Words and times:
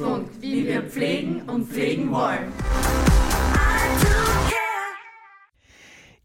Pflegestützpunkt, 0.00 0.42
wie 0.42 0.66
wir 0.66 0.82
pflegen 0.82 1.42
und 1.42 1.68
pflegen 1.68 2.10
wollen. 2.10 2.52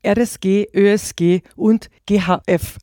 RSG, 0.05 0.67
ÖSG 0.73 1.41
und 1.55 1.89
GHF. 2.05 2.77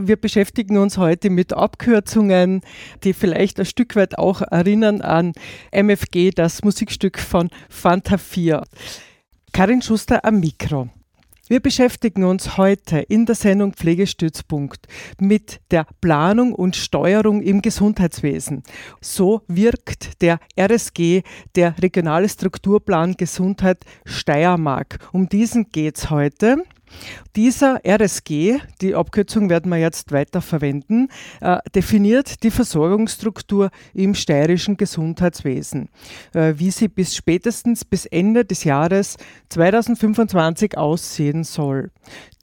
Wir 0.00 0.16
beschäftigen 0.16 0.78
uns 0.78 0.96
heute 0.96 1.28
mit 1.28 1.52
Abkürzungen, 1.52 2.62
die 3.04 3.12
vielleicht 3.12 3.60
ein 3.60 3.66
Stück 3.66 3.94
weit 3.94 4.18
auch 4.18 4.40
erinnern 4.40 5.02
an 5.02 5.32
MFG, 5.70 6.30
das 6.30 6.64
Musikstück 6.64 7.18
von 7.18 7.50
Fanta 7.68 8.16
4. 8.16 8.62
Karin 9.52 9.82
Schuster 9.82 10.24
am 10.24 10.40
Mikro. 10.40 10.88
Wir 11.48 11.60
beschäftigen 11.60 12.24
uns 12.24 12.56
heute 12.56 12.98
in 12.98 13.24
der 13.24 13.36
Sendung 13.36 13.72
Pflegestützpunkt 13.72 14.88
mit 15.20 15.60
der 15.70 15.86
Planung 16.00 16.52
und 16.52 16.74
Steuerung 16.74 17.40
im 17.40 17.62
Gesundheitswesen. 17.62 18.64
So 19.00 19.42
wirkt 19.46 20.22
der 20.22 20.40
RSG, 20.58 21.22
der 21.54 21.80
Regionale 21.80 22.28
Strukturplan 22.28 23.14
Gesundheit 23.16 23.84
Steiermark. 24.04 24.98
Um 25.12 25.28
diesen 25.28 25.70
geht 25.70 25.98
es 25.98 26.10
heute. 26.10 26.64
Dieser 27.34 27.80
RSG, 27.86 28.58
die 28.80 28.94
Abkürzung 28.94 29.50
werden 29.50 29.70
wir 29.70 29.78
jetzt 29.78 30.12
weiter 30.12 30.40
verwenden, 30.40 31.08
äh, 31.40 31.58
definiert 31.74 32.42
die 32.42 32.50
Versorgungsstruktur 32.50 33.70
im 33.94 34.14
steirischen 34.14 34.76
Gesundheitswesen, 34.76 35.88
äh, 36.34 36.54
wie 36.56 36.70
sie 36.70 36.88
bis 36.88 37.14
spätestens 37.14 37.84
bis 37.84 38.06
Ende 38.06 38.44
des 38.44 38.64
Jahres 38.64 39.16
2025 39.50 40.78
aussehen 40.78 41.44
soll. 41.44 41.90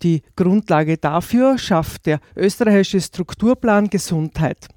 Die 0.04 0.22
Grundlage 0.36 0.98
dafür 0.98 1.58
schafft 1.58 2.06
der 2.06 2.20
österreichische 2.36 3.02
Strukturplan 3.02 3.90
Gesundheit. 3.90 4.68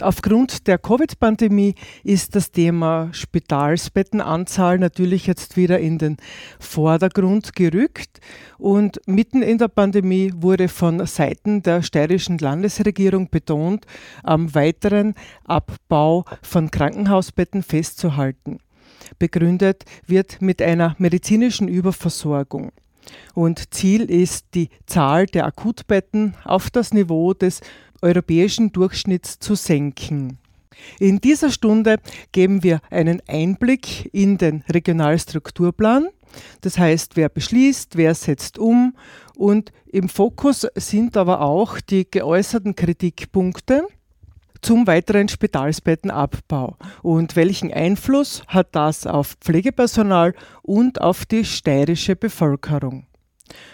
Aufgrund 0.00 0.66
der 0.66 0.78
Covid-Pandemie 0.78 1.74
ist 2.02 2.34
das 2.34 2.50
Thema 2.50 3.10
Spitalsbettenanzahl 3.12 4.78
natürlich 4.78 5.26
jetzt 5.26 5.56
wieder 5.56 5.78
in 5.78 5.98
den 5.98 6.16
Vordergrund 6.58 7.54
gerückt. 7.54 8.20
Und 8.58 9.00
mitten 9.06 9.42
in 9.42 9.58
der 9.58 9.68
Pandemie 9.68 10.32
wurde 10.36 10.68
von 10.68 11.04
Seiten 11.06 11.62
der 11.62 11.82
steirischen 11.82 12.38
Landesregierung 12.38 13.28
betont, 13.30 13.86
am 14.22 14.54
weiteren 14.54 15.14
Abbau 15.44 16.24
von 16.42 16.70
Krankenhausbetten 16.70 17.62
festzuhalten. 17.62 18.58
Begründet 19.18 19.84
wird 20.06 20.40
mit 20.40 20.62
einer 20.62 20.94
medizinischen 20.98 21.68
Überversorgung. 21.68 22.72
Und 23.34 23.74
Ziel 23.74 24.02
ist, 24.02 24.46
die 24.54 24.68
Zahl 24.86 25.26
der 25.26 25.46
Akutbetten 25.46 26.34
auf 26.44 26.70
das 26.70 26.94
Niveau 26.94 27.34
des 27.34 27.60
europäischen 28.02 28.72
Durchschnitts 28.72 29.38
zu 29.38 29.54
senken. 29.54 30.38
In 30.98 31.20
dieser 31.20 31.50
Stunde 31.50 31.96
geben 32.32 32.62
wir 32.62 32.80
einen 32.90 33.22
Einblick 33.28 34.10
in 34.12 34.38
den 34.38 34.64
Regionalstrukturplan. 34.68 36.08
Das 36.62 36.78
heißt, 36.78 37.16
wer 37.16 37.28
beschließt, 37.28 37.96
wer 37.96 38.14
setzt 38.14 38.58
um 38.58 38.94
und 39.36 39.72
im 39.86 40.08
Fokus 40.08 40.66
sind 40.74 41.16
aber 41.16 41.42
auch 41.42 41.80
die 41.80 42.10
geäußerten 42.10 42.74
Kritikpunkte 42.74 43.86
zum 44.62 44.86
weiteren 44.86 45.28
Spitalsbettenabbau 45.28 46.76
und 47.02 47.36
welchen 47.36 47.72
Einfluss 47.72 48.44
hat 48.46 48.68
das 48.72 49.06
auf 49.06 49.34
Pflegepersonal 49.40 50.34
und 50.62 51.00
auf 51.00 51.26
die 51.26 51.44
steirische 51.44 52.16
Bevölkerung. 52.16 53.06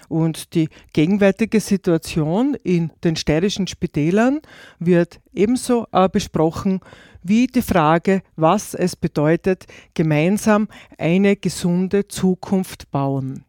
Und 0.09 0.55
die 0.55 0.69
gegenwärtige 0.93 1.61
Situation 1.61 2.55
in 2.63 2.91
den 3.05 3.17
steirischen 3.17 3.67
Spitälern 3.67 4.41
wird 4.79 5.21
ebenso 5.33 5.87
äh, 5.93 6.09
besprochen 6.09 6.81
wie 7.23 7.47
die 7.47 7.63
Frage, 7.63 8.23
was 8.37 8.75
es 8.75 8.97
bedeutet, 8.97 9.67
gemeinsam 9.95 10.69
eine 10.97 11.37
gesunde 11.37 12.09
Zukunft 12.09 12.91
bauen. 12.91 13.45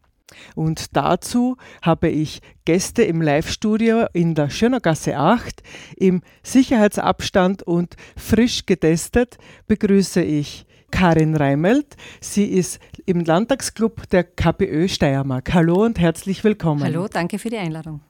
Und 0.54 0.96
dazu 0.96 1.56
habe 1.82 2.08
ich 2.08 2.40
Gäste 2.64 3.02
im 3.02 3.20
Live-Studio 3.20 4.06
in 4.12 4.34
der 4.34 4.50
Schönergasse 4.50 5.16
8 5.16 5.62
im 5.96 6.22
Sicherheitsabstand 6.42 7.62
und 7.64 7.96
frisch 8.16 8.66
getestet 8.66 9.38
begrüße 9.66 10.22
ich 10.22 10.66
Karin 10.90 11.36
Reimelt. 11.36 11.96
Sie 12.20 12.46
ist 12.46 12.80
im 13.06 13.20
Landtagsclub 13.20 14.08
der 14.10 14.24
KPÖ 14.24 14.88
Steiermark. 14.88 15.52
Hallo 15.52 15.84
und 15.84 15.98
herzlich 15.98 16.44
willkommen. 16.44 16.82
Hallo, 16.82 17.08
danke 17.08 17.38
für 17.38 17.50
die 17.50 17.58
Einladung. 17.58 18.00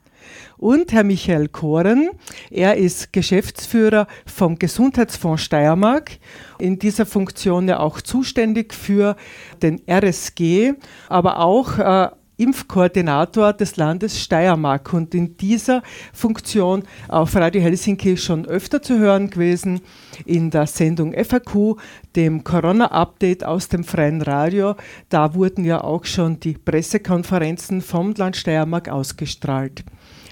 Und 0.59 0.93
Herr 0.93 1.05
Michael 1.05 1.49
Koren, 1.49 2.11
er 2.51 2.77
ist 2.77 3.13
Geschäftsführer 3.13 4.07
vom 4.27 4.59
Gesundheitsfonds 4.59 5.43
Steiermark, 5.43 6.19
in 6.59 6.79
dieser 6.79 7.07
Funktion 7.07 7.69
ja 7.69 7.81
auch 7.81 8.01
zuständig 8.01 8.75
für 8.75 9.17
den 9.63 9.81
RSG, 9.89 10.75
aber 11.09 11.39
auch 11.39 11.79
äh, 11.79 12.11
Impfkoordinator 12.41 13.53
des 13.53 13.77
Landes 13.77 14.19
Steiermark 14.19 14.95
und 14.95 15.15
in 15.15 15.37
dieser 15.37 15.83
Funktion 16.15 16.85
auf 17.09 17.37
Radio 17.37 17.61
Helsinki 17.61 18.17
schon 18.17 18.47
öfter 18.47 18.81
zu 18.81 18.99
hören 18.99 19.29
gewesen, 19.29 19.83
in 20.25 20.51
der 20.51 20.67
Sendung 20.67 21.13
FAQ, 21.13 21.77
dem 22.17 22.43
Corona-Update 22.43 23.45
aus 23.45 23.69
dem 23.69 23.85
freien 23.85 24.23
Radio. 24.23 24.75
Da 25.11 25.35
wurden 25.35 25.65
ja 25.65 25.85
auch 25.85 26.07
schon 26.07 26.41
die 26.41 26.55
Pressekonferenzen 26.55 27.83
vom 27.83 28.15
Land 28.15 28.37
Steiermark 28.37 28.89
ausgestrahlt. 28.89 29.85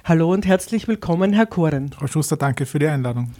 Hallo 0.04 0.32
und 0.32 0.46
herzlich 0.46 0.88
willkommen, 0.88 1.34
Herr 1.34 1.44
Koren. 1.44 1.90
Frau 1.92 2.06
Schuster, 2.06 2.38
danke 2.38 2.64
für 2.64 2.78
die 2.78 2.86
Einladung. 2.86 3.32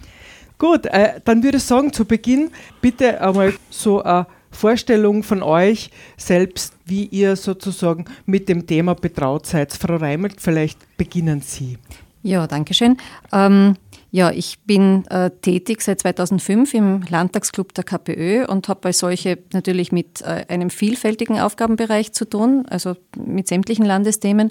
Gut, 0.59 0.85
äh, 0.85 1.21
dann 1.23 1.41
würde 1.41 1.57
ich 1.57 1.63
sagen, 1.63 1.91
zu 1.91 2.05
Beginn 2.05 2.51
bitte 2.81 3.19
einmal 3.21 3.53
so 3.71 4.03
eine 4.03 4.27
Vorstellung 4.51 5.23
von 5.23 5.43
euch 5.43 5.91
selbst, 6.17 6.73
wie 6.85 7.05
ihr 7.05 7.35
sozusagen 7.35 8.05
mit 8.25 8.49
dem 8.49 8.65
Thema 8.67 8.95
betraut 8.95 9.45
seid. 9.45 9.73
Frau 9.73 9.97
Reimelt, 9.97 10.41
vielleicht 10.41 10.79
beginnen 10.97 11.41
Sie. 11.41 11.77
Ja, 12.23 12.47
danke 12.47 12.73
schön. 12.73 12.97
Ähm, 13.31 13.75
ja, 14.11 14.31
ich 14.31 14.59
bin 14.65 15.05
äh, 15.07 15.29
tätig 15.29 15.81
seit 15.81 15.99
2005 15.99 16.73
im 16.73 17.01
Landtagsclub 17.07 17.73
der 17.75 17.83
KPÖ 17.83 18.45
und 18.45 18.67
habe 18.67 18.87
als 18.87 18.99
solche 18.99 19.37
natürlich 19.53 19.91
mit 19.91 20.21
äh, 20.21 20.45
einem 20.47 20.71
vielfältigen 20.71 21.39
Aufgabenbereich 21.39 22.11
zu 22.11 22.25
tun, 22.25 22.65
also 22.69 22.95
mit 23.15 23.47
sämtlichen 23.47 23.85
Landesthemen, 23.85 24.49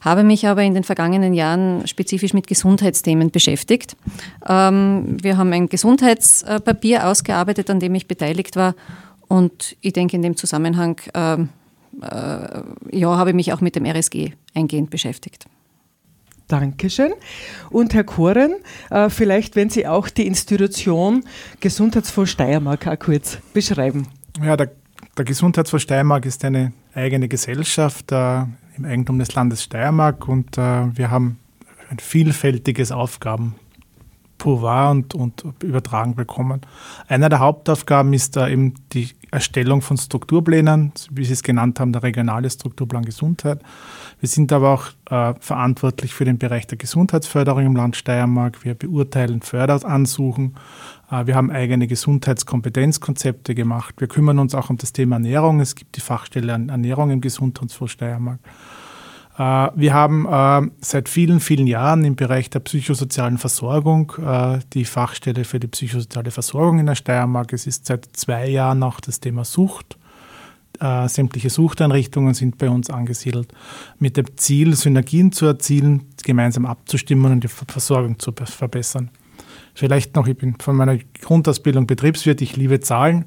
habe 0.00 0.22
mich 0.22 0.46
aber 0.46 0.62
in 0.62 0.74
den 0.74 0.84
vergangenen 0.84 1.34
Jahren 1.34 1.86
spezifisch 1.88 2.32
mit 2.32 2.46
Gesundheitsthemen 2.46 3.32
beschäftigt. 3.32 3.96
Ähm, 4.48 5.16
wir 5.20 5.36
haben 5.36 5.52
ein 5.52 5.68
Gesundheitspapier 5.68 7.08
ausgearbeitet, 7.08 7.70
an 7.70 7.80
dem 7.80 7.96
ich 7.96 8.06
beteiligt 8.06 8.54
war 8.54 8.74
und 9.32 9.78
ich 9.80 9.94
denke, 9.94 10.14
in 10.14 10.20
dem 10.20 10.36
Zusammenhang 10.36 11.00
äh, 11.14 11.34
äh, 11.34 11.46
ja, 12.90 13.16
habe 13.16 13.30
ich 13.30 13.36
mich 13.36 13.52
auch 13.54 13.62
mit 13.62 13.76
dem 13.76 13.86
RSG 13.86 14.32
eingehend 14.52 14.90
beschäftigt. 14.90 15.46
Dankeschön. 16.48 17.12
Und 17.70 17.94
Herr 17.94 18.04
Koren, 18.04 18.56
äh, 18.90 19.08
vielleicht, 19.08 19.56
wenn 19.56 19.70
Sie 19.70 19.86
auch 19.86 20.10
die 20.10 20.26
Institution 20.26 21.24
Gesundheitsfonds 21.60 22.30
Steiermark 22.30 22.86
auch 22.86 22.98
kurz 22.98 23.38
beschreiben. 23.54 24.06
Ja, 24.44 24.54
der, 24.54 24.70
der 25.16 25.24
Gesundheitsfonds 25.24 25.84
Steiermark 25.84 26.26
ist 26.26 26.44
eine 26.44 26.74
eigene 26.94 27.26
Gesellschaft 27.26 28.12
äh, 28.12 28.42
im 28.76 28.84
Eigentum 28.84 29.18
des 29.18 29.34
Landes 29.34 29.62
Steiermark 29.62 30.28
und 30.28 30.58
äh, 30.58 30.94
wir 30.94 31.10
haben 31.10 31.38
ein 31.88 31.98
vielfältiges 31.98 32.92
Aufgaben 32.92 33.54
Pouvoir 34.42 34.90
und, 34.90 35.14
und 35.14 35.44
übertragen 35.62 36.16
bekommen. 36.16 36.62
Einer 37.06 37.28
der 37.28 37.38
Hauptaufgaben 37.38 38.12
ist 38.12 38.34
da 38.34 38.48
eben 38.48 38.74
die 38.92 39.10
Erstellung 39.30 39.82
von 39.82 39.96
Strukturplänen, 39.96 40.92
wie 41.12 41.24
Sie 41.24 41.32
es 41.32 41.44
genannt 41.44 41.78
haben, 41.78 41.92
der 41.92 42.02
regionale 42.02 42.50
Strukturplan 42.50 43.04
Gesundheit. 43.04 43.60
Wir 44.18 44.28
sind 44.28 44.52
aber 44.52 44.70
auch 44.70 44.86
äh, 45.10 45.38
verantwortlich 45.38 46.12
für 46.12 46.24
den 46.24 46.38
Bereich 46.38 46.66
der 46.66 46.76
Gesundheitsförderung 46.76 47.66
im 47.66 47.76
Land 47.76 47.94
Steiermark. 47.94 48.64
Wir 48.64 48.74
beurteilen 48.74 49.42
Förderansuchen. 49.42 50.56
Äh, 51.08 51.26
wir 51.26 51.36
haben 51.36 51.52
eigene 51.52 51.86
Gesundheitskompetenzkonzepte 51.86 53.54
gemacht. 53.54 53.94
Wir 53.98 54.08
kümmern 54.08 54.40
uns 54.40 54.56
auch 54.56 54.70
um 54.70 54.76
das 54.76 54.92
Thema 54.92 55.16
Ernährung. 55.16 55.60
Es 55.60 55.76
gibt 55.76 55.94
die 55.94 56.00
Fachstelle 56.00 56.50
Ernährung 56.52 57.10
im 57.10 57.20
Gesundheitsfonds 57.20 57.92
Steiermark. 57.92 58.40
Äh, 59.38 59.68
wir 59.74 59.94
haben 59.94 60.26
äh, 60.26 60.70
seit 60.80 61.08
vielen, 61.08 61.40
vielen 61.40 61.66
Jahren 61.66 62.04
im 62.04 62.16
Bereich 62.16 62.50
der 62.50 62.60
psychosozialen 62.60 63.38
Versorgung 63.38 64.12
äh, 64.24 64.58
die 64.72 64.84
Fachstelle 64.84 65.44
für 65.44 65.58
die 65.58 65.68
psychosoziale 65.68 66.30
Versorgung 66.30 66.78
in 66.78 66.86
der 66.86 66.94
Steiermark. 66.94 67.52
Es 67.52 67.66
ist 67.66 67.86
seit 67.86 68.08
zwei 68.12 68.48
Jahren 68.48 68.82
auch 68.82 69.00
das 69.00 69.20
Thema 69.20 69.44
Sucht. 69.44 69.98
Sämtliche 71.06 71.48
Suchteinrichtungen 71.48 72.34
sind 72.34 72.58
bei 72.58 72.68
uns 72.68 72.90
angesiedelt, 72.90 73.52
mit 74.00 74.16
dem 74.16 74.36
Ziel, 74.36 74.74
Synergien 74.74 75.30
zu 75.30 75.46
erzielen, 75.46 76.06
gemeinsam 76.24 76.66
abzustimmen 76.66 77.30
und 77.30 77.44
die 77.44 77.48
Versorgung 77.48 78.18
zu 78.18 78.32
verbessern. 78.32 79.10
Vielleicht 79.74 80.16
noch, 80.16 80.26
ich 80.26 80.36
bin 80.36 80.56
von 80.58 80.74
meiner 80.74 80.98
Grundausbildung 81.20 81.86
Betriebswirt, 81.86 82.40
ich 82.40 82.56
liebe 82.56 82.80
Zahlen. 82.80 83.26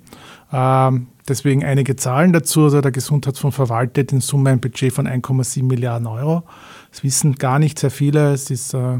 Ähm, 0.52 1.08
Deswegen 1.28 1.64
einige 1.64 1.96
Zahlen 1.96 2.34
dazu. 2.34 2.66
Also 2.66 2.82
der 2.82 2.92
Gesundheitsfonds 2.92 3.56
verwaltet 3.56 4.12
in 4.12 4.22
Summe 4.22 4.52
ein 4.52 4.60
Budget 4.60 4.94
von 4.94 5.08
1,7 5.08 5.64
Milliarden 5.64 6.08
Euro. 6.08 6.44
Das 6.92 7.04
wissen 7.04 7.36
gar 7.36 7.60
nicht 7.60 7.80
sehr 7.80 7.92
viele. 7.92 8.34
Es 8.34 8.52
ist 8.52 8.74
äh, 8.74 9.00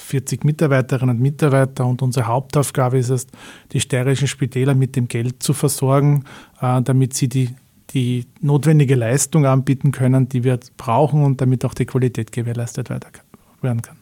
40 0.00 0.44
Mitarbeiterinnen 0.44 1.16
und 1.16 1.22
Mitarbeiter 1.22 1.86
und 1.86 2.02
unsere 2.02 2.26
Hauptaufgabe 2.26 2.98
ist 2.98 3.10
es, 3.10 3.26
die 3.72 3.80
steirischen 3.80 4.28
Spitäler 4.28 4.74
mit 4.74 4.96
dem 4.96 5.08
Geld 5.08 5.42
zu 5.42 5.52
versorgen, 5.52 6.24
äh, 6.60 6.80
damit 6.82 7.14
sie 7.14 7.28
die, 7.28 7.50
die 7.90 8.26
notwendige 8.40 8.94
Leistung 8.94 9.46
anbieten 9.46 9.92
können, 9.92 10.28
die 10.28 10.44
wir 10.44 10.58
brauchen 10.76 11.22
und 11.22 11.40
damit 11.40 11.64
auch 11.64 11.74
die 11.74 11.86
Qualität 11.86 12.32
gewährleistet 12.32 12.88
werden 12.90 13.82
kann. 13.82 13.96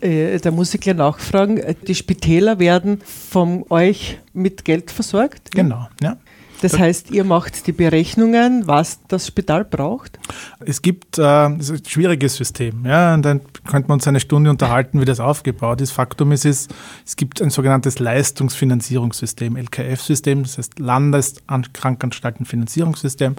Äh, 0.00 0.38
da 0.38 0.50
muss 0.50 0.74
ich 0.74 0.80
gleich 0.80 0.96
nachfragen, 0.96 1.60
die 1.86 1.94
Spitäler 1.94 2.58
werden 2.58 3.00
von 3.04 3.64
euch 3.70 4.18
mit 4.32 4.64
Geld 4.64 4.90
versorgt? 4.90 5.50
Genau, 5.52 5.88
ja. 6.02 6.16
Das 6.62 6.78
heißt, 6.78 7.10
ihr 7.10 7.24
macht 7.24 7.66
die 7.66 7.72
Berechnungen, 7.72 8.66
was 8.66 9.00
das 9.08 9.26
Spital 9.26 9.64
braucht? 9.64 10.18
Es 10.60 10.82
gibt 10.82 11.18
äh, 11.18 11.22
ein 11.22 11.60
schwieriges 11.86 12.36
System. 12.36 12.84
Ja, 12.86 13.14
und 13.14 13.22
dann 13.22 13.40
könnte 13.68 13.88
man 13.88 13.96
uns 13.96 14.06
eine 14.08 14.20
Stunde 14.20 14.48
unterhalten, 14.50 15.00
wie 15.00 15.04
das 15.04 15.18
aufgebaut 15.20 15.80
ist. 15.80 15.92
Faktum 15.92 16.32
ist, 16.32 16.44
es, 16.44 16.66
es 17.04 17.14
gibt 17.16 17.40
ein 17.42 17.50
sogenanntes 17.50 17.98
Leistungsfinanzierungssystem, 17.98 19.56
LKF-System, 19.56 20.44
das 20.44 20.58
heißt 20.58 20.78
Landeskrankenanstaltenfinanzierungssystem. 20.78 23.34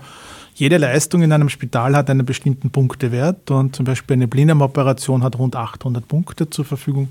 Jede 0.54 0.78
Leistung 0.78 1.22
in 1.22 1.32
einem 1.32 1.48
Spital 1.50 1.96
hat 1.96 2.10
einen 2.10 2.26
bestimmten 2.26 2.72
Punktewert 2.72 3.52
und 3.52 3.76
zum 3.76 3.86
Beispiel 3.86 4.16
eine 4.16 4.28
Blinddarmoperation 4.28 5.24
hat 5.24 5.38
rund 5.38 5.56
800 5.56 6.08
Punkte 6.08 6.50
zur 6.50 6.66
Verfügung. 6.66 7.10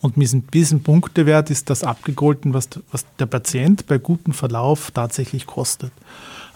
Und 0.00 0.16
mit 0.16 0.54
diesem 0.54 0.82
Punktewert 0.82 1.50
ist 1.50 1.70
das 1.70 1.82
abgegolten, 1.82 2.54
was, 2.54 2.68
was 2.92 3.04
der 3.18 3.26
Patient 3.26 3.86
bei 3.86 3.98
gutem 3.98 4.32
Verlauf 4.32 4.92
tatsächlich 4.92 5.46
kostet. 5.46 5.92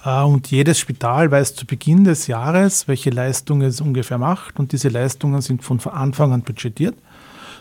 Äh, 0.04 0.22
und 0.22 0.50
jedes 0.50 0.78
Spital 0.78 1.30
weiß 1.30 1.54
zu 1.54 1.66
Beginn 1.66 2.04
des 2.04 2.28
Jahres, 2.28 2.86
welche 2.86 3.10
Leistungen 3.10 3.62
es 3.62 3.80
ungefähr 3.80 4.18
macht. 4.18 4.58
Und 4.58 4.72
diese 4.72 4.88
Leistungen 4.88 5.40
sind 5.40 5.62
von 5.64 5.80
Anfang 5.80 6.32
an 6.32 6.42
budgetiert, 6.42 6.94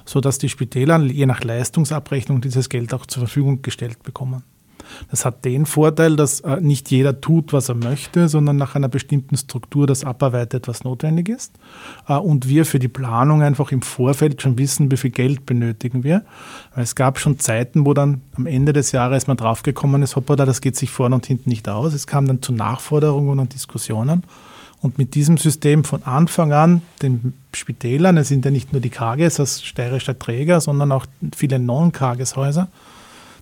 sodass 0.06 0.38
die 0.38 0.50
Spitäler 0.50 1.00
je 1.00 1.26
nach 1.26 1.44
Leistungsabrechnung 1.44 2.42
dieses 2.42 2.70
Geld 2.70 2.94
auch 2.94 3.06
zur 3.06 3.22
Verfügung 3.22 3.62
gestellt 3.62 4.04
bekommen. 4.04 4.44
Das 5.10 5.26
hat 5.26 5.46
den 5.46 5.66
Vorteil, 5.66 6.16
dass 6.16 6.42
äh, 6.42 6.62
nicht 6.62 6.92
jeder 6.92 7.22
tut, 7.22 7.54
was 7.54 7.70
er 7.70 7.76
möchte, 7.76 8.28
sondern 8.28 8.58
nach 8.58 8.76
einer 8.76 8.88
bestimmten 8.88 9.38
Struktur 9.38 9.88
das 9.88 10.04
abarbeitet, 10.04 10.68
was 10.68 10.84
notwendig 10.84 11.30
ist. 11.30 11.54
Äh, 12.08 12.16
und 12.16 12.48
wir 12.48 12.66
für 12.66 12.80
die 12.80 12.88
Planung 12.88 13.42
einfach 13.42 13.72
im 13.72 13.82
Vorfeld 13.82 14.42
schon 14.42 14.58
wissen, 14.58 14.92
wie 14.92 14.98
viel 14.98 15.12
Geld 15.12 15.46
benötigen 15.46 16.04
wir. 16.04 16.24
Weil 16.76 16.84
es 16.84 16.96
gab 16.96 17.20
schon 17.20 17.40
Zeiten, 17.40 17.86
wo 17.86 17.94
dann 17.94 18.22
am 18.36 18.46
Ende 18.46 18.74
des 18.74 18.92
Jahres 18.92 19.28
man 19.28 19.38
draufgekommen 19.38 20.02
ist, 20.02 20.16
hoppala, 20.16 20.46
das 20.46 20.62
geht 20.62 20.76
sich 20.76 20.92
vorne 20.92 21.16
und 21.16 21.26
hinten 21.26 21.50
nicht 21.50 21.68
aus. 21.70 21.94
Es 21.94 22.08
kam 22.08 22.28
dann 22.28 22.42
zu 22.42 22.54
Nachforderungen 22.54 23.40
und 23.40 23.54
Diskussionen. 23.54 24.24
Und 24.82 24.98
mit 24.98 25.14
diesem 25.14 25.38
System 25.38 25.84
von 25.84 26.04
Anfang 26.04 26.54
an 26.54 26.82
den 27.04 27.34
Spitälern, 27.54 28.18
es 28.18 28.30
sind 28.30 28.46
ja 28.46 28.52
nicht 28.52 28.74
nur 28.74 28.82
die 28.82 28.90
KGs 28.90 29.40
als 29.40 29.64
steirischer 29.64 30.18
Träger, 30.18 30.60
sondern 30.60 30.92
auch 30.92 31.06
viele 31.36 31.60
Non-KGs-Häuser, 31.60 32.68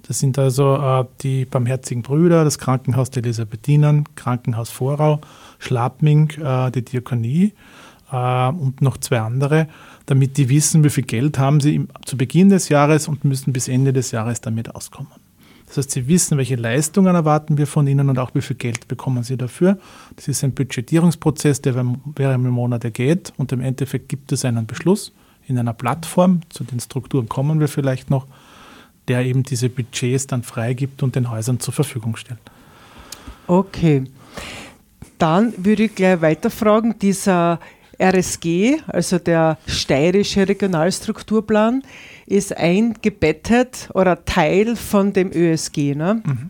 das 0.10 0.18
sind 0.18 0.40
also 0.40 0.76
äh, 0.76 1.06
die 1.22 1.46
Barmherzigen 1.46 2.02
Brüder, 2.02 2.44
das 2.44 2.58
Krankenhaus 2.58 3.12
der 3.12 3.24
Elisabethinen, 3.24 4.06
Krankenhaus 4.16 4.72
Vorau, 4.72 5.22
Schlappming, 5.60 6.32
äh, 6.44 6.72
die 6.72 6.84
Diakonie 6.84 7.54
äh, 8.12 8.48
und 8.48 8.82
noch 8.82 8.98
zwei 8.98 9.20
andere, 9.20 9.68
damit 10.08 10.38
die 10.38 10.50
wissen, 10.50 10.84
wie 10.84 10.90
viel 10.90 11.04
Geld 11.04 11.38
haben 11.38 11.60
sie 11.60 11.76
im, 11.76 11.90
zu 12.06 12.18
Beginn 12.18 12.50
des 12.50 12.70
Jahres 12.70 13.08
und 13.08 13.24
müssen 13.24 13.54
bis 13.54 13.68
Ende 13.68 13.94
des 13.94 14.10
Jahres 14.10 14.42
damit 14.42 14.74
auskommen. 14.74 15.12
Das 15.68 15.78
heißt, 15.78 15.92
sie 15.92 16.08
wissen, 16.08 16.40
welche 16.40 16.56
Leistungen 16.56 17.14
erwarten 17.14 17.60
wir 17.60 17.68
von 17.68 17.86
ihnen 17.86 18.10
und 18.10 18.18
auch 18.18 18.32
wie 18.34 18.42
viel 18.42 18.56
Geld 18.56 18.88
bekommen 18.88 19.22
sie 19.22 19.38
dafür. 19.38 19.78
Das 20.16 20.28
ist 20.28 20.44
ein 20.44 20.54
Budgetierungsprozess, 20.54 21.62
der 21.62 21.86
mehrere 22.18 22.40
Monate 22.40 22.90
geht 22.90 23.32
und 23.38 23.52
im 23.52 23.62
Endeffekt 23.62 24.10
gibt 24.10 24.32
es 24.32 24.44
einen 24.44 24.66
Beschluss 24.66 25.14
in 25.46 25.60
einer 25.60 25.74
Plattform. 25.74 26.42
Zu 26.50 26.64
den 26.64 26.80
Strukturen 26.80 27.30
kommen 27.30 27.60
wir 27.60 27.68
vielleicht 27.68 28.10
noch 28.10 28.26
der 29.10 29.26
eben 29.26 29.44
diese 29.44 29.70
Budgets 29.70 30.28
dann 30.28 30.44
freigibt 30.44 31.04
und 31.04 31.16
den 31.16 31.30
Häusern 31.30 31.60
zur 31.60 31.74
Verfügung 31.74 32.16
stellt. 32.16 32.40
Okay. 33.48 34.04
Dann 35.18 35.54
würde 35.58 35.84
ich 35.86 35.96
gleich 35.96 36.22
weiterfragen, 36.22 36.98
dieser 37.00 37.60
RSG, 38.00 38.78
also 38.88 39.20
der 39.20 39.58
steirische 39.68 40.48
Regionalstrukturplan, 40.48 41.84
ist 42.26 42.56
eingebettet 42.56 43.90
oder 43.94 44.24
Teil 44.24 44.76
von 44.76 45.12
dem 45.12 45.32
ÖSG, 45.34 45.96
ne? 45.96 46.22
Mhm. 46.24 46.50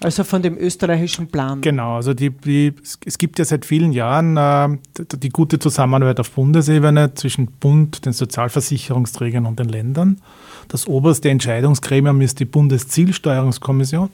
Also 0.00 0.24
von 0.24 0.42
dem 0.42 0.58
österreichischen 0.58 1.28
Plan. 1.28 1.62
Genau, 1.62 1.96
also 1.96 2.12
die, 2.12 2.30
die, 2.30 2.74
es 3.06 3.16
gibt 3.16 3.38
ja 3.38 3.46
seit 3.46 3.64
vielen 3.64 3.92
Jahren 3.92 4.36
äh, 4.36 4.76
die, 4.98 5.20
die 5.20 5.28
gute 5.30 5.58
Zusammenarbeit 5.58 6.20
auf 6.20 6.30
Bundesebene 6.32 7.14
zwischen 7.14 7.46
Bund, 7.46 8.04
den 8.04 8.12
Sozialversicherungsträgern 8.12 9.46
und 9.46 9.58
den 9.58 9.70
Ländern. 9.70 10.20
Das 10.68 10.86
oberste 10.86 11.30
Entscheidungsgremium 11.30 12.20
ist 12.20 12.40
die 12.40 12.44
Bundeszielsteuerungskommission. 12.44 14.10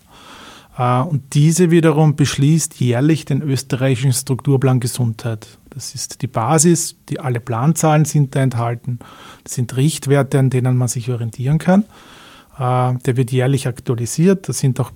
Äh, 0.78 1.00
und 1.00 1.34
diese 1.34 1.70
wiederum 1.70 2.16
beschließt 2.16 2.80
jährlich 2.80 3.24
den 3.24 3.42
österreichischen 3.42 4.12
Strukturplan 4.12 4.80
Gesundheit. 4.80 5.58
Das 5.70 5.94
ist 5.94 6.22
die 6.22 6.26
Basis, 6.26 6.96
die 7.08 7.20
alle 7.20 7.40
Planzahlen 7.40 8.04
sind 8.04 8.34
da 8.34 8.40
enthalten. 8.40 8.98
Das 9.44 9.54
sind 9.54 9.76
Richtwerte, 9.76 10.38
an 10.38 10.50
denen 10.50 10.76
man 10.76 10.88
sich 10.88 11.10
orientieren 11.10 11.58
kann. 11.58 11.84
Äh, 12.58 12.98
der 13.06 13.16
wird 13.16 13.32
jährlich 13.32 13.66
aktualisiert. 13.66 14.48
Da 14.48 14.52
sind 14.52 14.78
auch 14.80 14.90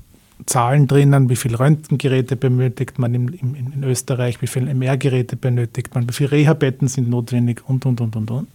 Zahlen 0.44 0.86
drinnen, 0.86 1.30
wie 1.30 1.36
viele 1.36 1.58
Röntgengeräte 1.58 2.36
benötigt 2.36 2.98
man 2.98 3.14
in, 3.14 3.82
Österreich, 3.82 4.42
wie 4.42 4.46
viele 4.46 4.74
MR-Geräte 4.74 5.34
benötigt 5.36 5.94
man, 5.94 6.06
wie 6.06 6.12
viele 6.12 6.30
Reha-Betten 6.30 6.88
sind 6.88 7.08
notwendig 7.08 7.62
und, 7.66 7.86
und, 7.86 8.02
und, 8.02 8.16
und, 8.16 8.30
und. 8.30 8.48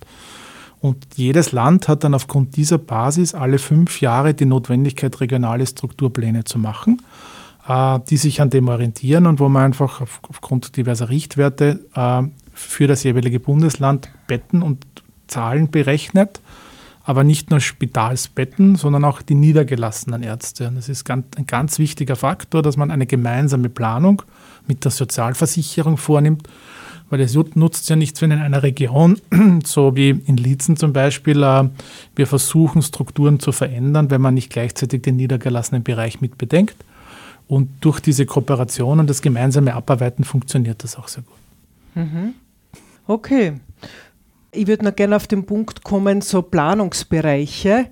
Und 0.81 1.05
jedes 1.15 1.51
Land 1.51 1.87
hat 1.87 2.03
dann 2.03 2.15
aufgrund 2.15 2.57
dieser 2.57 2.79
Basis 2.79 3.35
alle 3.35 3.59
fünf 3.59 4.01
Jahre 4.01 4.33
die 4.33 4.45
Notwendigkeit, 4.45 5.21
regionale 5.21 5.65
Strukturpläne 5.65 6.43
zu 6.43 6.57
machen, 6.57 7.03
äh, 7.67 7.99
die 8.09 8.17
sich 8.17 8.41
an 8.41 8.49
dem 8.49 8.67
orientieren 8.67 9.27
und 9.27 9.39
wo 9.39 9.47
man 9.47 9.65
einfach 9.65 10.01
auf, 10.01 10.19
aufgrund 10.27 10.75
diverser 10.75 11.09
Richtwerte 11.09 11.85
äh, 11.93 12.23
für 12.53 12.87
das 12.87 13.03
jeweilige 13.03 13.39
Bundesland 13.39 14.09
Betten 14.25 14.63
und 14.63 14.85
Zahlen 15.27 15.69
berechnet, 15.69 16.41
aber 17.03 17.23
nicht 17.23 17.51
nur 17.51 17.59
Spitalsbetten, 17.59 18.75
sondern 18.75 19.05
auch 19.05 19.21
die 19.21 19.35
niedergelassenen 19.35 20.23
Ärzte. 20.23 20.67
Und 20.67 20.75
das 20.75 20.89
ist 20.89 21.09
ein 21.09 21.25
ganz 21.45 21.77
wichtiger 21.77 22.15
Faktor, 22.15 22.63
dass 22.63 22.75
man 22.75 22.89
eine 22.89 23.05
gemeinsame 23.05 23.69
Planung 23.69 24.23
mit 24.67 24.83
der 24.83 24.91
Sozialversicherung 24.91 25.97
vornimmt 25.97 26.47
weil 27.11 27.19
es 27.19 27.35
nutzt 27.35 27.89
ja 27.89 27.95
nichts, 27.95 28.21
wenn 28.21 28.31
in 28.31 28.39
einer 28.39 28.63
Region, 28.63 29.19
so 29.65 29.95
wie 29.95 30.09
in 30.09 30.37
Liezen 30.37 30.77
zum 30.77 30.93
Beispiel, 30.93 31.43
äh, 31.43 31.69
wir 32.15 32.25
versuchen, 32.25 32.81
Strukturen 32.81 33.39
zu 33.39 33.51
verändern, 33.51 34.09
wenn 34.09 34.21
man 34.21 34.33
nicht 34.33 34.49
gleichzeitig 34.49 35.03
den 35.03 35.17
niedergelassenen 35.17 35.83
Bereich 35.83 36.21
mit 36.21 36.37
bedenkt. 36.37 36.77
Und 37.47 37.69
durch 37.81 37.99
diese 37.99 38.25
Kooperation 38.25 39.01
und 39.01 39.09
das 39.09 39.21
gemeinsame 39.21 39.73
Abarbeiten 39.73 40.23
funktioniert 40.23 40.85
das 40.85 40.95
auch 40.95 41.09
sehr 41.09 41.23
gut. 41.23 41.37
Mhm. 41.95 42.33
Okay. 43.07 43.53
Ich 44.53 44.67
würde 44.67 44.85
noch 44.85 44.95
gerne 44.95 45.17
auf 45.17 45.27
den 45.27 45.45
Punkt 45.45 45.83
kommen, 45.83 46.21
so 46.21 46.41
Planungsbereiche 46.41 47.87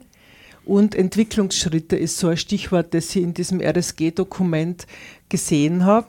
und 0.66 0.96
Entwicklungsschritte 0.96 1.98
ist 1.98 2.20
so 2.20 2.30
ein 2.30 2.38
Stichwort, 2.38 2.94
das 2.94 3.14
ich 3.16 3.24
in 3.24 3.34
diesem 3.34 3.60
RSG-Dokument 3.60 4.88
gesehen 5.28 5.84
habe. 5.84 6.08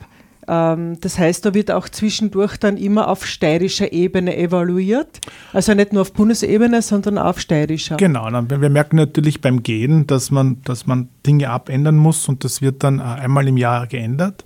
Ähm, 0.51 0.99
das 1.01 1.17
heißt, 1.17 1.47
da 1.47 1.55
wird 1.55 1.71
auch 1.71 1.89
zwischendurch 1.89 2.57
dann 2.57 2.77
immer 2.77 3.07
auf 3.07 3.25
steirischer 3.25 3.93
Ebene 3.93 4.37
evaluiert. 4.37 5.21
Also 5.53 5.75
nicht 5.75 5.93
nur 5.93 6.03
auf 6.03 6.13
Bundesebene, 6.13 6.83
sondern 6.83 7.19
auf 7.19 7.39
steirischer. 7.39 7.97
Genau, 7.97 8.29
wir 8.49 8.71
merken 8.71 8.97
natürlich 8.97 9.41
beim 9.41 9.63
Gehen, 9.63 10.09
dass 10.09 10.33
man, 10.33 10.61
dass 10.65 10.87
man 10.87 11.09
Dinge 11.25 11.51
abändern 11.51 11.97
muss 11.97 12.29
und 12.29 12.43
das 12.43 12.61
wird 12.61 12.83
dann 12.83 12.99
äh, 12.99 13.03
einmal 13.03 13.47
im 13.47 13.57
Jahr 13.57 13.87
geändert 13.87 14.45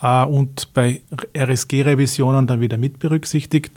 äh, 0.00 0.24
und 0.24 0.72
bei 0.72 1.02
RSG-Revisionen 1.36 2.46
dann 2.46 2.62
wieder 2.62 2.78
mit 2.78 2.98
berücksichtigt. 2.98 3.72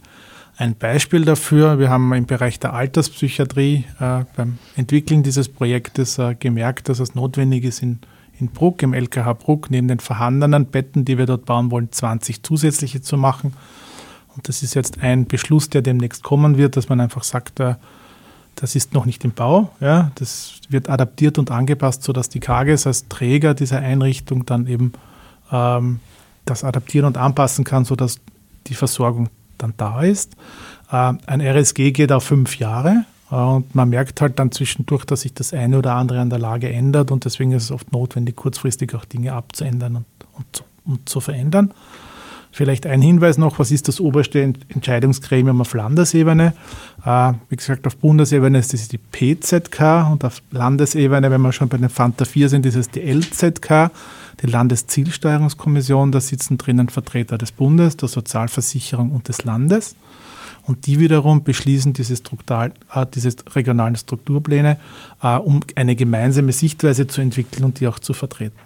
Ein 0.56 0.76
Beispiel 0.76 1.26
dafür, 1.26 1.80
wir 1.80 1.90
haben 1.90 2.14
im 2.14 2.26
Bereich 2.26 2.60
der 2.60 2.74
Alterspsychiatrie 2.74 3.84
äh, 4.00 4.24
beim 4.38 4.58
Entwickeln 4.78 5.22
dieses 5.22 5.50
Projektes 5.50 6.20
gemerkt, 6.40 6.88
dass 6.88 7.00
es 7.00 7.14
notwendig 7.14 7.66
ist, 7.66 7.84
in 7.84 8.00
in 8.40 8.50
Bruck, 8.50 8.84
im 8.84 8.94
LKH 8.94 9.34
Bruck, 9.34 9.72
neben 9.72 9.88
den 9.88 10.00
vorhandenen 10.00 10.68
Betten, 10.68 11.06
die 11.06 11.18
wir 11.18 11.26
dort 11.26 11.46
bauen 11.46 11.72
wollen, 11.72 11.92
20 11.92 12.44
zusätzliche 12.44 13.02
zu 13.02 13.18
machen. 13.18 13.54
Und 14.36 14.48
das 14.48 14.62
ist 14.62 14.76
jetzt 14.76 15.02
ein 15.02 15.26
Beschluss, 15.26 15.70
der 15.70 15.82
demnächst 15.82 16.24
kommen 16.24 16.58
wird, 16.58 16.78
dass 16.78 16.90
man 16.90 17.00
einfach 17.00 17.24
sagt, 17.24 17.60
äh, 17.60 17.76
das 18.56 18.76
ist 18.76 18.94
noch 18.94 19.06
nicht 19.06 19.24
im 19.24 19.32
Bau. 19.32 19.72
Ja, 19.80 20.12
das 20.16 20.60
wird 20.70 20.90
adaptiert 20.90 21.38
und 21.38 21.52
angepasst, 21.52 22.04
sodass 22.04 22.30
die 22.30 22.40
KGS 22.40 22.88
als 22.88 23.08
Träger 23.08 23.54
dieser 23.54 23.80
Einrichtung 23.80 24.46
dann 24.46 24.68
eben 24.68 24.94
ähm, 25.52 26.00
das 26.46 26.64
adaptieren 26.64 27.06
und 27.06 27.18
anpassen 27.18 27.66
kann, 27.66 27.86
sodass 27.86 28.20
die 28.68 28.76
Versorgung 28.76 29.30
dann 29.58 29.74
da 29.78 30.02
ist. 30.02 30.34
Äh, 30.92 31.14
ein 31.26 31.42
RSG 31.42 31.92
geht 31.92 32.12
auf 32.12 32.24
fünf 32.24 32.58
Jahre. 32.58 33.06
Und 33.30 33.76
man 33.76 33.90
merkt 33.90 34.22
halt 34.22 34.40
dann 34.40 34.52
zwischendurch, 34.52 35.04
dass 35.04 35.22
sich 35.22 35.34
das 35.34 35.54
eine 35.54 35.78
oder 35.78 35.96
andere 35.96 36.20
an 36.20 36.30
der 36.30 36.40
Lage 36.40 36.70
ändert 36.70 37.12
und 37.12 37.26
deswegen 37.26 37.52
ist 37.52 37.64
es 37.64 37.72
oft 37.72 37.92
notwendig, 37.92 38.38
kurzfristig 38.38 38.96
auch 38.96 39.04
Dinge 39.04 39.34
abzuändern 39.34 39.98
und, 39.98 40.06
und, 40.34 40.64
und 40.86 41.10
zu 41.10 41.20
verändern. 41.20 41.74
Vielleicht 42.58 42.88
ein 42.88 43.02
Hinweis 43.02 43.38
noch, 43.38 43.60
was 43.60 43.70
ist 43.70 43.88
das 43.88 44.00
oberste 44.00 44.42
Entscheidungsgremium 44.42 45.62
auf 45.62 45.74
Landesebene? 45.74 46.54
Äh, 47.06 47.34
wie 47.50 47.56
gesagt, 47.56 47.86
auf 47.86 47.98
Bundesebene 47.98 48.58
ist 48.58 48.74
das 48.74 48.88
die 48.88 48.98
PZK 48.98 50.10
und 50.12 50.24
auf 50.24 50.42
Landesebene, 50.52 51.30
wenn 51.30 51.42
wir 51.42 51.52
schon 51.52 51.70
bei 51.70 51.78
den 51.78 51.90
Fanta 51.90 52.26
4 52.26 52.50
sind, 52.50 52.66
ist 52.66 52.76
es 52.76 52.90
die 52.90 53.02
LZK, 53.02 53.92
die 54.42 54.48
Landeszielsteuerungskommission. 54.48 56.12
Da 56.12 56.22
sitzen 56.22 56.58
drinnen 56.58 56.90
Vertreter 56.90 57.38
des 57.38 57.52
Bundes, 57.52 57.98
der 57.98 58.08
Sozialversicherung 58.08 59.12
und 59.12 59.28
des 59.28 59.44
Landes. 59.44 59.96
Und 60.68 60.86
die 60.86 61.00
wiederum 61.00 61.44
beschließen 61.44 61.94
diese, 61.94 62.18
Struktur, 62.18 62.72
äh, 62.94 63.06
diese 63.14 63.34
regionalen 63.56 63.96
Strukturpläne, 63.96 64.78
äh, 65.24 65.38
um 65.38 65.62
eine 65.76 65.96
gemeinsame 65.96 66.52
Sichtweise 66.52 67.08
zu 67.08 67.22
entwickeln 67.22 67.64
und 67.64 67.80
die 67.80 67.88
auch 67.88 68.00
zu 68.00 68.14
vertreten. 68.14 68.58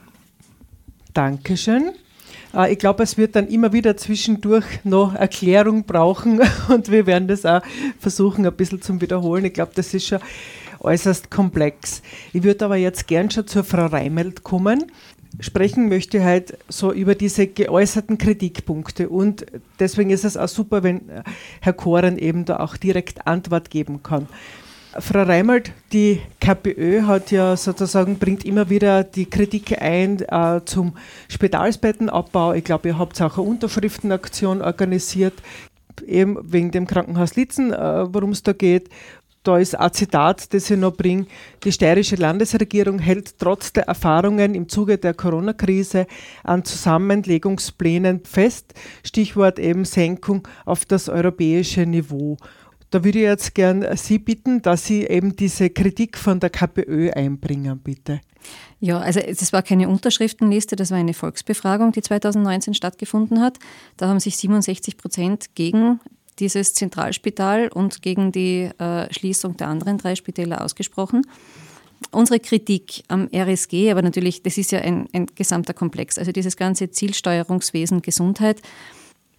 Dankeschön. 1.13 1.91
Äh, 2.55 2.73
ich 2.73 2.79
glaube, 2.79 3.03
es 3.03 3.17
wird 3.17 3.35
dann 3.35 3.47
immer 3.47 3.71
wieder 3.71 3.97
zwischendurch 3.97 4.65
noch 4.83 5.13
Erklärung 5.13 5.83
brauchen 5.83 6.41
und 6.69 6.89
wir 6.89 7.05
werden 7.05 7.27
das 7.27 7.45
auch 7.45 7.61
versuchen, 7.99 8.45
ein 8.47 8.53
bisschen 8.53 8.81
zu 8.81 8.99
wiederholen. 8.99 9.45
Ich 9.45 9.53
glaube, 9.53 9.73
das 9.75 9.93
ist 9.93 10.07
schon 10.07 10.19
äußerst 10.79 11.29
komplex. 11.29 12.01
Ich 12.33 12.43
würde 12.43 12.65
aber 12.65 12.75
jetzt 12.75 13.07
gern 13.07 13.29
schon 13.29 13.45
zur 13.45 13.63
Frau 13.63 13.85
Reimelt 13.85 14.43
kommen. 14.43 14.91
Sprechen 15.39 15.89
möchte 15.89 16.23
halt 16.23 16.57
so 16.67 16.91
über 16.91 17.15
diese 17.15 17.47
geäußerten 17.47 18.17
Kritikpunkte 18.17 19.09
und 19.09 19.45
deswegen 19.79 20.09
ist 20.09 20.25
es 20.25 20.37
auch 20.37 20.47
super, 20.47 20.83
wenn 20.83 21.01
Herr 21.61 21.73
Koren 21.73 22.17
eben 22.17 22.45
da 22.45 22.59
auch 22.59 22.77
direkt 22.77 23.25
Antwort 23.25 23.69
geben 23.69 24.03
kann. 24.03 24.27
Frau 24.99 25.23
Reimert, 25.23 25.71
die 25.93 26.19
KPÖ 26.41 27.03
hat 27.03 27.31
ja 27.31 27.55
sozusagen, 27.55 28.19
bringt 28.19 28.43
immer 28.43 28.69
wieder 28.69 29.05
die 29.05 29.25
Kritik 29.25 29.81
ein 29.81 30.19
äh, 30.19 30.61
zum 30.65 30.97
Spitalsbettenabbau. 31.29 32.53
Ich 32.53 32.65
glaube, 32.65 32.89
ihr 32.89 32.99
habt 32.99 33.21
auch 33.21 33.37
eine 33.37 33.47
Unterschriftenaktion 33.47 34.61
organisiert, 34.61 35.33
eben 36.05 36.37
wegen 36.43 36.71
dem 36.71 36.87
Krankenhaus 36.87 37.37
Litzen, 37.37 37.71
äh, 37.71 38.13
worum 38.13 38.31
es 38.31 38.43
da 38.43 38.51
geht. 38.51 38.89
Da 39.43 39.57
ist 39.57 39.75
ein 39.75 39.91
Zitat, 39.91 40.53
das 40.53 40.69
ich 40.69 40.77
noch 40.77 40.95
bringe. 40.95 41.25
Die 41.63 41.71
steirische 41.71 42.15
Landesregierung 42.15 42.99
hält 42.99 43.39
trotz 43.39 43.73
der 43.73 43.87
Erfahrungen 43.87 44.53
im 44.53 44.69
Zuge 44.69 44.99
der 44.99 45.15
Corona-Krise 45.15 46.05
an 46.43 46.63
Zusammenlegungsplänen 46.63 48.23
fest. 48.23 48.75
Stichwort 49.03 49.57
eben 49.57 49.83
Senkung 49.85 50.47
auf 50.65 50.85
das 50.85 51.09
europäische 51.09 51.87
Niveau. 51.87 52.37
Da 52.91 53.03
würde 53.03 53.19
ich 53.19 53.25
jetzt 53.25 53.55
gern 53.55 53.85
Sie 53.95 54.19
bitten, 54.19 54.61
dass 54.61 54.85
Sie 54.85 55.07
eben 55.07 55.35
diese 55.35 55.69
Kritik 55.71 56.17
von 56.17 56.39
der 56.39 56.49
KPÖ 56.51 57.11
einbringen, 57.11 57.79
bitte. 57.79 58.19
Ja, 58.79 58.99
also 58.99 59.21
das 59.21 59.53
war 59.53 59.63
keine 59.63 59.87
Unterschriftenliste, 59.87 60.75
das 60.75 60.91
war 60.91 60.97
eine 60.97 61.13
Volksbefragung, 61.13 61.93
die 61.93 62.01
2019 62.01 62.73
stattgefunden 62.73 63.41
hat. 63.41 63.59
Da 63.97 64.07
haben 64.07 64.19
sich 64.19 64.37
67 64.37 64.97
Prozent 64.97 65.55
gegen 65.55 65.99
dieses 66.41 66.73
Zentralspital 66.73 67.69
und 67.69 68.01
gegen 68.01 68.31
die 68.31 68.69
äh, 68.77 69.13
Schließung 69.13 69.55
der 69.55 69.67
anderen 69.67 69.97
drei 69.97 70.15
Spitäler 70.15 70.63
ausgesprochen. 70.65 71.21
Unsere 72.11 72.39
Kritik 72.39 73.03
am 73.07 73.29
RSG, 73.33 73.91
aber 73.91 74.01
natürlich, 74.01 74.41
das 74.41 74.57
ist 74.57 74.71
ja 74.71 74.79
ein, 74.79 75.07
ein 75.13 75.27
gesamter 75.27 75.73
Komplex. 75.73 76.17
Also 76.17 76.31
dieses 76.31 76.57
ganze 76.57 76.89
Zielsteuerungswesen 76.89 78.01
Gesundheit 78.01 78.61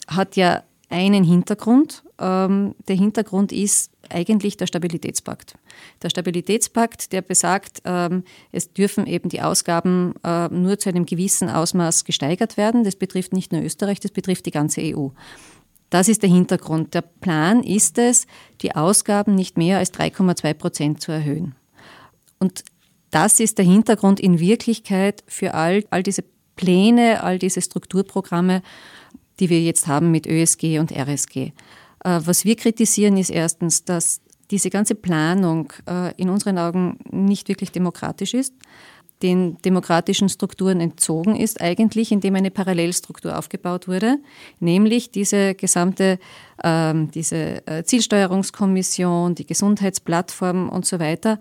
hat 0.07 0.37
ja 0.37 0.63
einen 0.89 1.25
Hintergrund. 1.25 2.05
Ähm, 2.19 2.75
der 2.87 2.97
Hintergrund 2.97 3.51
ist 3.51 3.91
eigentlich 4.09 4.57
der 4.59 4.67
Stabilitätspakt. 4.67 5.55
Der 6.03 6.11
Stabilitätspakt, 6.11 7.13
der 7.13 7.23
besagt, 7.23 7.83
ähm, 7.85 8.25
es 8.53 8.73
dürfen 8.73 9.07
eben 9.07 9.29
die 9.29 9.41
Ausgaben 9.41 10.15
äh, 10.23 10.49
nur 10.49 10.79
zu 10.79 10.91
einem 10.91 11.07
gewissen 11.07 11.49
Ausmaß 11.49 12.05
gesteigert 12.05 12.57
werden. 12.57 12.85
Das 12.85 12.97
betrifft 12.97 13.33
nicht 13.33 13.53
nur 13.53 13.63
Österreich, 13.63 14.01
das 14.01 14.11
betrifft 14.11 14.47
die 14.47 14.51
ganze 14.51 14.83
EU. 14.83 15.09
Das 15.93 16.09
ist 16.09 16.23
der 16.23 16.31
Hintergrund. 16.31 16.95
Der 16.95 17.03
Plan 17.03 17.63
ist 17.63 17.99
es, 17.99 18.27
die 18.63 18.75
Ausgaben 18.75 19.35
nicht 19.35 19.59
mehr 19.59 19.77
als 19.77 19.93
3,2 19.93 20.55
Prozent 20.55 21.03
zu 21.03 21.13
erhöhen. 21.13 21.55
Und 22.39 22.65
das 23.11 23.41
ist 23.41 23.59
der 23.59 23.67
Hintergrund 23.67 24.19
in 24.19 24.41
Wirklichkeit 24.41 25.23
für 25.27 25.53
all, 25.53 25.85
all 25.91 26.03
diese 26.03 26.25
Pläne, 26.57 27.23
all 27.23 27.39
diese 27.39 27.61
Strukturprogramme, 27.61 28.63
die 29.39 29.51
wir 29.51 29.61
jetzt 29.61 29.87
haben 29.87 30.11
mit 30.11 30.27
ÖSG 30.27 30.79
und 30.79 30.93
RSG. 30.93 31.37
Äh, 31.39 31.53
was 32.25 32.47
wir 32.47 32.57
kritisieren, 32.57 33.19
ist 33.19 33.29
erstens, 33.29 33.85
dass 33.85 34.23
diese 34.51 34.71
ganze 34.71 34.95
Planung 34.95 35.75
äh, 35.87 36.15
in 36.17 36.31
unseren 36.31 36.57
Augen 36.57 37.01
nicht 37.11 37.49
wirklich 37.49 37.71
demokratisch 37.71 38.33
ist, 38.33 38.55
den 39.23 39.59
demokratischen 39.59 40.29
Strukturen 40.29 40.81
entzogen 40.81 41.37
ist, 41.37 41.61
eigentlich 41.61 42.13
indem 42.13 42.35
eine 42.37 42.51
Parallelstruktur 42.51 43.39
aufgebaut 43.39 43.89
wurde, 43.89 44.19
nämlich 44.61 45.11
diese 45.11 45.55
gesamte 45.55 46.19
ähm, 46.65 47.11
diese 47.11 47.67
äh, 47.67 47.85
Zielsteuerungskommission, 47.85 49.35
die 49.35 49.47
Gesundheitsplattform 49.47 50.69
und 50.69 50.87
so 50.87 50.99
weiter. 51.01 51.39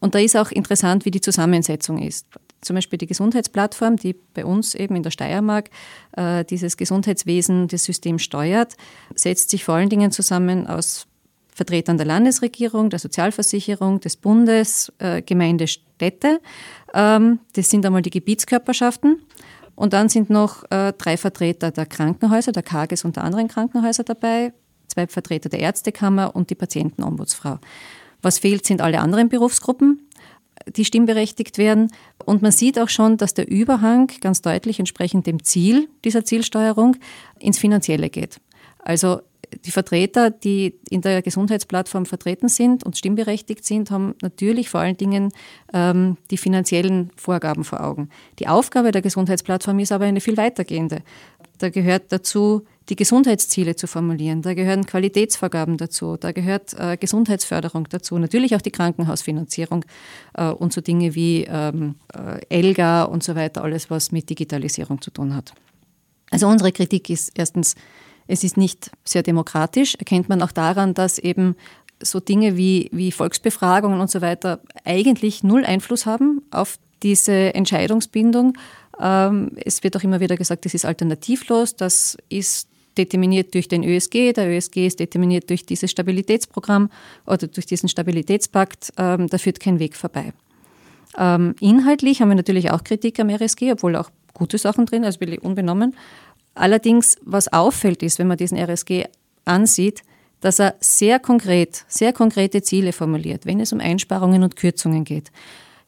Und 0.00 0.14
da 0.14 0.18
ist 0.18 0.36
auch 0.36 0.50
interessant, 0.50 1.04
wie 1.04 1.10
die 1.10 1.20
Zusammensetzung 1.20 1.98
ist 1.98 2.26
zum 2.60 2.76
Beispiel 2.76 2.98
die 2.98 3.06
Gesundheitsplattform, 3.06 3.96
die 3.96 4.14
bei 4.34 4.44
uns 4.44 4.74
eben 4.74 4.96
in 4.96 5.02
der 5.02 5.10
Steiermark 5.10 5.70
äh, 6.12 6.44
dieses 6.44 6.76
Gesundheitswesen, 6.76 7.68
das 7.68 7.84
System 7.84 8.18
steuert, 8.18 8.76
setzt 9.14 9.50
sich 9.50 9.64
vor 9.64 9.74
allen 9.76 9.88
Dingen 9.88 10.10
zusammen 10.10 10.66
aus 10.66 11.06
Vertretern 11.60 11.98
der 11.98 12.06
Landesregierung, 12.06 12.88
der 12.88 12.98
Sozialversicherung, 12.98 14.00
des 14.00 14.16
Bundes, 14.16 14.90
äh, 14.98 15.20
Gemeinde, 15.20 15.66
Städte. 15.66 16.40
Ähm, 16.94 17.40
das 17.52 17.68
sind 17.68 17.84
einmal 17.84 18.00
die 18.00 18.08
Gebietskörperschaften. 18.08 19.20
Und 19.74 19.92
dann 19.92 20.08
sind 20.08 20.30
noch 20.30 20.64
äh, 20.70 20.94
drei 20.96 21.18
Vertreter 21.18 21.70
der 21.70 21.84
Krankenhäuser, 21.84 22.52
der 22.52 22.62
KAGES 22.62 23.04
und 23.04 23.16
der 23.16 23.24
anderen 23.24 23.48
Krankenhäuser 23.48 24.04
dabei, 24.04 24.54
zwei 24.88 25.06
Vertreter 25.06 25.50
der 25.50 25.60
Ärztekammer 25.60 26.34
und 26.34 26.48
die 26.48 26.54
Patientenombudsfrau. 26.54 27.58
Was 28.22 28.38
fehlt, 28.38 28.64
sind 28.64 28.80
alle 28.80 29.00
anderen 29.00 29.28
Berufsgruppen 29.28 30.08
die 30.76 30.84
stimmberechtigt 30.84 31.56
werden. 31.56 31.90
Und 32.26 32.42
man 32.42 32.52
sieht 32.52 32.78
auch 32.78 32.90
schon, 32.90 33.16
dass 33.16 33.32
der 33.32 33.48
Überhang 33.48 34.10
ganz 34.20 34.42
deutlich 34.42 34.78
entsprechend 34.78 35.26
dem 35.26 35.42
Ziel 35.42 35.88
dieser 36.04 36.22
Zielsteuerung 36.22 36.96
ins 37.38 37.58
Finanzielle 37.58 38.10
geht. 38.10 38.42
Also 38.78 39.22
die 39.64 39.70
Vertreter, 39.70 40.30
die 40.30 40.78
in 40.90 41.00
der 41.00 41.22
Gesundheitsplattform 41.22 42.06
vertreten 42.06 42.48
sind 42.48 42.84
und 42.84 42.96
stimmberechtigt 42.96 43.64
sind, 43.64 43.90
haben 43.90 44.14
natürlich 44.22 44.68
vor 44.68 44.80
allen 44.80 44.96
Dingen 44.96 45.32
ähm, 45.72 46.16
die 46.30 46.36
finanziellen 46.36 47.10
Vorgaben 47.16 47.64
vor 47.64 47.82
Augen. 47.84 48.08
Die 48.38 48.48
Aufgabe 48.48 48.92
der 48.92 49.02
Gesundheitsplattform 49.02 49.78
ist 49.78 49.92
aber 49.92 50.04
eine 50.04 50.20
viel 50.20 50.36
weitergehende. 50.36 51.02
Da 51.58 51.68
gehört 51.68 52.10
dazu, 52.10 52.62
die 52.88 52.96
Gesundheitsziele 52.96 53.76
zu 53.76 53.86
formulieren. 53.86 54.42
Da 54.42 54.54
gehören 54.54 54.86
Qualitätsvorgaben 54.86 55.76
dazu, 55.76 56.16
da 56.16 56.32
gehört 56.32 56.74
äh, 56.78 56.96
Gesundheitsförderung 56.96 57.88
dazu, 57.88 58.18
natürlich 58.18 58.56
auch 58.56 58.62
die 58.62 58.70
Krankenhausfinanzierung 58.70 59.84
äh, 60.34 60.48
und 60.48 60.72
so 60.72 60.80
Dinge 60.80 61.14
wie 61.14 61.44
ähm, 61.48 61.96
äh, 62.14 62.40
ELGA 62.48 63.04
und 63.04 63.22
so 63.22 63.36
weiter, 63.36 63.62
alles, 63.62 63.90
was 63.90 64.10
mit 64.10 64.30
Digitalisierung 64.30 65.00
zu 65.00 65.10
tun 65.10 65.34
hat. 65.34 65.52
Also 66.30 66.48
unsere 66.48 66.72
Kritik 66.72 67.10
ist 67.10 67.32
erstens, 67.34 67.74
es 68.30 68.44
ist 68.44 68.56
nicht 68.56 68.92
sehr 69.04 69.22
demokratisch, 69.22 69.96
erkennt 69.96 70.28
man 70.28 70.40
auch 70.42 70.52
daran, 70.52 70.94
dass 70.94 71.18
eben 71.18 71.56
so 72.00 72.20
Dinge 72.20 72.56
wie, 72.56 72.88
wie 72.92 73.10
Volksbefragungen 73.10 74.00
und 74.00 74.10
so 74.10 74.20
weiter 74.20 74.60
eigentlich 74.84 75.42
null 75.42 75.64
Einfluss 75.64 76.06
haben 76.06 76.42
auf 76.50 76.78
diese 77.02 77.54
Entscheidungsbindung. 77.54 78.56
Ähm, 79.00 79.52
es 79.64 79.82
wird 79.82 79.96
auch 79.96 80.04
immer 80.04 80.20
wieder 80.20 80.36
gesagt, 80.36 80.64
das 80.64 80.74
ist 80.74 80.84
alternativlos, 80.84 81.74
das 81.74 82.16
ist 82.28 82.68
determiniert 82.96 83.54
durch 83.54 83.66
den 83.66 83.82
ÖSG. 83.82 84.32
Der 84.32 84.48
ÖSG 84.48 84.86
ist 84.86 85.00
determiniert 85.00 85.50
durch 85.50 85.66
dieses 85.66 85.90
Stabilitätsprogramm 85.90 86.90
oder 87.26 87.48
durch 87.48 87.66
diesen 87.66 87.88
Stabilitätspakt. 87.88 88.92
Ähm, 88.96 89.28
da 89.28 89.38
führt 89.38 89.58
kein 89.58 89.78
Weg 89.80 89.96
vorbei. 89.96 90.32
Ähm, 91.18 91.56
inhaltlich 91.60 92.20
haben 92.20 92.28
wir 92.28 92.36
natürlich 92.36 92.70
auch 92.70 92.84
Kritik 92.84 93.18
am 93.18 93.28
RSG, 93.28 93.72
obwohl 93.72 93.96
auch 93.96 94.10
gute 94.34 94.58
Sachen 94.58 94.86
drin, 94.86 95.04
also 95.04 95.20
will 95.20 95.32
ich 95.32 95.42
unbenommen. 95.42 95.94
Allerdings, 96.60 97.16
was 97.24 97.50
auffällt, 97.50 98.02
ist, 98.02 98.18
wenn 98.18 98.26
man 98.26 98.36
diesen 98.36 98.58
RSG 98.58 99.06
ansieht, 99.46 100.02
dass 100.40 100.58
er 100.58 100.74
sehr 100.80 101.18
konkret, 101.18 101.86
sehr 101.88 102.12
konkrete 102.12 102.60
Ziele 102.60 102.92
formuliert, 102.92 103.46
wenn 103.46 103.60
es 103.60 103.72
um 103.72 103.80
Einsparungen 103.80 104.42
und 104.42 104.56
Kürzungen 104.56 105.04
geht. 105.04 105.30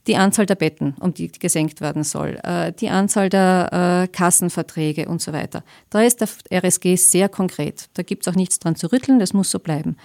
die 0.09 0.17
Anzahl 0.17 0.47
der 0.47 0.57
Betten, 0.57 0.97
um 0.99 1.15
die 1.15 1.31
gesenkt 1.31 1.81
werden 1.81 2.03
soll, 2.03 2.37
äh, 2.43 2.73
die 2.73 2.89
Anzahl 2.89 3.29
der 3.29 4.03
äh, 4.03 4.09
Kassenverträge 4.09 5.07
und 5.07 5.23
so 5.23 5.33
weiter. 5.33 5.63
Da 5.91 6.03
ist 6.03 6.21
der 6.21 6.29
RSG 6.51 6.97
sehr 6.97 7.29
konkret. 7.29 7.89
Da 7.95 8.03
gibt 8.03 8.27
es 8.27 8.33
auch 8.33 8.37
nichts 8.37 8.59
dran 8.59 8.75
zu 8.75 8.91
rütteln, 8.91 9.21
das 9.21 9.33
muss 9.33 9.53
so 9.53 9.61
bleiben. 9.61 9.97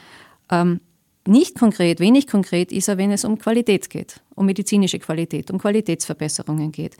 Ähm, 0.52 0.82
nicht 1.26 1.58
konkret, 1.58 2.00
wenig 2.00 2.28
konkret 2.28 2.72
ist 2.72 2.90
er, 2.90 3.00
wenn 3.00 3.12
es 3.12 3.26
um 3.26 3.40
Qualität 3.40 3.90
geht, 3.90 4.22
um 4.36 4.46
medizinische 4.46 5.00
Qualität, 5.00 5.50
um 5.50 5.58
Qualitätsverbesserungen 5.58 6.72
geht. 6.72 6.96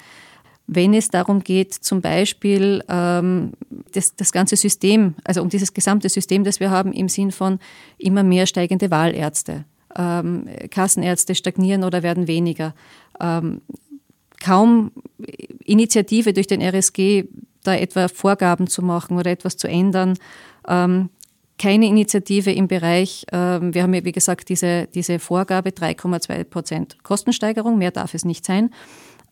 Wenn 0.68 0.94
es 0.94 1.10
darum 1.10 1.44
geht, 1.44 1.74
zum 1.74 2.02
Beispiel 2.02 2.84
ähm, 2.90 3.54
das, 3.94 4.16
das 4.16 4.34
ganze 4.34 4.58
System, 4.58 5.16
also 5.24 5.42
um 5.42 5.50
dieses 5.50 5.74
gesamte 5.74 6.10
System, 6.10 6.44
das 6.44 6.60
wir 6.60 6.72
haben, 6.72 6.92
im 6.92 7.08
Sinn 7.08 7.32
von 7.32 7.60
immer 7.98 8.24
mehr 8.24 8.46
steigende 8.46 8.92
Wahlärzte. 8.92 9.64
Ähm, 9.96 10.46
Kassenärzte 10.70 11.36
stagnieren 11.36 11.86
oder 11.86 12.04
werden 12.04 12.28
weniger. 12.28 12.76
Ähm, 13.22 13.62
kaum 14.44 14.92
Initiative 15.64 16.34
durch 16.34 16.48
den 16.48 16.62
RSG, 16.62 17.26
da 17.64 17.76
etwa 17.76 18.08
Vorgaben 18.10 18.68
zu 18.68 18.82
machen 18.82 19.18
oder 19.18 19.32
etwas 19.32 19.58
zu 19.58 19.68
ändern. 19.68 20.18
Ähm, 20.68 21.10
keine 21.58 21.88
Initiative 21.88 22.52
im 22.52 22.68
Bereich, 22.68 23.26
ähm, 23.32 23.74
wir 23.74 23.84
haben 23.84 23.94
ja 23.94 24.06
wie 24.06 24.12
gesagt 24.12 24.50
diese, 24.50 24.88
diese 24.94 25.18
Vorgabe 25.20 25.70
3,2 25.72 26.44
Prozent 26.44 27.04
Kostensteigerung, 27.04 27.78
mehr 27.78 27.92
darf 27.92 28.14
es 28.14 28.26
nicht 28.26 28.46
sein. 28.46 28.70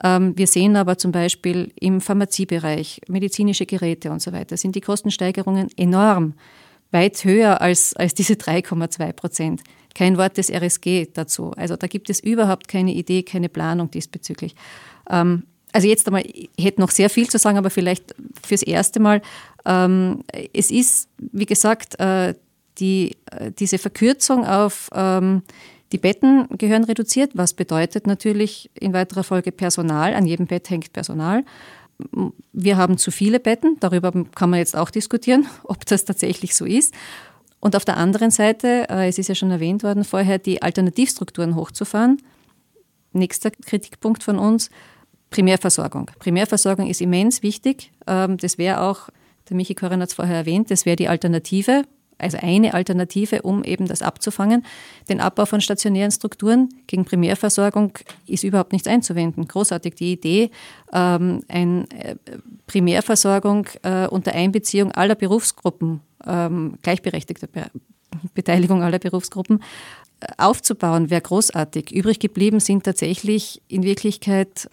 Ähm, 0.03 0.37
wir 0.37 0.47
sehen 0.47 0.75
aber 0.75 0.97
zum 0.97 1.11
Beispiel 1.11 1.71
im 1.79 2.01
Pharmaziebereich, 2.01 3.01
medizinische 3.07 3.65
Geräte 3.65 4.11
und 4.11 4.21
so 4.21 4.31
weiter, 4.33 4.57
sind 4.57 4.75
die 4.75 4.81
Kostensteigerungen 4.81 5.69
enorm, 5.77 6.33
weit 6.91 7.23
höher 7.23 7.61
als, 7.61 7.95
als 7.95 8.13
diese 8.13 8.33
3,2 8.33 9.13
Prozent. 9.13 9.61
Kein 9.93 10.17
Wort 10.17 10.37
des 10.37 10.49
RSG 10.49 11.07
dazu. 11.13 11.51
Also 11.51 11.75
da 11.77 11.87
gibt 11.87 12.09
es 12.09 12.19
überhaupt 12.19 12.67
keine 12.67 12.93
Idee, 12.93 13.23
keine 13.23 13.49
Planung 13.49 13.89
diesbezüglich. 13.91 14.55
Ähm, 15.09 15.43
also 15.71 15.87
jetzt 15.87 16.07
einmal, 16.07 16.23
ich 16.25 16.49
hätte 16.57 16.79
noch 16.81 16.91
sehr 16.91 17.09
viel 17.09 17.27
zu 17.29 17.37
sagen, 17.37 17.57
aber 17.57 17.69
vielleicht 17.69 18.15
fürs 18.45 18.61
erste 18.61 18.99
Mal. 18.99 19.21
Ähm, 19.65 20.23
es 20.53 20.71
ist, 20.71 21.09
wie 21.17 21.45
gesagt, 21.45 21.99
äh, 21.99 22.33
die, 22.77 23.17
äh, 23.31 23.51
diese 23.51 23.77
Verkürzung 23.77 24.45
auf 24.45 24.89
die 25.95 26.01
Betten 26.01 26.49
gehören 26.57 26.83
reduziert, 26.83 27.31
was 27.35 27.53
bedeutet 27.53 28.05
natürlich 28.05 28.69
in 28.77 28.91
weiterer 28.91 29.23
Folge 29.23 29.53
Personal. 29.53 30.13
An 30.13 30.25
jedem 30.25 30.45
Bett 30.45 30.69
hängt 30.69 30.91
Personal. 30.91 31.45
Wir 32.51 32.75
haben 32.75 32.97
zu 32.97 33.11
viele 33.11 33.39
Betten, 33.39 33.77
darüber 33.79 34.11
kann 34.35 34.49
man 34.49 34.59
jetzt 34.59 34.75
auch 34.75 34.89
diskutieren, 34.89 35.47
ob 35.63 35.85
das 35.85 36.03
tatsächlich 36.03 36.53
so 36.53 36.65
ist. 36.65 36.93
Und 37.61 37.77
auf 37.77 37.85
der 37.85 37.95
anderen 37.95 38.29
Seite, 38.29 38.89
äh, 38.89 39.07
es 39.07 39.17
ist 39.17 39.29
ja 39.29 39.35
schon 39.35 39.51
erwähnt 39.51 39.83
worden 39.83 40.03
vorher, 40.03 40.37
die 40.37 40.61
Alternativstrukturen 40.61 41.55
hochzufahren. 41.55 42.21
Nächster 43.13 43.51
Kritikpunkt 43.51 44.21
von 44.21 44.37
uns, 44.37 44.69
Primärversorgung. 45.29 46.11
Primärversorgung 46.19 46.87
ist 46.87 46.99
immens 46.99 47.41
wichtig. 47.41 47.93
Ähm, 48.05 48.35
das 48.35 48.57
wäre 48.57 48.81
auch, 48.81 49.07
der 49.49 49.55
Michi 49.55 49.75
Koren 49.75 50.01
hat 50.01 50.09
es 50.09 50.15
vorher 50.15 50.35
erwähnt, 50.35 50.71
das 50.71 50.85
wäre 50.85 50.97
die 50.97 51.07
Alternative, 51.07 51.85
also 52.17 52.37
eine 52.41 52.73
Alternative, 52.73 53.41
um 53.41 53.63
eben 53.63 53.87
das 53.87 54.01
abzufangen. 54.01 54.65
Den 55.09 55.19
Abbau 55.19 55.45
von 55.45 55.61
stationären 55.61 56.11
Strukturen 56.11 56.69
gegen 56.87 57.05
Primärversorgung 57.05 57.93
ist 58.27 58.43
überhaupt 58.43 58.71
nichts 58.73 58.87
einzuwenden. 58.87 59.47
Großartig 59.47 59.95
die 59.95 60.13
Idee, 60.13 60.51
ähm, 60.93 61.43
eine 61.47 61.85
äh, 61.91 62.15
Primärversorgung 62.67 63.67
äh, 63.83 64.07
unter 64.07 64.33
Einbeziehung 64.33 64.91
aller 64.91 65.15
Berufsgruppen, 65.15 66.01
ähm, 66.25 66.77
gleichberechtigte 66.81 67.47
Beteiligung 68.33 68.81
aller 68.81 68.99
Berufsgruppen 68.99 69.61
aufzubauen, 70.37 71.09
wäre 71.09 71.21
großartig. 71.21 71.91
Übrig 71.91 72.19
geblieben 72.19 72.59
sind 72.59 72.83
tatsächlich 72.83 73.61
in 73.67 73.83
Wirklichkeit 73.83 74.69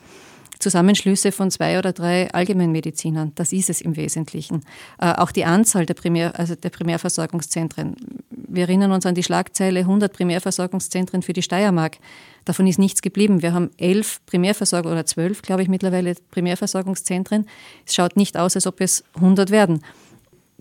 Zusammenschlüsse 0.62 1.32
von 1.32 1.50
zwei 1.50 1.78
oder 1.78 1.92
drei 1.92 2.32
Allgemeinmedizinern. 2.32 3.32
Das 3.34 3.52
ist 3.52 3.68
es 3.68 3.80
im 3.80 3.96
Wesentlichen. 3.96 4.64
Äh, 4.98 5.12
auch 5.12 5.32
die 5.32 5.44
Anzahl 5.44 5.84
der, 5.84 5.94
Primär, 5.94 6.38
also 6.38 6.54
der 6.54 6.70
Primärversorgungszentren. 6.70 7.96
Wir 8.30 8.62
erinnern 8.64 8.92
uns 8.92 9.04
an 9.04 9.14
die 9.14 9.22
Schlagzeile 9.22 9.80
100 9.80 10.12
Primärversorgungszentren 10.12 11.22
für 11.22 11.32
die 11.32 11.42
Steiermark. 11.42 11.98
Davon 12.44 12.66
ist 12.66 12.78
nichts 12.78 13.02
geblieben. 13.02 13.42
Wir 13.42 13.52
haben 13.52 13.70
elf 13.76 14.20
Primärversorgung 14.26 14.92
oder 14.92 15.06
zwölf, 15.06 15.42
glaube 15.42 15.62
ich, 15.62 15.68
mittlerweile 15.68 16.14
Primärversorgungszentren. 16.30 17.46
Es 17.86 17.94
schaut 17.94 18.16
nicht 18.16 18.36
aus, 18.36 18.54
als 18.54 18.66
ob 18.66 18.80
es 18.80 19.04
100 19.16 19.50
werden. 19.50 19.82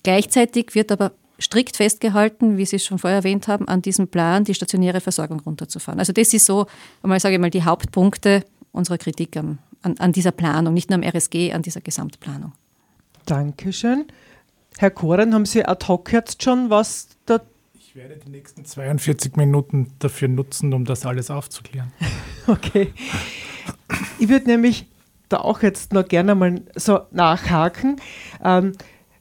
Gleichzeitig 0.03 0.73
wird 0.73 0.91
aber 0.91 1.11
strikt 1.39 1.77
festgehalten, 1.77 2.57
wie 2.57 2.65
Sie 2.65 2.75
es 2.75 2.85
schon 2.85 2.99
vorher 2.99 3.19
erwähnt 3.19 3.47
haben, 3.47 3.67
an 3.67 3.81
diesem 3.81 4.07
Plan, 4.07 4.43
die 4.43 4.53
stationäre 4.53 5.01
Versorgung 5.01 5.39
runterzufahren. 5.39 5.99
Also 5.99 6.13
das 6.13 6.33
ist 6.33 6.45
so, 6.45 6.67
einmal 7.01 7.19
sage 7.19 7.35
ich 7.35 7.41
mal, 7.41 7.49
die 7.49 7.63
Hauptpunkte 7.63 8.45
unserer 8.71 8.97
Kritik 8.97 9.35
am, 9.37 9.57
an, 9.81 9.97
an 9.97 10.11
dieser 10.11 10.31
Planung, 10.31 10.73
nicht 10.73 10.89
nur 10.89 10.95
am 10.95 11.03
RSG, 11.03 11.53
an 11.53 11.61
dieser 11.61 11.81
Gesamtplanung. 11.81 12.53
Dankeschön. 13.25 14.05
Herr 14.77 14.91
Koren, 14.91 15.33
haben 15.33 15.45
Sie 15.45 15.65
ad 15.65 15.87
hoc 15.87 16.11
jetzt 16.11 16.43
schon 16.43 16.69
was 16.69 17.09
da? 17.25 17.41
Ich 17.73 17.95
werde 17.95 18.17
die 18.17 18.29
nächsten 18.29 18.63
42 18.63 19.35
Minuten 19.35 19.91
dafür 19.99 20.27
nutzen, 20.27 20.73
um 20.73 20.85
das 20.85 21.05
alles 21.05 21.29
aufzuklären. 21.29 21.91
okay. 22.47 22.93
Ich 24.17 24.29
würde 24.29 24.47
nämlich 24.47 24.87
da 25.27 25.37
auch 25.37 25.61
jetzt 25.61 25.93
noch 25.93 26.07
gerne 26.07 26.35
mal 26.35 26.61
so 26.75 27.01
nachhaken. 27.11 27.97
Ähm, 28.43 28.73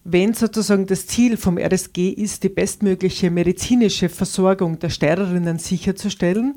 wenn 0.05 0.35
sozusagen 0.35 0.87
das 0.87 1.07
Ziel 1.07 1.37
vom 1.37 1.59
RSG 1.59 2.11
ist, 2.11 2.43
die 2.43 2.49
bestmögliche 2.49 3.31
medizinische 3.31 4.09
Versorgung 4.09 4.79
der 4.79 4.89
Steirerinnen 4.89 5.59
sicherzustellen, 5.59 6.55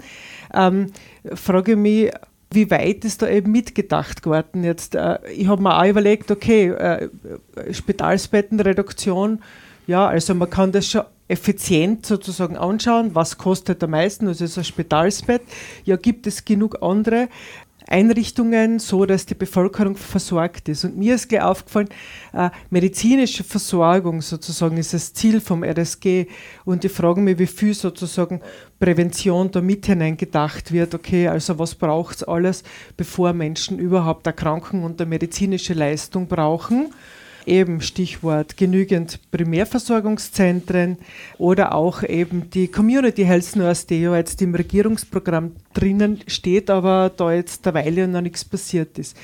ähm, 0.54 0.92
frage 1.34 1.74
ich 1.74 1.78
mich, 1.78 2.12
wie 2.54 2.70
weit 2.72 3.06
ist 3.06 3.22
da 3.22 3.28
eben 3.28 3.52
mitgedacht 3.52 4.24
geworden 4.24 4.64
jetzt? 4.64 4.96
Äh, 4.96 5.20
ich 5.32 5.48
habe 5.48 5.62
mir 5.62 5.78
auch 5.78 5.86
überlegt, 5.86 6.32
okay, 6.32 6.70
äh, 6.70 7.10
Spitalsbettenreduktion, 7.72 9.42
ja, 9.88 10.08
also 10.08 10.34
man 10.34 10.50
kann 10.50 10.72
das 10.72 10.88
schon 10.88 11.04
effizient 11.28 12.06
sozusagen 12.06 12.58
anschauen, 12.58 13.16
was 13.16 13.38
kostet 13.38 13.84
am 13.84 13.92
meisten, 13.92 14.28
also 14.28 14.44
ist 14.44 14.58
ein 14.58 14.64
Spitalsbett, 14.64 15.42
ja, 15.84 15.96
gibt 15.96 16.28
es 16.28 16.46
genug 16.46 16.78
andere 16.82 17.30
Einrichtungen, 17.94 18.80
so 18.80 19.06
dass 19.06 19.28
die 19.28 19.36
Bevölkerung 19.36 19.96
versorgt 19.96 20.68
ist. 20.68 20.84
Und 20.84 20.98
mir 20.98 21.14
ist 21.14 21.30
gleich 21.30 21.44
aufgefallen, 21.44 21.90
äh, 22.34 22.50
medizinische 22.72 23.44
Versorgung 23.44 24.24
sozusagen 24.24 24.78
ist 24.78 24.96
das 24.96 25.14
Ziel 25.14 25.40
vom 25.40 25.64
RSG. 25.64 26.26
Und 26.66 26.84
ich 26.84 26.92
frage 26.92 27.22
mich, 27.22 27.38
wie 27.38 27.46
viel 27.46 27.76
sozusagen 27.76 28.42
Prävention 28.80 29.52
da 29.52 29.62
mit 29.62 29.86
hineingedacht 29.86 30.72
wird. 30.72 30.96
Okay, 30.96 31.28
also 31.28 31.60
was 31.60 31.76
braucht 31.76 32.16
es 32.16 32.24
alles, 32.24 32.64
bevor 32.98 33.32
Menschen 33.32 33.78
überhaupt 33.78 34.26
Erkrankungen 34.26 34.84
und 34.84 35.00
eine 35.00 35.10
medizinische 35.10 35.76
Leistung 35.76 36.28
brauchen? 36.28 36.92
Eben 37.46 37.82
Stichwort 37.82 38.58
genügend 38.58 39.20
Primärversorgungszentren 39.32 40.98
oder 41.38 41.74
auch 41.76 42.04
eben 42.04 42.50
die 42.50 42.68
Community 42.68 43.24
Health 43.26 43.56
Nurse, 43.56 43.88
die 43.88 44.02
ja 44.02 44.16
jetzt 44.16 44.42
im 44.42 44.56
Regierungsprogramm 44.56 45.54
drinnen 45.74 46.22
steht, 46.28 46.70
aber 46.70 47.12
da 47.16 47.34
jetzt 47.34 47.66
derweil 47.66 48.08
noch 48.08 48.22
nichts 48.22 48.46
passiert 48.46 48.98
ist. 48.98 49.18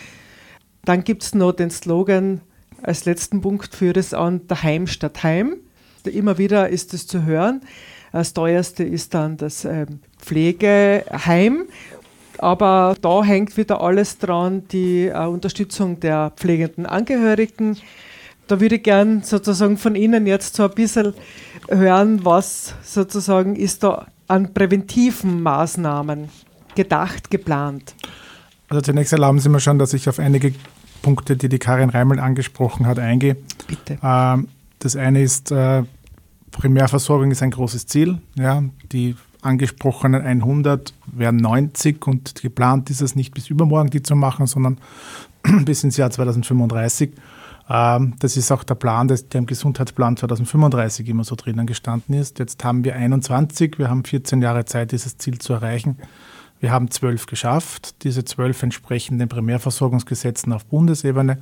Dann 0.85 1.03
gibt 1.03 1.23
es 1.23 1.35
noch 1.35 1.51
den 1.51 1.71
Slogan 1.71 2.41
als 2.81 3.05
letzten 3.05 3.41
Punkt 3.41 3.75
für 3.75 3.93
das 3.93 4.13
an, 4.13 4.41
daheim 4.47 4.87
statt 4.87 5.23
Heim. 5.23 5.57
Immer 6.05 6.37
wieder 6.37 6.69
ist 6.69 6.93
es 6.93 7.07
zu 7.07 7.25
hören. 7.25 7.61
Das 8.11 8.33
teuerste 8.33 8.83
ist 8.83 9.13
dann 9.13 9.37
das 9.37 9.65
ähm, 9.65 9.99
Pflegeheim 10.17 11.65
aber 12.39 12.95
da 13.01 13.23
hängt 13.23 13.57
wieder 13.57 13.81
alles 13.81 14.17
dran, 14.17 14.63
die 14.71 15.07
äh, 15.07 15.25
Unterstützung 15.25 15.99
der 15.99 16.31
pflegenden 16.35 16.85
Angehörigen, 16.85 17.77
da 18.47 18.59
würde 18.59 18.75
ich 18.75 18.83
gern 18.83 19.21
sozusagen 19.21 19.77
von 19.77 19.95
Ihnen 19.95 20.25
jetzt 20.25 20.55
so 20.55 20.63
ein 20.63 20.71
bisschen 20.71 21.13
hören, 21.69 22.25
was 22.25 22.73
sozusagen 22.83 23.55
ist 23.55 23.83
da 23.83 24.07
an 24.27 24.53
präventiven 24.53 25.41
Maßnahmen 25.41 26.29
gedacht, 26.75 27.29
geplant. 27.29 27.93
Also 28.69 28.81
zunächst 28.81 29.13
erlauben 29.13 29.39
Sie 29.39 29.49
mir 29.49 29.59
schon, 29.59 29.79
dass 29.79 29.93
ich 29.93 30.09
auf 30.09 30.19
einige 30.19 30.53
Punkte, 31.01 31.35
die 31.37 31.49
die 31.49 31.59
Karin 31.59 31.89
Reimel 31.89 32.19
angesprochen 32.19 32.85
hat, 32.85 32.99
eingehe. 32.99 33.37
Bitte. 33.67 33.97
Ähm, 34.03 34.47
das 34.79 34.95
eine 34.95 35.21
ist, 35.21 35.51
äh, 35.51 35.83
Primärversorgung 36.51 37.31
ist 37.31 37.43
ein 37.43 37.51
großes 37.51 37.85
Ziel. 37.87 38.19
Ja, 38.35 38.63
die 38.91 39.15
angesprochenen 39.41 40.21
100 40.21 40.93
werden 41.11 41.39
90 41.39 42.05
und 42.07 42.41
geplant 42.41 42.89
ist 42.89 43.01
es 43.01 43.15
nicht 43.15 43.33
bis 43.33 43.49
übermorgen 43.49 43.89
die 43.89 44.03
zu 44.03 44.15
machen, 44.15 44.47
sondern 44.47 44.77
bis 45.65 45.83
ins 45.83 45.97
Jahr 45.97 46.11
2035. 46.11 47.11
Ähm, 47.69 48.15
das 48.19 48.35
ist 48.35 48.51
auch 48.51 48.63
der 48.63 48.75
Plan, 48.75 49.07
der 49.07 49.19
im 49.33 49.45
Gesundheitsplan 49.45 50.17
2035 50.17 51.07
immer 51.07 51.23
so 51.23 51.35
drinnen 51.35 51.67
gestanden 51.67 52.15
ist. 52.15 52.39
Jetzt 52.39 52.63
haben 52.63 52.83
wir 52.83 52.95
21, 52.95 53.77
wir 53.77 53.89
haben 53.89 54.03
14 54.03 54.41
Jahre 54.41 54.65
Zeit, 54.65 54.91
dieses 54.91 55.17
Ziel 55.17 55.39
zu 55.39 55.53
erreichen. 55.53 55.97
Wir 56.59 56.71
haben 56.71 56.91
zwölf 56.91 57.25
geschafft. 57.25 58.03
Diese 58.03 58.25
zwölf 58.25 58.63
entsprechen 58.63 59.17
den 59.17 59.29
Primärversorgungsgesetzen 59.29 60.51
auf 60.51 60.65
Bundesebene. 60.65 61.37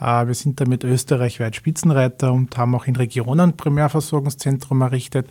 Äh, 0.00 0.26
wir 0.26 0.34
sind 0.34 0.60
damit 0.60 0.84
österreichweit 0.84 1.56
Spitzenreiter 1.56 2.32
und 2.32 2.56
haben 2.58 2.74
auch 2.74 2.86
in 2.86 2.96
Regionen 2.96 3.56
Primärversorgungszentrum 3.56 4.82
errichtet. 4.82 5.28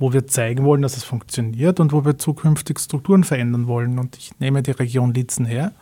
Wo 0.00 0.14
wir 0.14 0.26
zeigen 0.26 0.64
wollen, 0.64 0.82
dass 0.82 0.96
es 0.96 1.04
funktioniert 1.04 1.78
und 1.78 1.92
wo 1.92 2.04
wir 2.04 2.18
zukünftig 2.18 2.80
Strukturen 2.80 3.22
verändern 3.22 3.68
wollen. 3.68 3.98
Und 3.98 4.16
ich 4.16 4.32
nehme 4.40 4.62
die 4.62 4.70
Region 4.72 5.12
Litzen 5.12 5.44
her, 5.44 5.72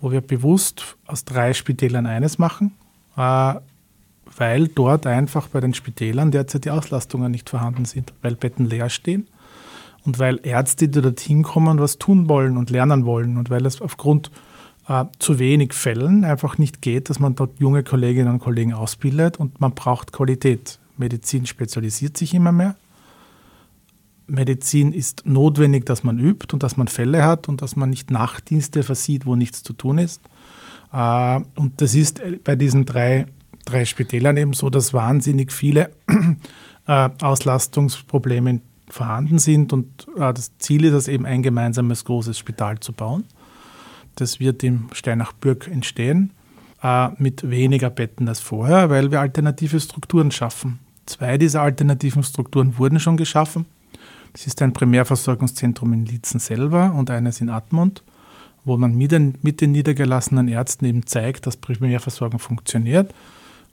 wo 0.00 0.10
wir 0.10 0.20
bewusst 0.20 0.96
aus 1.06 1.24
drei 1.24 1.54
Spitälern 1.54 2.04
eines 2.04 2.38
machen, 2.38 2.72
äh, 3.16 3.54
weil 4.36 4.66
dort 4.66 5.06
einfach 5.06 5.46
bei 5.46 5.60
den 5.60 5.74
Spitälern 5.74 6.32
derzeit 6.32 6.64
die 6.64 6.70
Auslastungen 6.70 7.30
nicht 7.30 7.48
vorhanden 7.48 7.84
sind, 7.84 8.12
weil 8.20 8.34
Betten 8.34 8.66
leer 8.66 8.90
stehen 8.90 9.28
und 10.04 10.18
weil 10.18 10.40
Ärzte, 10.42 10.88
die 10.88 11.00
dorthin 11.00 11.44
kommen, 11.44 11.78
was 11.78 11.98
tun 11.98 12.28
wollen 12.28 12.56
und 12.56 12.70
lernen 12.70 13.06
wollen 13.06 13.36
und 13.36 13.48
weil 13.48 13.64
es 13.64 13.80
aufgrund 13.80 14.32
äh, 14.88 15.04
zu 15.20 15.38
wenig 15.38 15.72
Fällen 15.72 16.24
einfach 16.24 16.58
nicht 16.58 16.82
geht, 16.82 17.10
dass 17.10 17.20
man 17.20 17.36
dort 17.36 17.60
junge 17.60 17.84
Kolleginnen 17.84 18.32
und 18.32 18.38
Kollegen 18.40 18.72
ausbildet 18.72 19.38
und 19.38 19.60
man 19.60 19.72
braucht 19.72 20.10
Qualität. 20.10 20.80
Medizin 20.96 21.46
spezialisiert 21.46 22.16
sich 22.16 22.34
immer 22.34 22.50
mehr. 22.50 22.74
Medizin 24.26 24.92
ist 24.92 25.26
notwendig, 25.26 25.86
dass 25.86 26.04
man 26.04 26.18
übt 26.18 26.52
und 26.52 26.62
dass 26.62 26.76
man 26.76 26.88
Fälle 26.88 27.24
hat 27.24 27.48
und 27.48 27.62
dass 27.62 27.76
man 27.76 27.90
nicht 27.90 28.10
Nachtdienste 28.10 28.82
versieht, 28.82 29.26
wo 29.26 29.36
nichts 29.36 29.62
zu 29.62 29.72
tun 29.72 29.98
ist. 29.98 30.20
Äh, 30.92 31.40
und 31.56 31.80
das 31.80 31.94
ist 31.94 32.20
bei 32.44 32.56
diesen 32.56 32.84
drei, 32.84 33.26
drei 33.64 33.84
Spitälern 33.84 34.36
eben 34.36 34.52
so, 34.52 34.70
dass 34.70 34.94
wahnsinnig 34.94 35.52
viele 35.52 35.90
äh, 36.86 37.10
Auslastungsprobleme 37.20 38.60
vorhanden 38.88 39.38
sind 39.38 39.72
und 39.72 40.06
äh, 40.16 40.32
das 40.32 40.56
Ziel 40.58 40.84
ist 40.84 40.94
es 40.94 41.08
eben 41.08 41.26
ein 41.26 41.42
gemeinsames 41.42 42.04
großes 42.04 42.38
Spital 42.38 42.80
zu 42.80 42.92
bauen. 42.92 43.24
Das 44.16 44.40
wird 44.40 44.62
im 44.62 44.88
Steinach-Bürg 44.92 45.68
entstehen 45.68 46.32
mit 47.16 47.48
weniger 47.48 47.90
Betten 47.90 48.26
als 48.26 48.40
vorher, 48.40 48.90
weil 48.90 49.12
wir 49.12 49.20
alternative 49.20 49.78
Strukturen 49.78 50.32
schaffen. 50.32 50.80
Zwei 51.06 51.38
dieser 51.38 51.62
alternativen 51.62 52.24
Strukturen 52.24 52.76
wurden 52.76 52.98
schon 52.98 53.16
geschaffen. 53.16 53.66
Das 54.32 54.46
ist 54.46 54.62
ein 54.62 54.72
Primärversorgungszentrum 54.72 55.92
in 55.92 56.06
Lietzen 56.06 56.40
selber 56.40 56.94
und 56.94 57.10
eines 57.10 57.40
in 57.40 57.50
Admont, 57.50 58.02
wo 58.64 58.76
man 58.76 58.94
mit 58.94 59.12
den, 59.12 59.36
mit 59.42 59.60
den 59.60 59.72
niedergelassenen 59.72 60.48
Ärzten 60.48 60.84
eben 60.86 61.06
zeigt, 61.06 61.46
dass 61.46 61.56
Primärversorgung 61.56 62.38
funktioniert. 62.38 63.12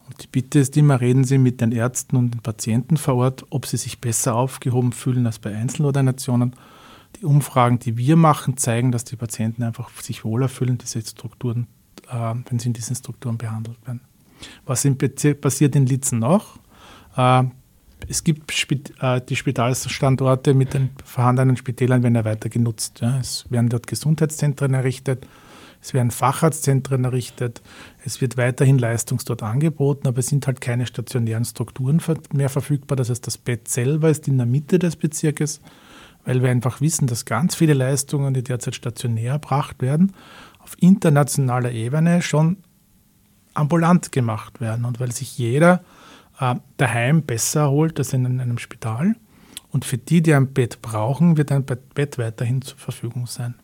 Und 0.08 0.24
die 0.24 0.28
Bitte 0.28 0.60
ist 0.60 0.76
immer, 0.76 1.00
reden 1.00 1.24
Sie 1.24 1.38
mit 1.38 1.62
den 1.62 1.72
Ärzten 1.72 2.16
und 2.16 2.32
den 2.32 2.42
Patienten 2.42 2.98
vor 2.98 3.16
Ort, 3.16 3.46
ob 3.52 3.68
sie 3.68 3.78
sich 3.78 4.02
besser 4.02 4.36
aufgehoben 4.36 4.92
fühlen 4.92 5.28
als 5.28 5.38
bei 5.38 5.56
Einzelordinationen. 5.56 6.56
Die 7.22 7.26
Umfragen, 7.26 7.80
die 7.80 7.96
wir 7.98 8.16
machen, 8.16 8.58
zeigen, 8.58 8.92
dass 8.92 9.04
die 9.04 9.16
Patienten 9.16 9.64
einfach 9.64 9.90
sich 10.02 10.26
wohler 10.26 10.50
fühlen, 10.50 10.80
diese 10.80 11.02
Strukturen, 11.02 11.68
äh, 12.10 12.34
wenn 12.50 12.60
sie 12.60 12.68
in 12.68 12.74
diesen 12.74 12.96
Strukturen 12.96 13.38
behandelt 13.38 13.78
werden. 13.86 14.02
Was 14.66 14.88
passiert 15.42 15.76
in 15.76 15.86
Lietzen 15.86 16.20
noch? 16.20 16.58
Äh, 17.16 17.44
es 18.08 18.24
gibt 18.24 18.52
äh, 19.02 19.22
die 19.22 19.36
Spitalsstandorte 19.36 20.54
mit 20.54 20.74
den 20.74 20.92
vorhandenen 21.04 21.58
Spitälern 21.58 22.04
werden 22.04 22.16
ja 22.16 22.26
weiter 22.26 22.50
genutzt. 22.50 23.02
Es 23.02 23.46
werden 23.50 23.70
dort 23.70 23.88
Gesundheitszentren 23.88 24.74
errichtet, 24.74 25.28
es 25.82 25.94
werden 25.94 26.12
Facharztzentren 26.12 27.06
errichtet, 27.06 27.62
es 28.04 28.22
wird 28.22 28.38
weiterhin 28.38 28.78
Leistungs 28.78 29.26
dort 29.26 29.44
angeboten, 29.44 30.08
aber 30.08 30.20
es 30.20 30.28
sind 30.28 30.48
halt 30.48 30.62
keine 30.62 30.86
stationären 30.86 31.46
Strukturen 31.46 32.02
mehr 32.34 32.50
verfügbar. 32.50 32.96
Das 32.96 33.10
heißt, 33.10 33.26
das 33.26 33.38
Bett 33.38 33.68
selber 33.68 34.10
ist 34.10 34.28
in 34.28 34.38
der 34.38 34.46
Mitte 34.46 34.80
des 34.80 34.96
Bezirkes, 34.96 35.62
weil 36.26 36.42
wir 36.42 36.50
einfach 36.50 36.82
wissen, 36.82 37.08
dass 37.08 37.26
ganz 37.26 37.56
viele 37.56 37.74
Leistungen, 37.74 38.34
die 38.34 38.44
derzeit 38.44 38.76
stationär 38.76 39.34
erbracht 39.34 39.82
werden, 39.82 40.14
auf 40.60 40.76
internationaler 40.80 41.72
Ebene 41.72 42.22
schon 42.22 42.58
ambulant 43.54 44.12
gemacht 44.12 44.62
werden 44.62 44.86
und 44.86 45.00
weil 45.00 45.12
sich 45.12 45.38
jeder 45.38 45.82
äh, 46.40 46.56
daheim 46.78 47.24
besser 47.24 47.62
erholt 47.62 48.00
als 48.00 48.14
in 48.14 48.26
einem 48.26 48.58
Spital. 48.58 49.16
Und 49.72 49.86
für 49.86 49.98
die, 49.98 50.22
die 50.22 50.34
ein 50.34 50.54
Bett 50.54 50.82
brauchen, 50.82 51.38
wird 51.38 51.52
ein 51.52 51.64
Bett 51.64 52.18
weiterhin 52.18 52.62
zur 52.62 52.78
Verfügung 52.78 53.28
sein. 53.28 53.56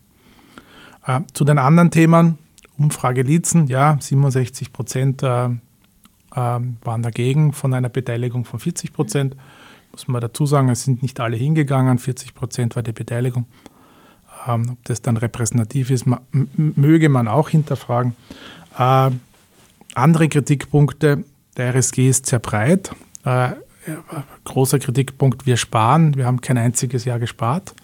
Äh, 1.06 1.20
zu 1.32 1.44
den 1.44 1.58
anderen 1.58 1.90
Themen, 1.90 2.38
Umfrage 2.78 3.22
Lietzen, 3.22 3.66
ja, 3.68 3.96
67 3.98 4.72
Prozent 4.72 5.22
äh, 5.22 5.48
waren 6.30 7.02
dagegen 7.02 7.52
von 7.52 7.72
einer 7.72 7.88
Beteiligung 7.88 8.44
von 8.44 8.60
40 8.60 8.92
Prozent. 8.92 9.36
Muss 9.92 10.06
man 10.08 10.20
dazu 10.20 10.44
sagen, 10.44 10.68
es 10.68 10.84
sind 10.84 11.02
nicht 11.02 11.18
alle 11.18 11.36
hingegangen, 11.36 11.98
40 11.98 12.34
Prozent 12.34 12.76
war 12.76 12.82
die 12.82 12.92
Beteiligung. 12.92 13.46
Ähm, 14.46 14.72
ob 14.72 14.84
das 14.84 15.00
dann 15.00 15.16
repräsentativ 15.16 15.90
ist, 15.90 16.04
möge 16.32 17.08
man 17.08 17.28
auch 17.28 17.48
hinterfragen. 17.48 18.14
Äh, 18.78 19.10
andere 19.94 20.28
Kritikpunkte, 20.28 21.24
der 21.56 21.74
RSG 21.74 22.08
ist 22.08 22.26
sehr 22.26 22.38
breit. 22.38 22.90
Äh, 23.24 23.50
großer 24.44 24.78
Kritikpunkt, 24.78 25.46
wir 25.46 25.56
sparen. 25.56 26.16
Wir 26.16 26.26
haben 26.26 26.40
kein 26.40 26.58
einziges 26.58 27.04
Jahr 27.04 27.18
gespart. 27.18 27.74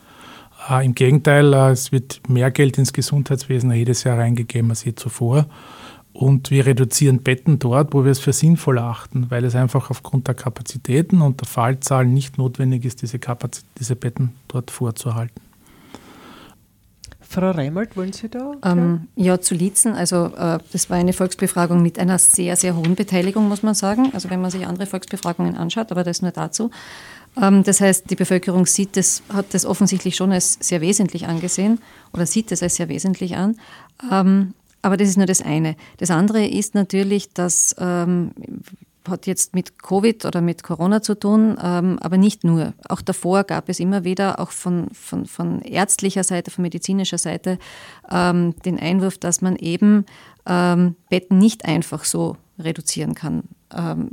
Äh, 0.69 0.85
Im 0.85 0.95
Gegenteil, 0.95 1.53
äh, 1.53 1.71
es 1.71 1.93
wird 1.93 2.21
mehr 2.29 2.51
Geld 2.51 2.79
ins 2.79 2.93
Gesundheitswesen 2.93 3.73
jedes 3.73 4.05
Jahr 4.05 4.19
reingegeben 4.19 4.71
als 4.71 4.85
je 4.85 4.95
zuvor. 4.95 5.47
Und 6.13 6.51
wir 6.51 6.67
reduzieren 6.67 7.23
Betten 7.23 7.59
dort, 7.59 7.95
wo 7.95 8.05
wir 8.05 8.13
es 8.13 8.19
für 8.19 8.35
sinnvoll 8.35 8.79
achten, 8.79 9.31
weil 9.31 9.45
es 9.45 9.55
einfach 9.55 9.89
aufgrund 9.89 10.29
der 10.29 10.35
Kapazitäten 10.35 11.23
und 11.23 11.41
der 11.41 11.49
Fallzahlen 11.49 12.13
nicht 12.13 12.37
notwendig 12.37 12.85
ist, 12.85 13.01
diese, 13.01 13.19
Kapazit 13.19 13.65
diese 13.79 13.97
Betten 13.97 14.35
dort 14.49 14.71
vorzuhalten. 14.71 15.41
Frau 17.33 17.51
Reimold, 17.51 17.97
wollen 17.97 18.13
Sie 18.13 18.29
da? 18.29 18.53
Ähm, 18.63 19.09
ja, 19.17 19.41
zu 19.41 19.55
Lietzen. 19.55 19.95
Also 19.95 20.27
äh, 20.37 20.59
das 20.71 20.91
war 20.91 20.99
eine 20.99 21.13
Volksbefragung 21.15 21.83
mit 21.83 21.99
einer 21.99 22.19
sehr, 22.19 22.57
sehr 22.57 22.77
hohen 22.77 22.95
Beteiligung, 22.95 23.49
muss 23.49 23.63
man 23.63 23.75
sagen. 23.75 24.11
Also 24.13 24.29
wenn 24.29 24.41
man 24.43 24.51
sich 24.51 24.67
andere 24.67 24.87
Volksbefragungen 24.87 25.57
anschaut, 25.57 25.91
aber 25.91 26.05
das 26.05 26.21
nur 26.21 26.31
dazu. 26.31 26.71
Ähm, 27.41 27.63
das 27.65 27.81
heißt, 27.81 28.11
die 28.11 28.17
Bevölkerung 28.17 28.67
sieht 28.67 28.97
das, 28.97 29.23
hat 29.33 29.55
das 29.55 29.65
offensichtlich 29.65 30.15
schon 30.15 30.31
als 30.31 30.59
sehr 30.61 30.83
wesentlich 30.83 31.27
angesehen 31.27 31.81
oder 32.13 32.27
sieht 32.27 32.51
das 32.51 32.63
als 32.63 32.77
sehr 32.77 32.89
wesentlich 32.89 33.37
an. 33.37 33.57
Ähm, 34.11 34.53
aber 34.83 34.97
das 34.97 35.09
ist 35.09 35.17
nur 35.17 35.27
das 35.27 35.41
eine. 35.41 35.77
Das 35.99 36.11
andere 36.11 36.47
ist 36.47 36.75
natürlich, 36.75 37.33
dass 37.33 37.75
ähm, 37.79 38.33
hat 39.09 39.27
jetzt 39.27 39.55
mit 39.55 39.83
Covid 39.83 40.25
oder 40.25 40.41
mit 40.41 40.63
Corona 40.63 41.03
zu 41.03 41.19
tun, 41.19 41.57
ähm, 41.63 41.99
aber 42.01 42.17
nicht 42.17 42.45
nur. 42.45 42.75
Auch 42.89 43.01
davor 43.01 43.45
gab 43.45 43.69
es 43.69 43.81
immer 43.81 44.05
wieder, 44.05 44.41
auch 44.41 44.51
von, 44.51 44.89
von, 44.93 45.27
von 45.27 45.63
ärztlicher 45.63 46.25
Seite, 46.25 46.51
von 46.51 46.63
medizinischer 46.63 47.19
Seite, 47.19 47.59
ähm, 48.11 48.55
den 48.65 48.79
Einwurf, 48.79 49.19
dass 49.19 49.41
man 49.41 49.57
eben 49.57 50.07
ähm, 50.47 50.97
Betten 51.09 51.39
nicht 51.39 51.65
einfach 51.65 52.05
so 52.05 52.37
reduzieren 52.59 53.15
kann. 53.15 53.45
Ähm, 53.75 54.11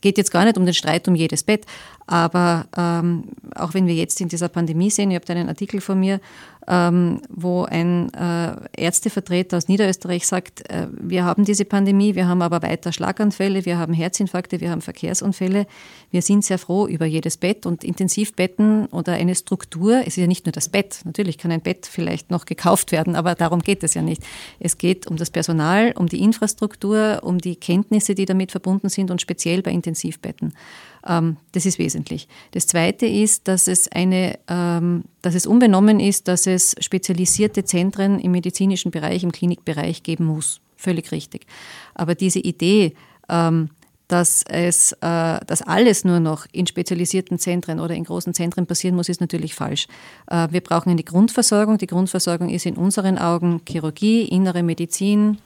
geht 0.00 0.18
jetzt 0.18 0.30
gar 0.30 0.44
nicht 0.44 0.56
um 0.56 0.64
den 0.64 0.74
Streit 0.74 1.06
um 1.08 1.14
jedes 1.14 1.42
Bett, 1.42 1.66
aber 2.06 2.66
ähm, 2.76 3.24
auch 3.54 3.74
wenn 3.74 3.86
wir 3.86 3.94
jetzt 3.94 4.20
in 4.20 4.28
dieser 4.28 4.48
Pandemie 4.48 4.90
sehen, 4.90 5.10
ihr 5.10 5.16
habt 5.16 5.30
einen 5.30 5.48
Artikel 5.48 5.80
von 5.80 6.00
mir, 6.00 6.20
ähm, 6.68 7.22
wo 7.28 7.64
ein 7.64 8.12
äh, 8.12 8.54
Ärztevertreter 8.76 9.56
aus 9.56 9.68
Niederösterreich 9.68 10.26
sagt, 10.26 10.68
äh, 10.70 10.86
wir 10.92 11.24
haben 11.24 11.44
diese 11.44 11.64
Pandemie, 11.64 12.14
wir 12.14 12.28
haben 12.28 12.42
aber 12.42 12.62
weiter 12.62 12.92
Schlaganfälle, 12.92 13.64
wir 13.64 13.78
haben 13.78 13.92
Herzinfarkte, 13.92 14.60
wir 14.60 14.70
haben 14.70 14.80
Verkehrsunfälle. 14.80 15.66
Wir 16.10 16.22
sind 16.22 16.44
sehr 16.44 16.58
froh 16.58 16.86
über 16.86 17.06
jedes 17.06 17.36
Bett 17.36 17.66
und 17.66 17.84
Intensivbetten 17.84 18.86
oder 18.86 19.14
eine 19.14 19.34
Struktur. 19.34 20.00
Es 20.00 20.08
ist 20.08 20.16
ja 20.16 20.26
nicht 20.26 20.46
nur 20.46 20.52
das 20.52 20.68
Bett. 20.68 21.00
Natürlich 21.04 21.38
kann 21.38 21.50
ein 21.50 21.62
Bett 21.62 21.86
vielleicht 21.86 22.30
noch 22.30 22.44
gekauft 22.44 22.92
werden, 22.92 23.16
aber 23.16 23.34
darum 23.34 23.60
geht 23.60 23.82
es 23.82 23.94
ja 23.94 24.02
nicht. 24.02 24.22
Es 24.58 24.76
geht 24.78 25.06
um 25.06 25.16
das 25.16 25.30
Personal, 25.30 25.92
um 25.96 26.08
die 26.08 26.22
Infrastruktur, 26.22 27.20
um 27.22 27.38
die 27.38 27.56
Kenntnisse, 27.56 28.14
die 28.14 28.26
damit 28.26 28.50
verbunden 28.50 28.88
sind 28.88 29.10
und 29.10 29.20
speziell 29.20 29.62
bei 29.62 29.70
Intensivbetten. 29.70 30.52
Ähm, 31.06 31.36
das 31.52 31.66
ist 31.66 31.78
wesentlich. 31.78 32.28
Das 32.52 32.66
Zweite 32.66 33.06
ist, 33.06 33.48
dass 33.48 33.68
es, 33.68 33.90
eine, 33.90 34.38
ähm, 34.48 35.04
dass 35.22 35.34
es 35.34 35.46
unbenommen 35.46 36.00
ist, 36.00 36.28
dass 36.28 36.46
es 36.46 36.74
spezialisierte 36.80 37.64
Zentren 37.64 38.18
im 38.18 38.32
medizinischen 38.32 38.90
Bereich, 38.90 39.22
im 39.22 39.32
Klinikbereich 39.32 40.02
geben 40.02 40.26
muss. 40.26 40.60
Völlig 40.76 41.12
richtig. 41.12 41.46
Aber 41.94 42.14
diese 42.14 42.38
Idee, 42.38 42.94
ähm, 43.28 43.70
dass, 44.08 44.42
es, 44.48 44.90
äh, 45.02 45.38
dass 45.46 45.62
alles 45.62 46.04
nur 46.04 46.18
noch 46.18 46.46
in 46.50 46.66
spezialisierten 46.66 47.38
Zentren 47.38 47.78
oder 47.78 47.94
in 47.94 48.02
großen 48.02 48.34
Zentren 48.34 48.66
passieren 48.66 48.96
muss, 48.96 49.08
ist 49.08 49.20
natürlich 49.20 49.54
falsch. 49.54 49.86
Äh, 50.26 50.48
wir 50.50 50.62
brauchen 50.62 50.90
eine 50.90 51.04
Grundversorgung. 51.04 51.78
Die 51.78 51.86
Grundversorgung 51.86 52.48
ist 52.48 52.66
in 52.66 52.76
unseren 52.76 53.18
Augen 53.18 53.60
Chirurgie, 53.68 54.22
innere 54.22 54.64
Medizin 54.64 55.38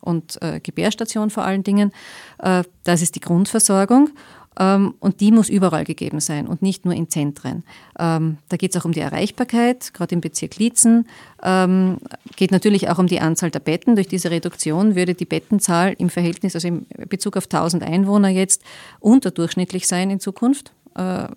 und 0.00 0.42
äh, 0.42 0.58
Gebärstation 0.60 1.30
vor 1.30 1.44
allen 1.44 1.62
Dingen. 1.62 1.92
Das 2.38 3.02
ist 3.02 3.14
die 3.14 3.20
Grundversorgung. 3.20 4.10
Ähm, 4.58 4.94
und 5.00 5.20
die 5.20 5.32
muss 5.32 5.48
überall 5.48 5.84
gegeben 5.84 6.20
sein 6.20 6.46
und 6.46 6.62
nicht 6.62 6.84
nur 6.84 6.94
in 6.94 7.08
Zentren. 7.08 7.64
Ähm, 7.98 8.38
da 8.48 8.56
geht 8.56 8.74
es 8.74 8.80
auch 8.80 8.84
um 8.84 8.92
die 8.92 9.00
Erreichbarkeit, 9.00 9.94
gerade 9.94 10.14
im 10.14 10.20
Bezirk 10.20 10.56
Lietzen. 10.56 11.06
Ähm, 11.42 11.98
geht 12.36 12.50
natürlich 12.50 12.88
auch 12.90 12.98
um 12.98 13.06
die 13.06 13.20
Anzahl 13.20 13.50
der 13.50 13.60
Betten. 13.60 13.94
Durch 13.94 14.08
diese 14.08 14.30
Reduktion 14.30 14.94
würde 14.94 15.14
die 15.14 15.24
Bettenzahl 15.24 15.94
im 15.98 16.10
Verhältnis, 16.10 16.54
also 16.54 16.68
im 16.68 16.86
Bezug 17.08 17.36
auf 17.36 17.44
1000 17.44 17.82
Einwohner 17.82 18.28
jetzt, 18.28 18.62
unterdurchschnittlich 19.00 19.88
sein 19.88 20.10
in 20.10 20.20
Zukunft. 20.20 20.72
Äh, 20.94 21.28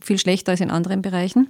viel 0.00 0.18
schlechter 0.18 0.52
als 0.52 0.60
in 0.60 0.70
anderen 0.70 1.02
Bereichen 1.02 1.48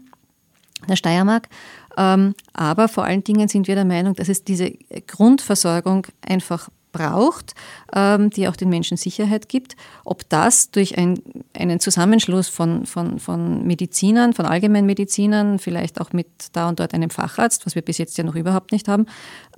der 0.88 0.96
Steiermark. 0.96 1.48
aber 1.96 2.88
vor 2.88 3.02
allen 3.02 3.24
Dingen 3.24 3.48
sind 3.48 3.66
wir 3.66 3.74
der 3.74 3.84
Meinung, 3.84 4.14
dass 4.14 4.28
es 4.28 4.44
diese 4.44 4.70
Grundversorgung 5.08 6.06
einfach 6.22 6.70
braucht, 6.98 7.54
ähm, 7.94 8.30
die 8.30 8.48
auch 8.48 8.56
den 8.56 8.68
Menschen 8.68 8.96
Sicherheit 8.96 9.48
gibt. 9.48 9.76
Ob 10.04 10.28
das 10.28 10.70
durch 10.70 10.98
ein, 10.98 11.20
einen 11.54 11.80
Zusammenschluss 11.80 12.48
von, 12.48 12.86
von, 12.86 13.18
von 13.18 13.66
Medizinern, 13.66 14.32
von 14.32 14.46
Allgemeinmedizinern, 14.46 15.58
vielleicht 15.58 16.00
auch 16.00 16.12
mit 16.12 16.26
da 16.52 16.68
und 16.68 16.80
dort 16.80 16.94
einem 16.94 17.10
Facharzt, 17.10 17.66
was 17.66 17.74
wir 17.74 17.82
bis 17.82 17.98
jetzt 17.98 18.18
ja 18.18 18.24
noch 18.24 18.34
überhaupt 18.34 18.72
nicht 18.72 18.88
haben, 18.88 19.06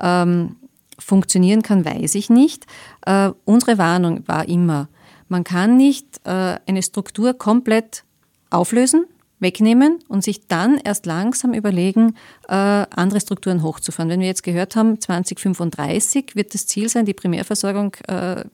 ähm, 0.01 0.57
funktionieren 0.99 1.63
kann, 1.63 1.85
weiß 1.85 2.15
ich 2.15 2.29
nicht. 2.31 2.67
Äh, 3.07 3.31
unsere 3.45 3.79
Warnung 3.79 4.23
war 4.27 4.47
immer, 4.49 4.89
man 5.29 5.45
kann 5.45 5.77
nicht 5.77 6.21
äh, 6.25 6.57
eine 6.67 6.83
Struktur 6.83 7.35
komplett 7.35 8.05
auflösen, 8.51 9.07
wegnehmen 9.41 9.99
und 10.09 10.23
sich 10.23 10.47
dann 10.47 10.79
erst 10.79 11.07
langsam 11.07 11.55
überlegen, 11.55 12.15
äh, 12.49 12.55
andere 12.55 13.21
Strukturen 13.21 13.63
hochzufahren. 13.63 14.11
Wenn 14.11 14.21
wir 14.21 14.27
jetzt 14.27 14.43
gehört 14.43 14.77
haben, 14.77 15.01
2035 15.01 16.37
wird 16.37 16.55
das 16.55 16.67
Ziel 16.67 16.89
sein, 16.89 17.07
die 17.07 17.15
Primärversorgung 17.15 17.97
äh, 18.07 18.45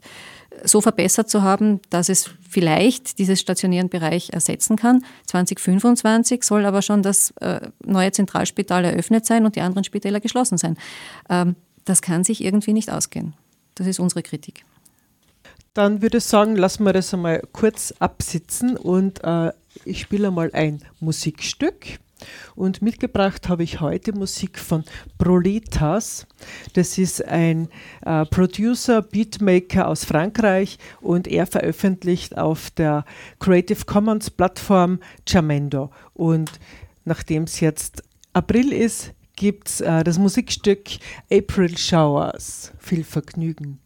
so 0.64 0.81
verbessert 0.81 1.29
zu 1.29 1.42
haben, 1.42 1.81
dass 1.90 2.09
es 2.09 2.31
vielleicht 2.49 3.18
diesen 3.18 3.37
stationären 3.37 3.88
Bereich 3.88 4.31
ersetzen 4.33 4.77
kann. 4.77 5.05
2025 5.27 6.44
soll 6.44 6.64
aber 6.64 6.83
schon 6.83 7.03
das 7.03 7.33
äh, 7.40 7.61
neue 7.85 8.12
Zentralspital 8.12 8.85
eröffnet 8.85 9.27
sein 9.27 9.44
und 9.44 9.57
die 9.57 9.61
anderen 9.61 9.85
Spitäler 9.85 10.20
geschlossen 10.20 10.57
sein. 10.57 10.77
Ähm, 11.29 11.57
das 11.85 12.03
kann 12.03 12.25
sich 12.25 12.42
irgendwie 12.42 12.72
nicht 12.72 12.90
ausgehen. 12.90 13.35
Das 13.75 13.87
ist 13.87 14.01
unsere 14.01 14.22
Kritik. 14.22 14.64
Dann 15.75 16.01
würde 16.01 16.19
ich 16.19 16.25
sagen, 16.25 16.57
lassen 16.57 16.85
wir 16.85 16.92
das 16.92 17.12
einmal 17.12 17.42
kurz 17.53 17.92
absitzen 17.99 18.77
und 18.77 19.23
äh, 19.25 19.53
ich 19.85 20.01
spiele 20.01 20.31
mal 20.31 20.51
ein 20.53 20.81
Musikstück. 21.01 21.99
Und 22.55 22.81
mitgebracht 22.81 23.49
habe 23.49 23.62
ich 23.62 23.81
heute 23.81 24.12
Musik 24.12 24.59
von 24.59 24.85
Prolitas. 25.19 26.27
Das 26.73 26.97
ist 26.97 27.23
ein 27.27 27.69
äh, 28.05 28.25
Producer, 28.25 29.03
Beatmaker 29.03 29.88
aus 29.88 30.05
Frankreich 30.05 30.79
und 31.03 31.29
er 31.29 31.47
veröffentlicht 31.47 32.38
auf 32.38 32.71
der 32.71 33.05
Creative 33.38 33.85
Commons 33.85 34.31
Plattform 34.31 35.01
Jamendo. 35.27 35.90
Und 36.14 36.53
nachdem 37.05 37.45
es 37.45 37.61
jetzt 37.61 38.03
April 38.33 38.73
ist, 38.73 39.12
gibt 39.37 39.68
es 39.68 39.81
äh, 39.81 40.03
das 40.03 40.18
Musikstück 40.18 40.83
April 41.31 41.77
Showers. 41.77 42.72
Viel 42.79 43.05
Vergnügen. 43.05 43.79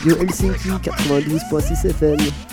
Radio 0.00 0.16
Helsinki 0.16 0.68
92.6 0.70 1.92
FM. 1.92 2.49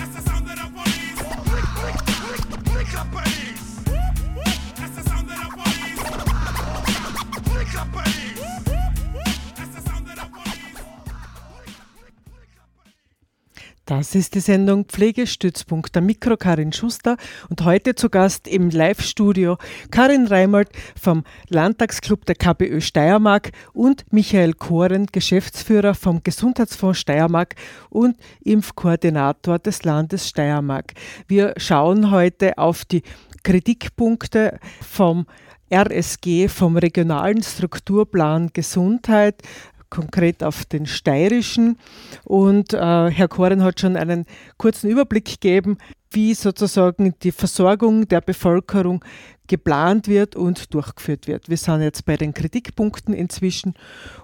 Ist 14.18 14.34
die 14.34 14.40
Sendung 14.40 14.86
Pflegestützpunkt 14.86 15.94
der 15.94 16.02
Mikro 16.02 16.38
Karin 16.38 16.74
Schuster 16.74 17.18
und 17.50 17.64
heute 17.64 17.94
zu 17.94 18.10
Gast 18.10 18.48
im 18.48 18.72
Live-Studio 18.72 19.58
Karin 19.92 20.26
Reimold 20.26 20.70
vom 21.00 21.24
Landtagsclub 21.50 22.26
der 22.26 22.34
KPÖ 22.34 22.82
Steiermark 22.82 23.52
und 23.74 24.06
Michael 24.12 24.54
Koren, 24.54 25.06
Geschäftsführer 25.06 25.94
vom 25.94 26.24
Gesundheitsfonds 26.24 27.00
Steiermark 27.00 27.54
und 27.90 28.16
Impfkoordinator 28.44 29.60
des 29.60 29.84
Landes 29.84 30.28
Steiermark. 30.28 30.94
Wir 31.28 31.54
schauen 31.58 32.10
heute 32.10 32.58
auf 32.58 32.86
die 32.86 33.04
Kritikpunkte 33.44 34.60
vom 34.82 35.28
RSG, 35.72 36.48
vom 36.48 36.76
regionalen 36.76 37.44
Strukturplan 37.44 38.50
Gesundheit, 38.52 39.44
konkret 39.90 40.44
auf 40.44 40.66
den 40.66 40.86
steirischen. 40.86 41.78
Und 42.24 42.74
äh, 42.74 42.78
Herr 42.78 43.28
Koren 43.28 43.64
hat 43.64 43.80
schon 43.80 43.96
einen 43.96 44.26
kurzen 44.58 44.90
Überblick 44.90 45.26
gegeben, 45.26 45.78
wie 46.12 46.34
sozusagen 46.34 47.14
die 47.22 47.32
Versorgung 47.32 48.08
der 48.08 48.22
Bevölkerung 48.22 49.04
geplant 49.48 50.08
wird 50.08 50.36
und 50.36 50.74
durchgeführt 50.74 51.28
wird. 51.28 51.50
Wir 51.50 51.58
sind 51.58 51.82
jetzt 51.82 52.06
bei 52.06 52.18
den 52.18 52.34
Kritikpunkten 52.34 53.14
inzwischen 53.14 53.74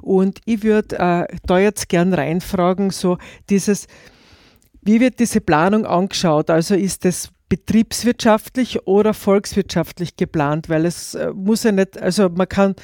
und 0.02 0.39
ich 0.45 0.63
würde 0.63 0.99
äh, 0.99 1.38
da 1.45 1.60
jetzt 1.60 1.89
gern 1.89 2.13
reinfragen, 2.13 2.89
so 2.89 3.17
dieses, 3.49 3.88
wie 4.82 4.99
wird 4.99 5.19
diese 5.19 5.41
Planung 5.41 5.86
angeschaut? 5.86 6.49
Also 6.49 6.76
ist 6.76 7.06
es 7.06 7.30
betriebswirtschaftlich 7.49 8.86
oder 8.86 9.13
volkswirtschaftlich 9.13 10.17
geplant? 10.17 10.69
Weil 10.69 10.86
es 10.86 11.15
äh, 11.15 11.32
muss 11.34 11.63
ja 11.63 11.71
nicht, 11.71 11.97
also 12.02 12.30
man 12.30 12.49
kann 12.49 12.76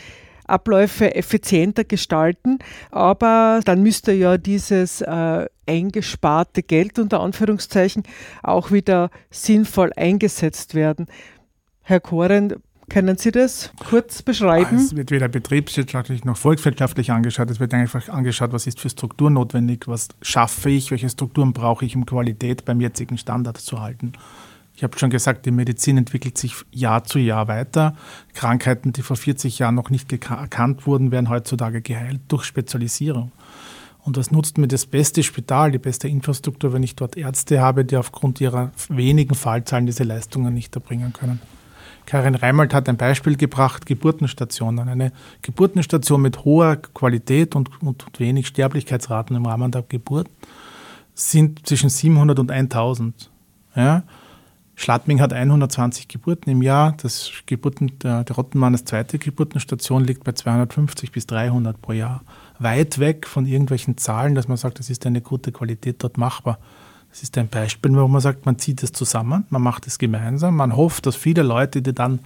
Abläufe 0.49 1.15
effizienter 1.15 1.83
gestalten. 1.83 2.59
Aber 2.91 3.61
dann 3.65 3.83
müsste 3.83 4.11
ja 4.11 4.37
dieses 4.37 5.01
äh, 5.01 5.45
eingesparte 5.67 6.63
Geld 6.63 6.99
unter 6.99 7.21
Anführungszeichen 7.21 8.03
auch 8.43 8.71
wieder 8.71 9.09
sinnvoll 9.29 9.91
eingesetzt 9.95 10.75
werden. 10.75 11.07
Herr 11.81 11.99
Koren, 11.99 12.55
können 12.89 13.17
Sie 13.17 13.31
das 13.31 13.71
kurz 13.87 14.23
beschreiben? 14.23 14.75
Es 14.77 14.95
wird 14.95 15.11
weder 15.11 15.27
betriebswirtschaftlich 15.27 16.25
noch 16.25 16.37
volkswirtschaftlich 16.37 17.11
angeschaut. 17.11 17.49
Es 17.51 17.59
wird 17.59 17.73
einfach 17.73 18.09
angeschaut, 18.09 18.51
was 18.51 18.65
ist 18.67 18.79
für 18.79 18.89
Struktur 18.89 19.29
notwendig, 19.29 19.87
was 19.87 20.09
schaffe 20.21 20.71
ich, 20.71 20.89
welche 20.89 21.09
Strukturen 21.09 21.53
brauche 21.53 21.85
ich, 21.85 21.95
um 21.95 22.05
Qualität 22.05 22.65
beim 22.65 22.81
jetzigen 22.81 23.17
Standard 23.17 23.57
zu 23.57 23.79
halten. 23.79 24.13
Ich 24.79 24.83
habe 24.83 24.97
schon 24.97 25.09
gesagt, 25.09 25.45
die 25.45 25.51
Medizin 25.51 25.97
entwickelt 25.97 26.37
sich 26.37 26.55
Jahr 26.71 27.03
zu 27.03 27.19
Jahr 27.19 27.49
weiter. 27.49 27.97
Krankheiten, 28.33 28.93
die 28.93 29.01
vor 29.01 29.17
40 29.17 29.59
Jahren 29.59 29.75
noch 29.75 29.89
nicht 29.89 30.09
erkannt 30.13 30.87
wurden, 30.87 31.11
werden 31.11 31.27
heutzutage 31.27 31.81
geheilt 31.81 32.21
durch 32.29 32.45
Spezialisierung. 32.45 33.33
Und 34.05 34.15
was 34.15 34.31
nutzt 34.31 34.57
mir 34.57 34.69
das 34.69 34.85
beste 34.85 35.21
Spital, 35.21 35.71
die 35.71 35.79
beste 35.79 36.07
Infrastruktur, 36.07 36.71
wenn 36.71 36.81
ich 36.81 36.95
dort 36.95 37.17
Ärzte 37.17 37.59
habe, 37.59 37.83
die 37.83 37.97
aufgrund 37.97 38.39
ihrer 38.39 38.71
wenigen 38.87 39.35
Fallzahlen 39.35 39.85
diese 39.85 40.05
Leistungen 40.05 40.53
nicht 40.53 40.73
erbringen 40.73 41.11
können? 41.11 41.41
Karin 42.05 42.35
Reimold 42.35 42.73
hat 42.73 42.87
ein 42.87 42.95
Beispiel 42.95 43.35
gebracht, 43.35 43.85
Geburtenstationen. 43.85 44.87
Eine 44.87 45.11
Geburtenstation 45.41 46.21
mit 46.21 46.45
hoher 46.45 46.77
Qualität 46.77 47.53
und, 47.53 47.81
und 47.81 48.05
wenig 48.17 48.47
Sterblichkeitsraten 48.47 49.35
im 49.35 49.45
Rahmen 49.45 49.73
der 49.73 49.81
Geburt 49.81 50.29
sind 51.15 51.67
zwischen 51.67 51.89
700 51.89 52.39
und 52.39 52.49
1000. 52.49 53.29
Ja? 53.75 54.03
Schladming 54.79 55.19
hat 55.19 55.33
120 55.33 56.07
Geburten 56.07 56.49
im 56.49 56.61
Jahr. 56.61 56.95
Das 57.01 57.33
Geburten, 57.45 57.99
der, 57.99 58.23
der 58.23 58.35
Rottenmann, 58.37 58.71
das 58.71 58.85
zweite 58.85 59.19
Geburtenstation, 59.19 60.05
liegt 60.05 60.23
bei 60.23 60.31
250 60.31 61.11
bis 61.11 61.27
300 61.27 61.81
pro 61.81 61.91
Jahr. 61.91 62.21
Weit 62.59 62.97
weg 62.97 63.27
von 63.27 63.45
irgendwelchen 63.45 63.97
Zahlen, 63.97 64.35
dass 64.35 64.47
man 64.47 64.55
sagt, 64.55 64.79
das 64.79 64.89
ist 64.89 65.05
eine 65.05 65.19
gute 65.19 65.51
Qualität 65.51 65.97
dort 65.99 66.17
machbar. 66.17 66.59
Das 67.09 67.23
ist 67.23 67.37
ein 67.37 67.49
Beispiel, 67.49 67.93
wo 67.93 68.07
man 68.07 68.21
sagt, 68.21 68.45
man 68.45 68.57
zieht 68.57 68.81
es 68.81 68.93
zusammen, 68.93 69.45
man 69.49 69.61
macht 69.61 69.85
es 69.85 69.99
gemeinsam, 69.99 70.55
man 70.55 70.77
hofft, 70.77 71.05
dass 71.05 71.17
viele 71.17 71.43
Leute, 71.43 71.81
die 71.81 71.93
dann 71.93 72.19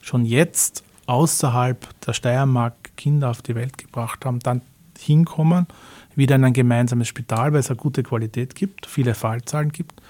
schon 0.00 0.24
jetzt 0.24 0.82
außerhalb 1.04 2.00
der 2.00 2.14
Steiermark 2.14 2.96
Kinder 2.96 3.28
auf 3.28 3.42
die 3.42 3.54
Welt 3.54 3.76
gebracht 3.76 4.24
haben, 4.24 4.38
dann 4.38 4.62
hinkommen, 4.98 5.66
wieder 6.14 6.36
in 6.36 6.44
ein 6.44 6.54
gemeinsames 6.54 7.08
Spital, 7.08 7.52
weil 7.52 7.60
es 7.60 7.68
eine 7.68 7.76
gute 7.76 8.02
Qualität 8.02 8.54
gibt, 8.54 8.86
viele 8.86 9.12
Fallzahlen 9.12 9.72
gibt 9.72 10.00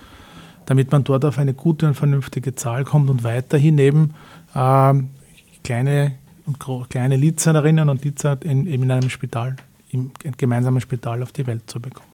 damit 0.66 0.92
man 0.92 1.04
dort 1.04 1.24
auf 1.24 1.38
eine 1.38 1.54
gute 1.54 1.86
und 1.86 1.94
vernünftige 1.94 2.54
Zahl 2.54 2.84
kommt 2.84 3.08
und 3.08 3.24
weiterhin 3.24 3.78
eben 3.78 4.14
äh, 4.54 4.94
kleine, 5.64 6.12
kleine 6.88 7.16
Lizernerinnen 7.16 7.88
und 7.88 8.04
Lizer 8.04 8.38
in, 8.42 8.66
in 8.66 8.90
einem 8.90 9.10
Spital, 9.10 9.56
im 9.90 10.12
gemeinsamen 10.36 10.80
Spital 10.80 11.22
auf 11.22 11.32
die 11.32 11.46
Welt 11.46 11.62
zu 11.66 11.80
bekommen. 11.80 12.10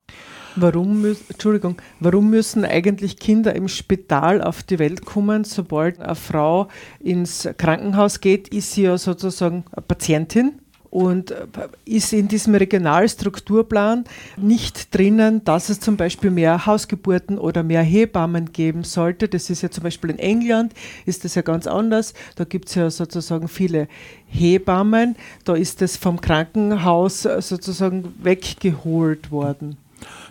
Warum, 0.54 1.04
Entschuldigung, 1.30 1.80
warum 1.98 2.28
müssen 2.28 2.66
eigentlich 2.66 3.18
Kinder 3.18 3.56
im 3.56 3.68
Spital 3.68 4.42
auf 4.42 4.62
die 4.62 4.78
Welt 4.78 5.04
kommen? 5.06 5.44
Sobald 5.44 5.98
eine 5.98 6.14
Frau 6.14 6.68
ins 7.00 7.48
Krankenhaus 7.56 8.20
geht, 8.20 8.48
ist 8.48 8.72
sie 8.72 8.82
ja 8.82 8.98
sozusagen 8.98 9.64
eine 9.72 9.82
Patientin 9.82 10.61
und 10.92 11.30
äh, 11.30 11.46
ist 11.86 12.12
in 12.12 12.28
diesem 12.28 12.54
Regionalstrukturplan 12.54 14.04
nicht 14.36 14.94
drinnen, 14.94 15.42
dass 15.42 15.70
es 15.70 15.80
zum 15.80 15.96
Beispiel 15.96 16.30
mehr 16.30 16.66
Hausgeburten 16.66 17.38
oder 17.38 17.62
mehr 17.62 17.82
Hebammen 17.82 18.52
geben 18.52 18.84
sollte. 18.84 19.26
Das 19.26 19.48
ist 19.48 19.62
ja 19.62 19.70
zum 19.70 19.84
Beispiel 19.84 20.10
in 20.10 20.18
England, 20.18 20.74
ist 21.06 21.24
das 21.24 21.34
ja 21.34 21.40
ganz 21.40 21.66
anders. 21.66 22.12
Da 22.36 22.44
gibt 22.44 22.68
es 22.68 22.74
ja 22.74 22.90
sozusagen 22.90 23.48
viele 23.48 23.88
Hebammen. 24.26 25.16
Da 25.44 25.54
ist 25.54 25.80
es 25.80 25.96
vom 25.96 26.20
Krankenhaus 26.20 27.24
äh, 27.24 27.40
sozusagen 27.40 28.14
weggeholt 28.22 29.30
worden. 29.30 29.78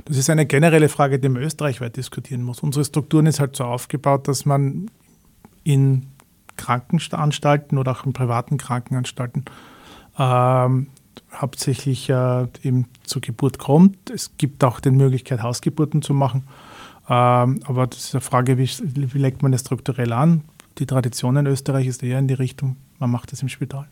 Das 0.06 0.16
ist 0.16 0.30
eine 0.30 0.46
generelle 0.46 0.90
Frage, 0.90 1.18
die 1.18 1.28
man 1.28 1.42
österreichweit 1.42 1.98
diskutieren 1.98 2.44
muss. 2.44 2.60
Unsere 2.60 2.86
Strukturen 2.86 3.26
ist 3.26 3.40
halt 3.40 3.56
so 3.56 3.64
aufgebaut, 3.64 4.28
dass 4.28 4.46
man 4.46 4.92
in 5.64 6.06
Krankenanstalten 6.56 7.80
oder 7.80 7.94
auch 7.94 8.06
in 8.06 8.14
privaten 8.14 8.60
Krankenanstalten 8.60 9.46
ähm, 10.18 10.88
hauptsächlich 11.34 12.10
äh, 12.10 12.48
eben 12.64 12.86
zur 13.04 13.22
Geburt 13.22 13.58
kommt. 13.58 14.10
Es 14.10 14.38
gibt 14.38 14.64
auch 14.64 14.80
die 14.80 14.92
Möglichkeit, 14.92 15.42
Hausgeburten 15.42 16.02
zu 16.02 16.14
machen. 16.14 16.44
Ähm, 17.10 17.60
aber 17.66 17.88
das 17.88 18.06
ist 18.06 18.16
eine 18.16 18.22
Frage, 18.22 18.58
wie, 18.58 18.70
wie 18.70 19.20
legt 19.20 19.42
man 19.42 19.52
das 19.52 19.62
strukturell 19.62 20.14
an? 20.14 20.44
Die 20.78 20.86
Tradition 20.86 21.36
in 21.38 21.48
Österreich 21.48 21.88
ist 21.88 22.04
eher 22.04 22.20
in 22.20 22.28
die 22.28 22.34
Richtung, 22.34 22.78
man 23.00 23.12
macht 23.12 23.32
das 23.32 23.42
im 23.42 23.50
Spital. 23.50 23.88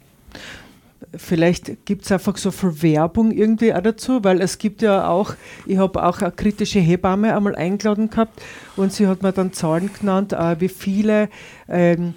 Vielleicht 1.16 1.86
gibt 1.86 2.04
es 2.04 2.12
einfach 2.12 2.38
so 2.38 2.52
viel 2.52 2.82
Werbung 2.82 3.32
irgendwie 3.32 3.74
auch 3.74 3.82
dazu, 3.82 4.24
weil 4.24 4.42
es 4.42 4.58
gibt 4.58 4.82
ja 4.82 5.08
auch, 5.08 5.34
ich 5.66 5.78
habe 5.78 6.04
auch 6.04 6.22
eine 6.22 6.32
kritische 6.32 6.80
Hebamme 6.80 7.36
einmal 7.36 7.56
eingeladen 7.56 8.10
gehabt 8.10 8.42
und 8.76 8.92
sie 8.92 9.08
hat 9.08 9.24
mir 9.24 9.32
dann 9.32 9.54
Zahlen 9.54 9.90
genannt, 9.98 10.34
äh, 10.34 10.60
wie 10.60 10.68
viele 10.68 11.30
ähm, 11.68 12.14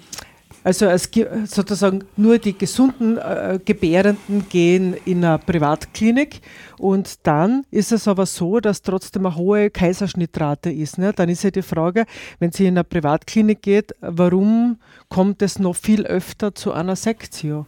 also 0.63 0.85
es 0.85 1.11
gibt 1.11 1.49
sozusagen 1.49 2.05
nur 2.15 2.37
die 2.37 2.57
gesunden 2.57 3.17
äh, 3.17 3.59
Gebärenden 3.63 4.47
gehen 4.47 4.95
in 5.05 5.23
eine 5.25 5.37
Privatklinik 5.37 6.39
und 6.77 7.27
dann 7.27 7.65
ist 7.69 7.91
es 7.91 8.07
aber 8.07 8.25
so, 8.25 8.59
dass 8.59 8.81
trotzdem 8.81 9.25
eine 9.25 9.35
hohe 9.35 9.69
Kaiserschnittrate 9.69 10.71
ist. 10.71 10.97
Ne? 10.97 11.11
Dann 11.13 11.27
ist 11.27 11.43
ja 11.43 11.51
die 11.51 11.61
Frage, 11.61 12.05
wenn 12.39 12.51
sie 12.51 12.65
in 12.65 12.75
eine 12.75 12.85
Privatklinik 12.85 13.61
geht, 13.61 13.93
warum 13.99 14.77
kommt 15.09 15.41
es 15.41 15.59
noch 15.59 15.75
viel 15.75 16.05
öfter 16.05 16.55
zu 16.55 16.71
einer 16.71 16.95
Sektio? 16.95 17.65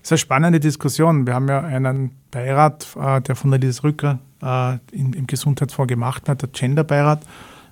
Das 0.00 0.08
ist 0.08 0.12
eine 0.12 0.18
spannende 0.18 0.60
Diskussion. 0.60 1.26
Wir 1.26 1.34
haben 1.34 1.48
ja 1.48 1.60
einen 1.60 2.12
Beirat, 2.30 2.86
äh, 2.98 3.20
der 3.20 3.36
von 3.36 3.50
der 3.50 3.60
Lise 3.60 3.84
Rücker 3.84 4.18
äh, 4.42 4.78
im 4.92 5.26
Gesundheitsfonds 5.26 5.90
gemacht 5.90 6.26
hat, 6.26 6.40
der 6.40 6.48
Genderbeirat, 6.48 7.22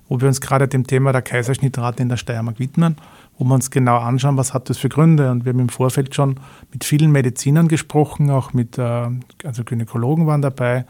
wo 0.07 0.21
wir 0.21 0.27
uns 0.27 0.39
gerade 0.39 0.67
dem 0.67 0.85
Thema 0.85 1.11
der 1.11 1.23
Kaiserschnittrate 1.23 2.03
in 2.03 2.09
der 2.09 2.17
Steiermark 2.17 2.59
widmen 2.59 2.97
wo 3.39 3.45
wir 3.45 3.55
uns 3.55 3.71
genau 3.71 3.97
anschauen, 3.97 4.37
was 4.37 4.53
hat 4.53 4.69
das 4.69 4.77
für 4.77 4.89
Gründe. 4.89 5.31
Und 5.31 5.45
wir 5.45 5.53
haben 5.53 5.59
im 5.59 5.69
Vorfeld 5.69 6.13
schon 6.13 6.35
mit 6.73 6.83
vielen 6.83 7.11
Medizinern 7.11 7.69
gesprochen, 7.69 8.29
auch 8.29 8.53
mit, 8.53 8.77
äh, 8.77 9.07
also 9.45 9.63
Gynäkologen 9.63 10.27
waren 10.27 10.41
dabei, 10.41 10.85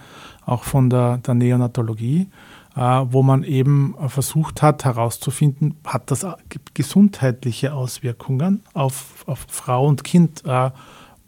auch 0.46 0.64
von 0.64 0.90
der, 0.90 1.18
der 1.20 1.36
Neonatologie, 1.36 2.28
äh, 2.76 2.82
wo 2.82 3.22
man 3.22 3.44
eben 3.44 3.94
versucht 4.08 4.64
hat 4.64 4.84
herauszufinden, 4.84 5.76
hat 5.86 6.10
das 6.10 6.26
gesundheitliche 6.74 7.74
Auswirkungen 7.74 8.64
auf, 8.74 9.24
auf 9.28 9.46
Frau 9.48 9.86
und 9.86 10.04
Kind. 10.04 10.44
Äh, 10.46 10.72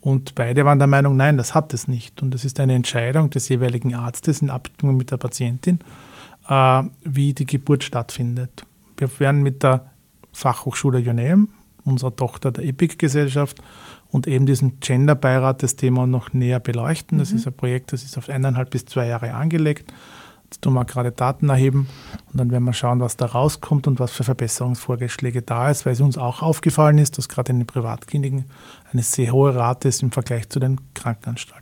und 0.01 0.33
beide 0.33 0.65
waren 0.65 0.79
der 0.79 0.87
Meinung, 0.87 1.15
nein, 1.17 1.37
das 1.37 1.53
hat 1.53 1.71
es 1.75 1.87
nicht. 1.87 2.23
Und 2.23 2.33
es 2.33 2.45
ist 2.45 2.59
eine 2.59 2.73
Entscheidung 2.73 3.29
des 3.29 3.47
jeweiligen 3.47 3.93
Arztes 3.93 4.41
in 4.41 4.49
Abstimmung 4.49 4.97
mit 4.97 5.11
der 5.11 5.17
Patientin, 5.17 5.77
wie 7.03 7.35
die 7.35 7.45
Geburt 7.45 7.83
stattfindet. 7.83 8.65
Wir 8.97 9.07
werden 9.19 9.43
mit 9.43 9.61
der 9.61 9.90
Fachhochschule 10.33 10.99
Joneum, 10.99 11.49
unserer 11.83 12.15
Tochter 12.15 12.51
der 12.51 12.65
EPIC-Gesellschaft, 12.65 13.61
und 14.11 14.27
eben 14.27 14.45
diesen 14.45 14.79
Gender-Beirat 14.79 15.63
das 15.63 15.77
Thema 15.77 16.05
noch 16.05 16.33
näher 16.33 16.59
beleuchten. 16.59 17.17
Das 17.17 17.31
mhm. 17.31 17.37
ist 17.37 17.47
ein 17.47 17.53
Projekt, 17.53 17.93
das 17.93 18.03
ist 18.03 18.17
auf 18.17 18.29
eineinhalb 18.29 18.69
bis 18.69 18.85
zwei 18.85 19.07
Jahre 19.07 19.33
angelegt. 19.33 19.93
Jetzt 20.51 20.63
tun 20.63 20.73
wir 20.73 20.83
gerade 20.83 21.13
Daten 21.13 21.47
erheben 21.47 21.87
und 22.29 22.37
dann 22.37 22.51
werden 22.51 22.65
wir 22.65 22.73
schauen, 22.73 22.99
was 22.99 23.15
da 23.15 23.25
rauskommt 23.25 23.87
und 23.87 24.01
was 24.01 24.11
für 24.11 24.25
Verbesserungsvorschläge 24.25 25.41
da 25.43 25.71
ist, 25.71 25.85
weil 25.85 25.93
es 25.93 26.01
uns 26.01 26.17
auch 26.17 26.41
aufgefallen 26.41 26.97
ist, 26.97 27.17
dass 27.17 27.29
gerade 27.29 27.53
in 27.53 27.59
den 27.59 27.67
Privatkliniken 27.67 28.43
eine 28.91 29.01
sehr 29.01 29.31
hohe 29.31 29.55
Rate 29.55 29.87
ist 29.87 30.03
im 30.03 30.11
Vergleich 30.11 30.49
zu 30.49 30.59
den 30.59 30.81
Krankenanstalten. 30.93 31.60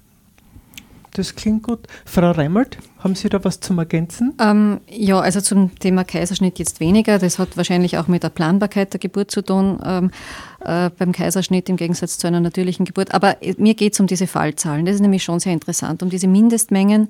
Das 1.13 1.35
klingt 1.35 1.63
gut. 1.63 1.87
Frau 2.05 2.31
Reimert, 2.31 2.77
haben 2.99 3.15
Sie 3.15 3.29
da 3.29 3.43
was 3.43 3.59
zum 3.59 3.79
Ergänzen? 3.79 4.33
Ähm, 4.39 4.79
ja, 4.87 5.19
also 5.19 5.41
zum 5.41 5.77
Thema 5.79 6.03
Kaiserschnitt 6.03 6.59
jetzt 6.59 6.79
weniger. 6.79 7.17
Das 7.17 7.39
hat 7.39 7.57
wahrscheinlich 7.57 7.97
auch 7.97 8.07
mit 8.07 8.23
der 8.23 8.29
Planbarkeit 8.29 8.93
der 8.93 8.99
Geburt 8.99 9.31
zu 9.31 9.41
tun 9.41 9.79
ähm, 9.83 10.11
äh, 10.59 10.89
beim 10.97 11.11
Kaiserschnitt 11.11 11.69
im 11.69 11.77
Gegensatz 11.77 12.17
zu 12.17 12.27
einer 12.27 12.39
natürlichen 12.39 12.85
Geburt. 12.85 13.13
Aber 13.13 13.37
mir 13.57 13.73
geht 13.73 13.93
es 13.93 13.99
um 13.99 14.07
diese 14.07 14.27
Fallzahlen. 14.27 14.85
Das 14.85 14.95
ist 14.95 15.01
nämlich 15.01 15.23
schon 15.23 15.39
sehr 15.39 15.53
interessant. 15.53 16.03
Um 16.03 16.09
diese 16.09 16.27
Mindestmengen. 16.27 17.09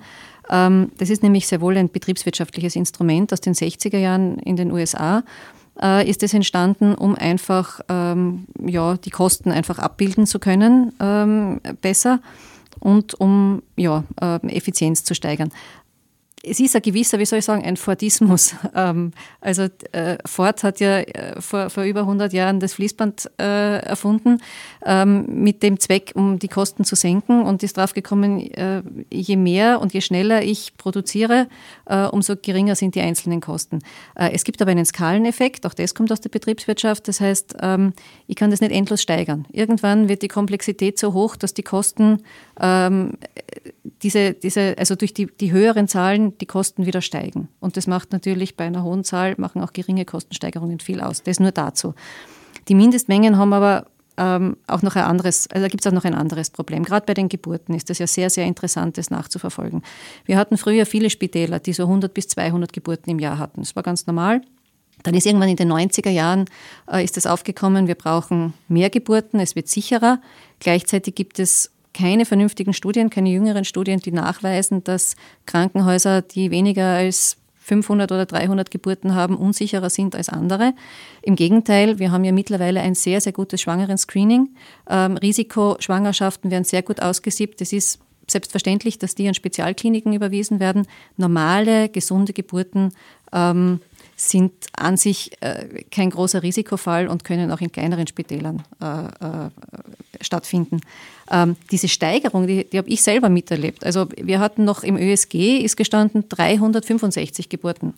Ähm, 0.50 0.92
das 0.98 1.10
ist 1.10 1.24
nämlich 1.24 1.48
sehr 1.48 1.62
wohl 1.62 1.78
ein 1.78 1.90
betriebswirtschaftliches 1.90 2.76
Instrument 2.76 3.34
aus 3.34 3.42
den 3.42 3.54
60er 3.54 3.98
Jahren 3.98 4.40
in 4.40 4.56
den 4.56 4.72
USA 4.72 5.24
äh, 5.82 6.10
ist 6.10 6.24
es 6.24 6.34
entstanden, 6.34 6.96
um 6.96 7.16
einfach 7.16 7.80
ähm, 7.90 8.46
ja, 8.66 8.98
die 8.98 9.10
Kosten 9.10 9.52
einfach 9.52 9.80
abbilden 9.80 10.26
zu 10.26 10.40
können 10.40 10.94
ähm, 11.00 11.62
besser 11.82 12.20
und 12.80 13.20
um 13.20 13.62
ja, 13.76 14.04
äh, 14.22 14.40
Effizienz 14.48 15.04
zu 15.04 15.14
steigern 15.14 15.52
es 16.44 16.60
ist 16.60 16.76
ein 16.76 16.82
gewisser, 16.82 17.20
wie 17.20 17.26
soll 17.26 17.40
ich 17.40 17.46
sagen, 17.46 17.64
ein 17.64 17.78
Fordismus. 17.78 18.56
Ähm, 18.76 19.12
also 19.42 19.68
äh, 19.92 20.18
Ford 20.26 20.64
hat 20.64 20.80
ja 20.80 21.00
äh, 21.00 21.42
vor, 21.42 21.70
vor 21.72 21.84
über 21.84 22.02
100 22.02 22.32
Jahren 22.34 22.60
das 22.60 22.74
Fließband 22.74 23.32
äh, 23.40 23.80
erfunden 23.80 24.42
ähm, 24.86 25.26
mit 25.44 25.64
dem 25.64 25.80
Zweck, 25.80 26.12
um 26.16 26.40
die 26.40 26.48
Kosten 26.48 26.84
zu 26.84 26.96
senken 26.96 27.44
und 27.44 27.64
ist 27.64 27.78
drauf 27.78 27.94
gekommen, 27.94 28.40
äh, 28.52 28.82
je 29.12 29.36
mehr 29.36 29.82
und 29.82 29.94
je 29.94 30.02
schneller 30.02 30.42
ich 30.42 30.78
produziere, 30.78 31.48
äh, 31.86 32.06
umso 32.06 32.36
geringer 32.36 32.76
sind 32.76 32.96
die 32.96 33.02
einzelnen 33.02 33.42
Kosten. 33.42 33.80
Äh, 34.16 34.32
es 34.34 34.44
gibt 34.44 34.62
aber 34.62 34.72
einen 34.72 34.86
Skaleneffekt, 34.86 35.66
auch 35.66 35.74
das 35.74 35.96
kommt 35.96 36.12
aus 36.12 36.22
der 36.22 36.30
Betriebswirtschaft, 36.30 37.08
das 37.08 37.20
heißt, 37.20 37.58
ähm, 37.62 37.94
ich 38.28 38.36
kann 38.36 38.52
das 38.52 38.62
nicht 38.62 38.72
endlos 38.72 39.02
steigern. 39.02 39.46
Irgendwann 39.52 40.10
wird 40.10 40.22
die 40.22 40.28
Komplexität 40.28 40.98
so 41.00 41.14
hoch, 41.14 41.36
dass 41.36 41.54
die 41.54 41.64
Kosten 41.64 42.24
ähm, 42.60 43.14
diese, 44.02 44.34
diese, 44.34 44.76
also 44.78 44.96
durch 44.96 45.14
die, 45.14 45.28
die 45.28 45.52
höheren 45.52 45.88
Zahlen 45.88 46.38
die 46.38 46.46
Kosten 46.46 46.86
wieder 46.86 47.02
steigen. 47.02 47.50
Und 47.60 47.78
das 47.78 47.88
macht 47.88 48.12
natürlich 48.12 48.56
bei 48.56 48.66
einer 48.66 48.84
hohen 48.84 49.04
Zahl, 49.04 49.36
machen 49.38 49.62
auch 49.62 49.74
geringe 49.74 50.06
Kostensteigerungen 50.06 50.80
viel 50.80 51.02
aus. 51.02 51.24
Das 51.24 51.40
nur 51.40 51.52
dazu. 51.52 51.94
Die 52.68 52.76
Mindestmengen 52.76 53.38
haben 53.38 53.54
aber 53.54 53.88
ähm, 54.20 54.58
auch 54.68 54.82
noch 54.82 54.96
ein 54.98 55.06
anderes, 55.06 55.48
also 55.50 55.64
da 55.64 55.70
gibt 55.70 55.86
es 55.86 55.88
auch 55.90 55.96
noch 55.96 56.04
ein 56.04 56.14
anderes 56.14 56.50
Problem. 56.50 56.84
Gerade 56.84 57.06
bei 57.06 57.14
den 57.14 57.30
Geburten 57.30 57.74
ist 57.74 57.90
das 57.90 58.00
ja 58.00 58.08
sehr, 58.08 58.30
sehr 58.30 58.46
interessant, 58.46 58.98
das 58.98 59.10
nachzuverfolgen. 59.10 59.82
Wir 60.26 60.38
hatten 60.38 60.58
früher 60.58 60.86
viele 60.86 61.10
Spitäler, 61.10 61.60
die 61.60 61.74
so 61.74 61.84
100 61.84 62.14
bis 62.14 62.28
200 62.28 62.74
Geburten 62.74 63.10
im 63.10 63.20
Jahr 63.20 63.38
hatten. 63.38 63.62
Das 63.62 63.76
war 63.76 63.84
ganz 63.84 64.06
normal. 64.06 64.42
Dann 65.04 65.16
ist 65.16 65.26
irgendwann 65.26 65.48
in 65.48 65.56
den 65.56 65.72
90er 65.72 66.10
Jahren 66.10 66.46
äh, 66.92 67.04
ist 67.04 67.16
es 67.16 67.26
aufgekommen, 67.26 67.88
wir 67.88 67.96
brauchen 67.96 68.54
mehr 68.68 68.90
Geburten, 68.90 69.40
es 69.40 69.56
wird 69.56 69.70
sicherer. 69.70 70.20
Gleichzeitig 70.60 71.16
gibt 71.16 71.40
es 71.40 71.72
keine 71.94 72.26
vernünftigen 72.26 72.74
Studien, 72.74 73.10
keine 73.10 73.30
jüngeren 73.30 73.64
Studien, 73.64 74.02
die 74.02 74.12
nachweisen, 74.12 74.84
dass 74.84 75.16
Krankenhäuser, 75.46 76.22
die 76.22 76.52
weniger 76.52 76.96
als 76.96 77.38
500 77.70 78.12
oder 78.12 78.26
300 78.26 78.72
Geburten 78.72 79.16
haben, 79.16 79.38
unsicherer 79.38 79.90
sind 79.90 80.16
als 80.16 80.28
andere. 80.28 80.74
Im 81.22 81.36
Gegenteil, 81.36 82.00
wir 82.00 82.12
haben 82.12 82.24
ja 82.24 82.32
mittlerweile 82.32 82.82
ein 82.82 82.96
sehr, 82.96 83.22
sehr 83.22 83.32
gutes 83.32 83.62
Schwangeren-Screening. 83.62 84.50
Ähm, 84.90 85.18
Risikoschwangerschaften 85.18 86.52
werden 86.52 86.64
sehr 86.64 86.82
gut 86.82 87.02
ausgesiebt. 87.02 87.62
Es 87.62 87.72
ist 87.72 88.00
selbstverständlich, 88.28 88.98
dass 88.98 89.16
die 89.16 89.28
an 89.28 89.36
Spezialkliniken 89.36 90.14
überwiesen 90.14 90.60
werden. 90.60 90.88
Normale, 91.16 91.90
gesunde 91.90 92.34
Geburten 92.34 92.92
ähm, 93.32 93.80
sind 94.20 94.52
an 94.74 94.98
sich 94.98 95.32
äh, 95.42 95.84
kein 95.92 96.10
großer 96.10 96.44
Risikofall 96.44 97.08
und 97.08 97.24
können 97.24 97.52
auch 97.52 97.62
in 97.62 97.72
kleineren 97.72 98.06
Spitälern 98.06 98.64
äh, 98.82 98.86
äh, 98.86 99.50
stattfinden. 100.22 100.82
Ähm, 101.32 101.56
diese 101.72 101.88
Steigerung, 101.88 102.46
die, 102.46 102.66
die 102.66 102.78
habe 102.78 102.90
ich 102.90 103.02
selber 103.02 103.30
miterlebt. 103.30 103.86
Also 103.86 104.08
wir 104.18 104.40
hatten 104.40 104.66
noch 104.66 104.84
im 104.84 104.98
ÖSG 104.98 105.60
ist 105.60 105.78
gestanden 105.78 106.28
365 106.28 107.48
Geburten 107.48 107.94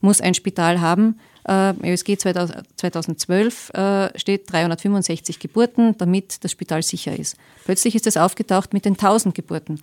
muss 0.00 0.20
ein 0.20 0.34
Spital 0.34 0.80
haben. 0.80 1.18
Äh, 1.48 1.70
Im 1.70 1.84
ÖSG 1.84 2.18
2012 2.18 3.70
äh, 3.70 4.18
steht 4.18 4.50
365 4.52 5.38
Geburten, 5.38 5.96
damit 5.98 6.42
das 6.44 6.52
Spital 6.52 6.82
sicher 6.82 7.16
ist. 7.16 7.36
Plötzlich 7.64 7.94
ist 7.94 8.06
es 8.06 8.16
aufgetaucht 8.16 8.72
mit 8.72 8.84
den 8.84 8.94
1000 8.94 9.34
Geburten. 9.34 9.80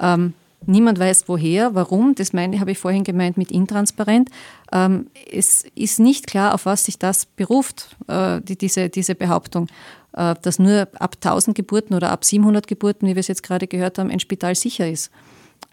Ähm, 0.00 0.34
Niemand 0.64 0.98
weiß 0.98 1.24
woher, 1.28 1.74
warum. 1.74 2.14
Das 2.14 2.32
meine, 2.32 2.58
habe 2.60 2.72
ich 2.72 2.78
vorhin 2.78 3.04
gemeint 3.04 3.36
mit 3.36 3.50
intransparent. 3.50 4.30
Ähm, 4.72 5.08
es 5.30 5.64
ist 5.74 6.00
nicht 6.00 6.26
klar, 6.26 6.54
auf 6.54 6.66
was 6.66 6.84
sich 6.84 6.98
das 6.98 7.26
beruft, 7.26 7.96
äh, 8.08 8.40
die, 8.40 8.56
diese, 8.56 8.88
diese 8.88 9.14
Behauptung, 9.14 9.68
äh, 10.14 10.34
dass 10.42 10.58
nur 10.58 10.88
ab 10.98 11.16
1000 11.22 11.56
Geburten 11.56 11.94
oder 11.94 12.10
ab 12.10 12.24
700 12.24 12.66
Geburten, 12.66 13.06
wie 13.06 13.14
wir 13.14 13.20
es 13.20 13.28
jetzt 13.28 13.42
gerade 13.42 13.66
gehört 13.66 13.98
haben, 13.98 14.10
ein 14.10 14.20
Spital 14.20 14.54
sicher 14.54 14.88
ist. 14.88 15.10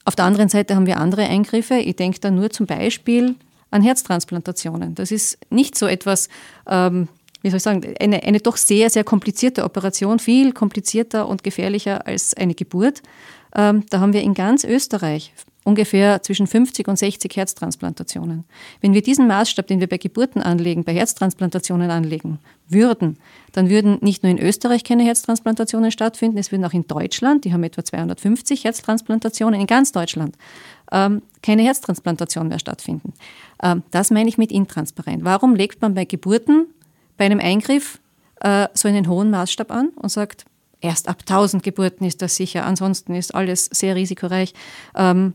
Auf 0.05 0.15
der 0.15 0.25
anderen 0.25 0.49
Seite 0.49 0.75
haben 0.75 0.85
wir 0.85 0.97
andere 0.97 1.23
Eingriffe. 1.23 1.75
Ich 1.75 1.95
denke 1.95 2.19
da 2.19 2.29
nur 2.29 2.49
zum 2.49 2.65
Beispiel 2.65 3.35
an 3.71 3.81
Herztransplantationen. 3.81 4.95
Das 4.95 5.11
ist 5.11 5.37
nicht 5.49 5.77
so 5.77 5.87
etwas, 5.87 6.29
ähm, 6.67 7.07
wie 7.41 7.49
soll 7.49 7.57
ich 7.57 7.63
sagen, 7.63 7.95
eine, 7.99 8.21
eine 8.23 8.39
doch 8.39 8.57
sehr, 8.57 8.89
sehr 8.89 9.03
komplizierte 9.03 9.63
Operation, 9.63 10.19
viel 10.19 10.51
komplizierter 10.51 11.27
und 11.27 11.43
gefährlicher 11.43 12.05
als 12.05 12.33
eine 12.35 12.53
Geburt. 12.53 13.01
Ähm, 13.55 13.85
da 13.89 13.99
haben 13.99 14.13
wir 14.13 14.21
in 14.21 14.33
ganz 14.33 14.63
Österreich 14.63 15.33
ungefähr 15.63 16.21
zwischen 16.21 16.47
50 16.47 16.87
und 16.87 16.97
60 16.97 17.35
Herztransplantationen. 17.35 18.43
Wenn 18.81 18.93
wir 18.93 19.01
diesen 19.01 19.27
Maßstab, 19.27 19.67
den 19.67 19.79
wir 19.79 19.87
bei 19.87 19.97
Geburten 19.97 20.41
anlegen, 20.41 20.83
bei 20.83 20.93
Herztransplantationen 20.93 21.89
anlegen 21.89 22.39
würden, 22.67 23.17
dann 23.53 23.69
würden 23.69 23.97
nicht 24.01 24.23
nur 24.23 24.31
in 24.31 24.39
Österreich 24.39 24.83
keine 24.83 25.03
Herztransplantationen 25.03 25.91
stattfinden, 25.91 26.37
es 26.37 26.51
würden 26.51 26.65
auch 26.65 26.73
in 26.73 26.87
Deutschland, 26.87 27.45
die 27.45 27.53
haben 27.53 27.63
etwa 27.63 27.83
250 27.83 28.65
Herztransplantationen, 28.65 29.59
in 29.59 29.67
ganz 29.67 29.91
Deutschland, 29.91 30.35
ähm, 30.91 31.21
keine 31.41 31.63
Herztransplantation 31.63 32.47
mehr 32.47 32.59
stattfinden. 32.59 33.13
Ähm, 33.61 33.83
das 33.91 34.11
meine 34.11 34.29
ich 34.29 34.37
mit 34.37 34.51
intransparent. 34.51 35.23
Warum 35.23 35.55
legt 35.55 35.81
man 35.81 35.93
bei 35.93 36.05
Geburten, 36.05 36.67
bei 37.17 37.25
einem 37.25 37.39
Eingriff, 37.39 37.99
äh, 38.41 38.67
so 38.73 38.87
einen 38.87 39.07
hohen 39.07 39.29
Maßstab 39.29 39.71
an 39.71 39.89
und 39.95 40.09
sagt, 40.09 40.45
Erst 40.83 41.07
ab 41.07 41.19
1000 41.21 41.63
Geburten 41.63 42.03
ist 42.03 42.21
das 42.21 42.35
sicher, 42.35 42.65
ansonsten 42.65 43.15
ist 43.15 43.33
alles 43.33 43.69
sehr 43.71 43.95
risikoreich. 43.95 44.53
Ähm, 44.95 45.33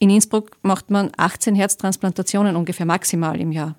in 0.00 0.10
Innsbruck 0.10 0.58
macht 0.62 0.90
man 0.90 1.12
18 1.16 1.54
Herztransplantationen 1.54 2.56
ungefähr 2.56 2.84
maximal 2.84 3.40
im 3.40 3.52
Jahr. 3.52 3.76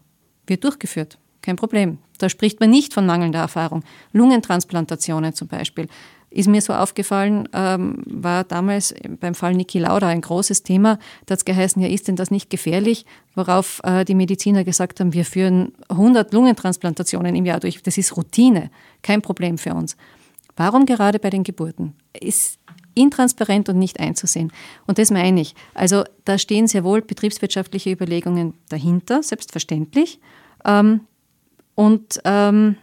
Wird 0.48 0.64
durchgeführt, 0.64 1.18
kein 1.42 1.58
Problem. 1.58 1.98
Da 2.18 2.30
spricht 2.30 2.62
man 2.62 2.70
nicht 2.70 2.94
von 2.94 3.06
mangelnder 3.06 3.40
Erfahrung. 3.40 3.84
Lungentransplantationen 4.14 5.34
zum 5.34 5.50
Beispiel 5.50 5.90
ist 6.30 6.48
mir 6.48 6.62
so 6.62 6.72
aufgefallen, 6.72 7.50
ähm, 7.52 8.02
war 8.06 8.46
damals 8.46 8.96
beim 9.20 9.36
Fall 9.36 9.54
Niki 9.54 9.80
Lauda 9.80 10.08
ein 10.08 10.22
großes 10.22 10.64
Thema. 10.64 10.98
Da 11.26 11.34
hat 11.34 11.40
es 11.40 11.46
geheißen, 11.46 11.82
ja, 11.82 11.90
ist 11.90 12.08
denn 12.08 12.16
das 12.16 12.32
nicht 12.32 12.50
gefährlich? 12.50 13.06
Worauf 13.36 13.82
äh, 13.84 14.06
die 14.06 14.16
Mediziner 14.16 14.64
gesagt 14.64 15.02
haben, 15.02 15.12
wir 15.12 15.26
führen 15.26 15.74
100 15.90 16.32
Lungentransplantationen 16.32 17.36
im 17.36 17.46
Jahr 17.46 17.60
durch. 17.60 17.84
Das 17.84 17.98
ist 17.98 18.16
Routine, 18.16 18.72
kein 19.02 19.22
Problem 19.22 19.58
für 19.58 19.74
uns. 19.74 19.98
Warum 20.56 20.86
gerade 20.86 21.20
bei 21.20 21.30
den 21.30 21.44
Geburten? 21.44 21.94
Ist 22.20 22.60
intransparent 22.94 23.70
und 23.70 23.78
nicht 23.78 24.00
einzusehen. 24.00 24.52
Und 24.88 24.98
das 24.98 25.12
meine 25.12 25.42
ich. 25.42 25.54
Also 25.74 26.04
da 26.24 26.38
stehen 26.38 26.68
sehr 26.68 26.84
wohl 26.84 27.02
betriebswirtschaftliche 27.02 27.92
Überlegungen 27.92 28.54
dahinter, 28.70 29.22
selbstverständlich. 29.22 30.20
Ähm, 30.64 31.02
und 31.76 32.22
ähm, 32.24 32.78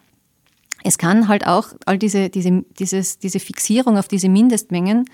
es 0.85 0.99
kann 0.99 1.29
halt 1.29 1.47
auch 1.47 1.69
all 1.87 1.99
diese, 1.99 2.29
diese, 2.29 2.65
dieses, 2.79 3.19
diese 3.19 3.41
Fixierung 3.41 3.97
auf 3.97 4.09
diese 4.09 4.29
Mindestmengen 4.29 5.07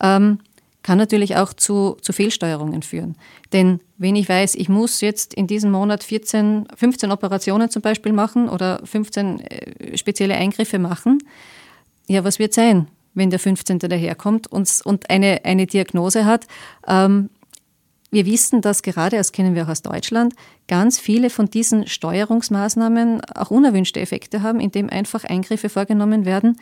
ähm, 0.00 0.38
kann 0.82 0.96
natürlich 0.96 1.36
auch 1.36 1.52
zu, 1.52 1.96
zu 2.00 2.12
Fehlsteuerungen 2.12 2.82
führen. 2.82 3.16
Denn 3.52 3.80
wenn 3.98 4.16
ich 4.16 4.28
weiß, 4.28 4.54
ich 4.54 4.68
muss 4.68 5.00
jetzt 5.00 5.34
in 5.34 5.46
diesem 5.46 5.72
Monat 5.72 6.04
14, 6.04 6.68
15 6.74 7.10
Operationen 7.10 7.68
zum 7.68 7.82
Beispiel 7.82 8.12
machen 8.12 8.48
oder 8.48 8.80
15 8.84 9.40
äh, 9.40 9.98
spezielle 9.98 10.36
Eingriffe 10.36 10.78
machen, 10.78 11.18
ja, 12.08 12.24
was 12.24 12.38
wird 12.38 12.54
sein, 12.54 12.88
wenn 13.14 13.30
der 13.30 13.38
15. 13.38 13.78
daherkommt 13.78 14.46
und, 14.46 14.80
und 14.84 15.10
eine, 15.10 15.44
eine 15.44 15.66
Diagnose 15.66 16.24
hat? 16.24 16.46
Ähm, 16.86 17.30
wir 18.10 18.24
wissen, 18.24 18.62
dass 18.62 18.82
gerade, 18.82 19.16
das 19.16 19.32
kennen 19.32 19.54
wir 19.54 19.64
auch 19.64 19.68
aus 19.68 19.82
Deutschland, 19.82 20.34
ganz 20.66 20.98
viele 20.98 21.28
von 21.28 21.50
diesen 21.50 21.86
Steuerungsmaßnahmen 21.86 23.22
auch 23.34 23.50
unerwünschte 23.50 24.00
Effekte 24.00 24.42
haben, 24.42 24.60
indem 24.60 24.88
einfach 24.88 25.24
Eingriffe 25.24 25.68
vorgenommen 25.68 26.24
werden, 26.24 26.58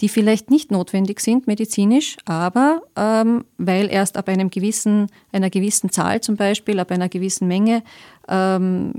die 0.00 0.08
vielleicht 0.08 0.50
nicht 0.50 0.70
notwendig 0.70 1.20
sind 1.20 1.46
medizinisch, 1.46 2.16
aber 2.24 2.82
ähm, 2.96 3.44
weil 3.58 3.88
erst 3.90 4.16
ab 4.16 4.28
einem 4.28 4.50
gewissen, 4.50 5.06
einer 5.32 5.50
gewissen 5.50 5.90
Zahl 5.90 6.20
zum 6.20 6.36
Beispiel, 6.36 6.80
ab 6.80 6.90
einer 6.90 7.08
gewissen 7.08 7.46
Menge 7.46 7.82
ähm, 8.28 8.92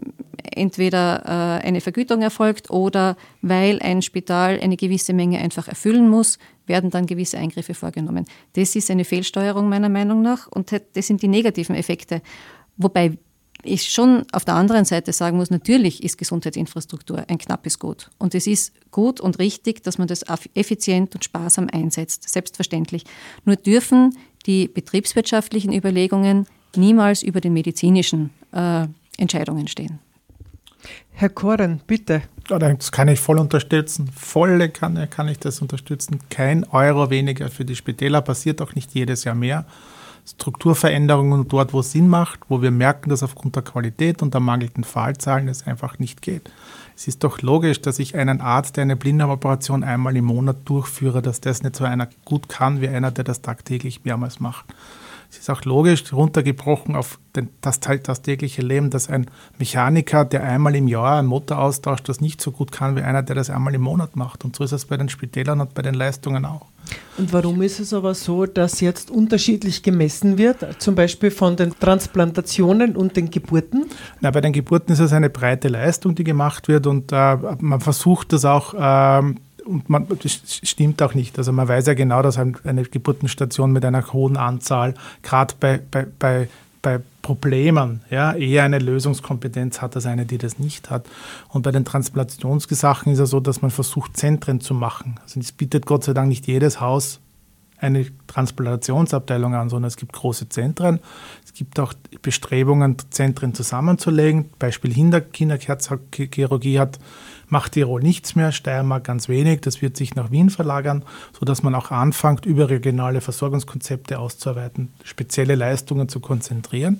entweder 0.54 1.24
äh, 1.62 1.68
eine 1.68 1.82
Vergütung 1.82 2.22
erfolgt 2.22 2.70
oder 2.70 3.18
weil 3.41 3.80
ein 3.82 4.02
Spital 4.02 4.60
eine 4.62 4.78
gewisse 4.78 5.14
Menge 5.14 5.39
einfach 5.39 5.68
erfüllen 5.68 6.10
muss, 6.10 6.38
werden 6.66 6.89
dann 6.91 7.06
gewisse 7.06 7.38
Eingriffe 7.38 7.74
vorgenommen. 7.74 8.26
Das 8.54 8.76
ist 8.76 8.89
eine 8.89 9.04
Fehlsteuerung 9.06 9.68
meiner 9.68 9.89
Meinung 9.89 10.22
nach 10.22 10.48
und 10.48 10.72
das 10.72 11.08
sind 11.08 11.22
die 11.22 11.28
negativen 11.28 11.76
Effekte. 11.76 12.22
Wobei 12.78 13.18
ich 13.66 13.91
schon 13.91 14.26
auf 14.32 14.45
der 14.45 14.55
anderen 14.55 14.86
Seite 14.86 15.13
sagen 15.13 15.38
muss, 15.38 15.49
natürlich 15.49 16.03
ist 16.03 16.18
Gesundheitsinfrastruktur 16.18 17.24
ein 17.28 17.38
knappes 17.38 17.80
Gut. 17.80 18.09
Und 18.18 18.36
es 18.36 18.47
ist 18.47 18.74
gut 18.91 19.20
und 19.20 19.39
richtig, 19.39 19.84
dass 19.84 19.97
man 19.97 20.07
das 20.07 20.24
effizient 20.53 21.16
und 21.16 21.24
sparsam 21.24 21.68
einsetzt, 21.72 22.30
selbstverständlich. 22.30 23.03
Nur 23.43 23.55
dürfen 23.55 24.18
die 24.45 24.68
betriebswirtschaftlichen 24.68 25.74
Überlegungen 25.74 26.45
niemals 26.76 27.24
über 27.24 27.41
den 27.41 27.53
medizinischen 27.53 28.32
äh, 28.51 28.88
Entscheidungen 29.18 29.68
stehen. 29.68 29.99
Herr 31.11 31.30
Koren, 31.30 31.82
bitte. 31.88 32.24
Das 32.47 32.91
kann 32.91 33.07
ich 33.07 33.20
voll 33.20 33.39
unterstützen. 33.39 34.09
Volle 34.13 34.70
kann, 34.70 35.09
kann 35.09 35.28
ich 35.28 35.39
das 35.39 35.61
unterstützen. 35.61 36.20
Kein 36.30 36.63
Euro 36.66 37.09
weniger 37.09 37.49
für 37.49 37.66
die 37.66 37.76
Spitäler, 37.76 38.22
passiert 38.22 38.61
auch 38.61 38.76
nicht 38.76 38.93
jedes 38.93 39.24
Jahr 39.24 39.36
mehr. 39.36 39.66
Strukturveränderungen 40.26 41.47
dort, 41.47 41.73
wo 41.73 41.82
es 41.82 41.91
Sinn 41.91 42.07
macht, 42.07 42.39
wo 42.49 42.61
wir 42.61 42.71
merken, 42.71 43.09
dass 43.09 43.21
aufgrund 43.21 43.55
der 43.55 43.63
Qualität 43.63 44.21
und 44.21 44.34
der 44.34 44.41
mangelnden 44.41 44.84
Fallzahlen 44.84 45.47
es 45.47 45.67
einfach 45.67 45.99
nicht 45.99 46.21
geht. 46.21 46.49
Es 46.95 47.07
ist 47.07 47.23
doch 47.23 47.41
logisch, 47.41 47.82
dass 47.82 47.99
ich 47.99 48.15
einen 48.15 48.41
Arzt, 48.41 48.78
der 48.78 48.84
eine 48.84 48.95
Blinddarmoperation 48.95 49.84
einmal 49.84 50.15
im 50.15 50.26
Monat 50.26 50.57
durchführe, 50.65 51.21
dass 51.21 51.41
das 51.41 51.61
nicht 51.61 51.76
so 51.76 51.84
einer 51.84 52.07
gut 52.23 52.49
kann 52.49 52.82
wie 52.82 52.88
einer, 52.88 53.11
der 53.11 53.23
das 53.23 53.41
tagtäglich 53.41 54.03
mehrmals 54.05 54.39
macht. 54.39 54.65
Es 55.36 55.41
ist 55.41 55.49
auch 55.49 55.65
logisch 55.65 56.13
runtergebrochen 56.13 56.95
auf 56.95 57.19
den, 57.36 57.49
das, 57.59 57.81
das 57.81 58.21
tägliche 58.21 58.61
Leben, 58.61 58.89
dass 58.89 59.09
ein 59.09 59.25
Mechaniker, 59.59 60.23
der 60.23 60.43
einmal 60.43 60.75
im 60.75 60.88
Jahr 60.88 61.19
einen 61.19 61.27
Motor 61.27 61.59
austauscht, 61.59 62.07
das 62.07 62.21
nicht 62.21 62.41
so 62.41 62.51
gut 62.51 62.71
kann 62.71 62.95
wie 62.95 63.01
einer, 63.01 63.21
der 63.21 63.36
das 63.36 63.49
einmal 63.49 63.75
im 63.75 63.81
Monat 63.81 64.15
macht. 64.15 64.45
Und 64.45 64.55
so 64.55 64.63
ist 64.63 64.71
es 64.71 64.86
bei 64.86 64.95
den 64.95 65.09
Spitälern 65.09 65.59
und 65.59 65.73
bei 65.73 65.81
den 65.81 65.93
Leistungen 65.93 66.45
auch. 66.45 66.67
Und 67.17 67.33
warum 67.33 67.61
ist 67.61 67.79
es 67.79 67.93
aber 67.93 68.13
so, 68.13 68.45
dass 68.45 68.79
jetzt 68.79 69.11
unterschiedlich 69.11 69.83
gemessen 69.83 70.38
wird, 70.38 70.81
zum 70.81 70.95
Beispiel 70.95 71.31
von 71.31 71.57
den 71.57 71.77
Transplantationen 71.77 72.95
und 72.95 73.17
den 73.17 73.29
Geburten? 73.29 73.86
Na, 74.21 74.31
bei 74.31 74.39
den 74.41 74.53
Geburten 74.53 74.93
ist 74.93 74.99
es 74.99 75.11
eine 75.11 75.29
breite 75.29 75.67
Leistung, 75.67 76.15
die 76.15 76.23
gemacht 76.23 76.69
wird 76.69 76.88
und 76.88 77.11
äh, 77.11 77.38
man 77.59 77.81
versucht 77.81 78.31
das 78.31 78.45
auch 78.45 78.73
ähm, 78.77 79.38
und 79.66 79.89
man, 79.89 80.07
das 80.22 80.41
stimmt 80.63 81.01
auch 81.01 81.13
nicht. 81.13 81.38
Also 81.38 81.51
man 81.51 81.68
weiß 81.68 81.88
ja 81.88 81.93
genau, 81.93 82.22
dass 82.22 82.38
eine 82.38 82.84
Geburtenstation 82.84 83.72
mit 83.72 83.84
einer 83.84 84.13
hohen 84.13 84.38
Anzahl, 84.38 84.93
gerade 85.24 85.55
bei, 85.59 85.82
bei, 85.89 86.07
bei, 86.18 86.47
bei 86.82 86.99
Problemen, 87.22 88.01
ja, 88.11 88.34
eher 88.34 88.63
eine 88.63 88.80
Lösungskompetenz 88.80 89.82
hat 89.82 89.95
als 89.95 90.05
eine, 90.05 90.26
die 90.26 90.38
das 90.38 90.59
nicht 90.59 90.91
hat. 90.91 91.07
Und 91.49 91.63
bei 91.63 91.72
den 91.72 91.84
Transplantationsgesachen 91.84 93.11
ist 93.11 93.20
es 93.20 93.32
so, 93.32 93.39
dass 93.39 93.61
man 93.61 93.72
versucht, 93.72 94.16
Zentren 94.16 94.61
zu 94.61 94.74
machen. 94.74 95.20
Also 95.24 95.39
es 95.39 95.51
bietet 95.51 95.86
Gott 95.86 96.03
sei 96.03 96.13
Dank 96.13 96.30
nicht 96.30 96.45
jedes 96.47 96.80
Haus 96.80 97.20
eine 97.78 98.05
Transplantationsabteilung 98.28 99.53
an, 99.53 99.70
sondern 99.70 99.88
es 99.88 99.97
gibt 99.97 100.13
große 100.13 100.49
Zentren. 100.49 100.99
Es 101.43 101.53
gibt 101.53 101.80
auch 101.80 101.93
Bestrebungen, 102.22 102.97
Zentren 103.09 103.53
zusammenzulegen. 103.53 104.49
Beispiel 104.59 104.93
Kinderherzchirurgie 104.93 106.80
hat 106.80 106.99
macht 107.56 107.72
Tirol 107.72 108.01
nichts 108.01 108.36
mehr, 108.36 108.51
Steiermark 108.51 109.06
ganz 109.06 109.30
wenig. 109.30 109.62
Das 109.62 109.82
wird 109.82 109.95
sich 109.95 110.14
nach 110.14 110.30
Wien 110.30 110.49
verlagern, 110.49 111.03
sodass 111.39 111.64
man 111.64 111.74
auch 111.74 111.89
anfängt, 111.89 112.45
überregionale 112.45 113.22
Versorgungskonzepte 113.22 114.20
auszuarbeiten, 114.20 114.91
spezielle 115.06 115.56
Leistungen 115.56 116.10
zu 116.10 116.20
konzentrieren, 116.20 116.99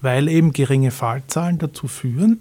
weil 0.00 0.28
eben 0.28 0.52
geringe 0.52 0.92
Fallzahlen 0.92 1.58
dazu 1.58 1.88
führen, 1.88 2.40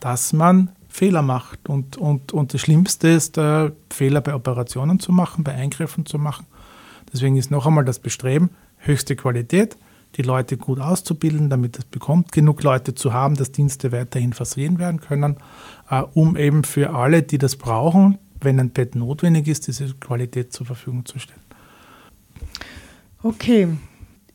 dass 0.00 0.34
man 0.34 0.68
Fehler 0.90 1.22
macht. 1.22 1.66
Und, 1.66 1.96
und, 1.96 2.34
und 2.34 2.52
das 2.52 2.60
Schlimmste 2.60 3.08
ist, 3.08 3.38
äh, 3.38 3.70
Fehler 3.90 4.20
bei 4.20 4.34
Operationen 4.34 5.00
zu 5.00 5.12
machen, 5.12 5.44
bei 5.44 5.54
Eingriffen 5.54 6.04
zu 6.04 6.18
machen. 6.18 6.44
Deswegen 7.10 7.38
ist 7.38 7.50
noch 7.50 7.64
einmal 7.64 7.86
das 7.86 8.00
Bestreben, 8.00 8.50
höchste 8.76 9.16
Qualität, 9.16 9.78
die 10.16 10.22
Leute 10.22 10.56
gut 10.56 10.78
auszubilden, 10.80 11.50
damit 11.50 11.78
es 11.78 11.84
bekommt, 11.84 12.32
genug 12.32 12.62
Leute 12.62 12.94
zu 12.94 13.12
haben, 13.12 13.34
dass 13.34 13.52
Dienste 13.52 13.92
weiterhin 13.92 14.32
versehen 14.32 14.78
werden 14.78 15.00
können, 15.00 15.36
äh, 15.90 16.02
um 16.14 16.36
eben 16.36 16.64
für 16.64 16.94
alle, 16.94 17.22
die 17.22 17.38
das 17.38 17.56
brauchen, 17.56 18.18
wenn 18.40 18.60
ein 18.60 18.70
Bett 18.70 18.94
notwendig 18.94 19.48
ist, 19.48 19.66
diese 19.68 19.94
Qualität 19.94 20.52
zur 20.52 20.66
Verfügung 20.66 21.06
zu 21.06 21.18
stellen. 21.18 21.40
Okay, 23.22 23.68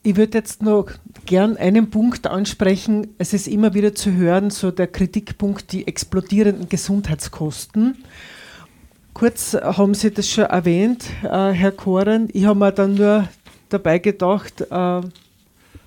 ich 0.02 0.16
würde 0.16 0.38
jetzt 0.38 0.64
noch 0.64 0.88
gern 1.26 1.58
einen 1.58 1.90
Punkt 1.90 2.26
ansprechen. 2.28 3.08
Es 3.18 3.34
ist 3.34 3.48
immer 3.48 3.74
wieder 3.74 3.94
zu 3.94 4.14
hören, 4.14 4.50
so 4.50 4.72
der 4.72 4.88
Kritikpunkt, 4.88 5.74
die 5.74 5.86
explodierenden 5.86 6.70
Gesundheitskosten. 6.70 7.98
Kurz 9.14 9.54
haben 9.54 9.94
Sie 9.94 10.12
das 10.12 10.30
schon 10.30 10.46
erwähnt, 10.46 11.06
äh, 11.24 11.50
Herr 11.52 11.72
Koren. 11.72 12.30
Ich 12.32 12.46
habe 12.46 12.60
mir 12.60 12.72
dann 12.72 12.96
nur 12.96 13.28
dabei 13.68 14.00
gedacht, 14.00 14.62
äh, 14.62 15.02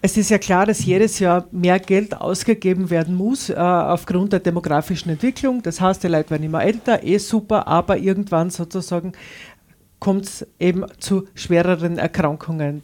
es 0.02 0.16
ist 0.16 0.30
ja 0.30 0.38
klar, 0.38 0.64
dass 0.66 0.84
jedes 0.84 1.18
Jahr 1.18 1.46
mehr 1.52 1.78
Geld 1.78 2.16
ausgegeben 2.16 2.88
werden 2.88 3.14
muss 3.14 3.50
äh, 3.50 3.54
aufgrund 3.54 4.32
der 4.32 4.40
demografischen 4.40 5.10
Entwicklung. 5.10 5.62
Das 5.62 5.80
heißt, 5.80 6.02
die 6.02 6.08
Leute 6.08 6.30
werden 6.30 6.44
immer 6.44 6.62
älter, 6.62 7.02
eh 7.02 7.18
super, 7.18 7.68
aber 7.68 7.98
irgendwann 7.98 8.50
sozusagen 8.50 9.12
kommt 9.98 10.24
es 10.24 10.46
eben 10.58 10.86
zu 10.98 11.28
schwereren 11.34 11.98
Erkrankungen. 11.98 12.82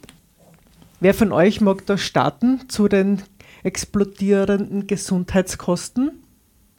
Wer 0.99 1.15
von 1.15 1.31
euch 1.31 1.59
mag 1.59 1.85
da 1.87 1.97
starten 1.97 2.69
zu 2.69 2.87
den 2.87 3.23
explodierenden 3.63 4.85
Gesundheitskosten? 4.85 6.11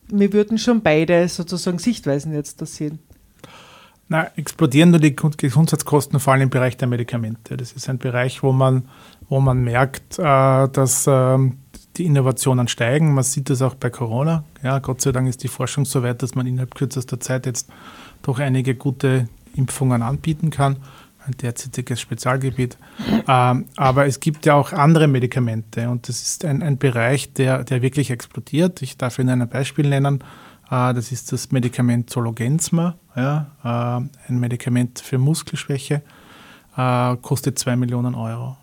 Wir 0.09 0.33
würden 0.33 0.59
schon 0.59 0.83
beide 0.83 1.29
sozusagen 1.29 1.79
Sichtweisen 1.79 2.33
jetzt 2.33 2.63
da 2.63 2.67
sehen. 2.67 3.01
Na, 4.11 4.31
explodieren 4.37 4.91
nur 4.91 5.01
die 5.01 5.15
Gesundheitskosten 5.15 6.19
vor 6.19 6.33
allem 6.33 6.45
im 6.45 6.51
Bereich 6.51 6.79
der 6.79 6.89
Medikamente. 6.89 7.59
Das 7.59 7.73
ist 7.73 7.91
ein 7.91 7.99
Bereich, 7.99 8.43
wo 8.43 8.53
man 8.53 8.89
wo 9.29 9.41
man 9.41 9.63
merkt, 9.63 10.19
äh, 10.19 10.23
dass 10.69 11.07
ähm, 11.07 11.59
die 11.97 12.07
Innovationen 12.07 12.69
steigen. 12.69 13.13
Man 13.15 13.25
sieht 13.25 13.51
das 13.51 13.63
auch 13.63 13.75
bei 13.75 13.91
Corona. 13.91 14.45
Ja, 14.63 14.79
Gott 14.79 15.01
sei 15.01 15.13
Dank 15.13 15.29
ist 15.29 15.43
die 15.43 15.49
Forschung 15.49 15.85
so 15.85 16.03
weit, 16.03 16.23
dass 16.23 16.35
man 16.35 16.47
innerhalb 16.47 16.75
kürzester 16.75 17.21
Zeit 17.21 17.47
jetzt 17.47 17.69
doch 18.23 18.39
einige 18.39 18.75
gute 18.75 19.29
Impfungen 19.55 20.03
anbieten 20.03 20.51
kann. 20.51 20.77
Ein 21.27 21.37
derzeitiges 21.43 22.01
Spezialgebiet. 22.01 22.79
Ähm, 23.27 23.67
aber 23.77 24.07
es 24.07 24.21
gibt 24.21 24.47
ja 24.47 24.55
auch 24.55 24.73
andere 24.73 25.09
Medikamente 25.09 25.91
und 25.91 26.09
das 26.09 26.23
ist 26.23 26.45
ein, 26.45 26.63
ein 26.63 26.79
Bereich, 26.79 27.35
der, 27.35 27.65
der 27.65 27.83
wirklich 27.83 28.11
explodiert. 28.11 28.81
Ich 28.81 28.97
darf 28.97 29.19
Ihnen 29.19 29.43
ein 29.43 29.49
Beispiel 29.49 29.89
nennen. 29.89 30.21
Äh, 30.71 30.95
das 30.95 31.13
ist 31.13 31.33
das 31.33 31.51
Medikament 31.51 32.09
Zologensma, 32.09 32.95
ja, 33.15 33.51
äh, 33.63 34.29
ein 34.31 34.39
Medikament 34.39 35.01
für 35.01 35.19
Muskelschwäche, 35.19 36.03
kostet 37.23 37.59
2 37.59 37.75
Millionen 37.75 38.15
Euro 38.15 38.57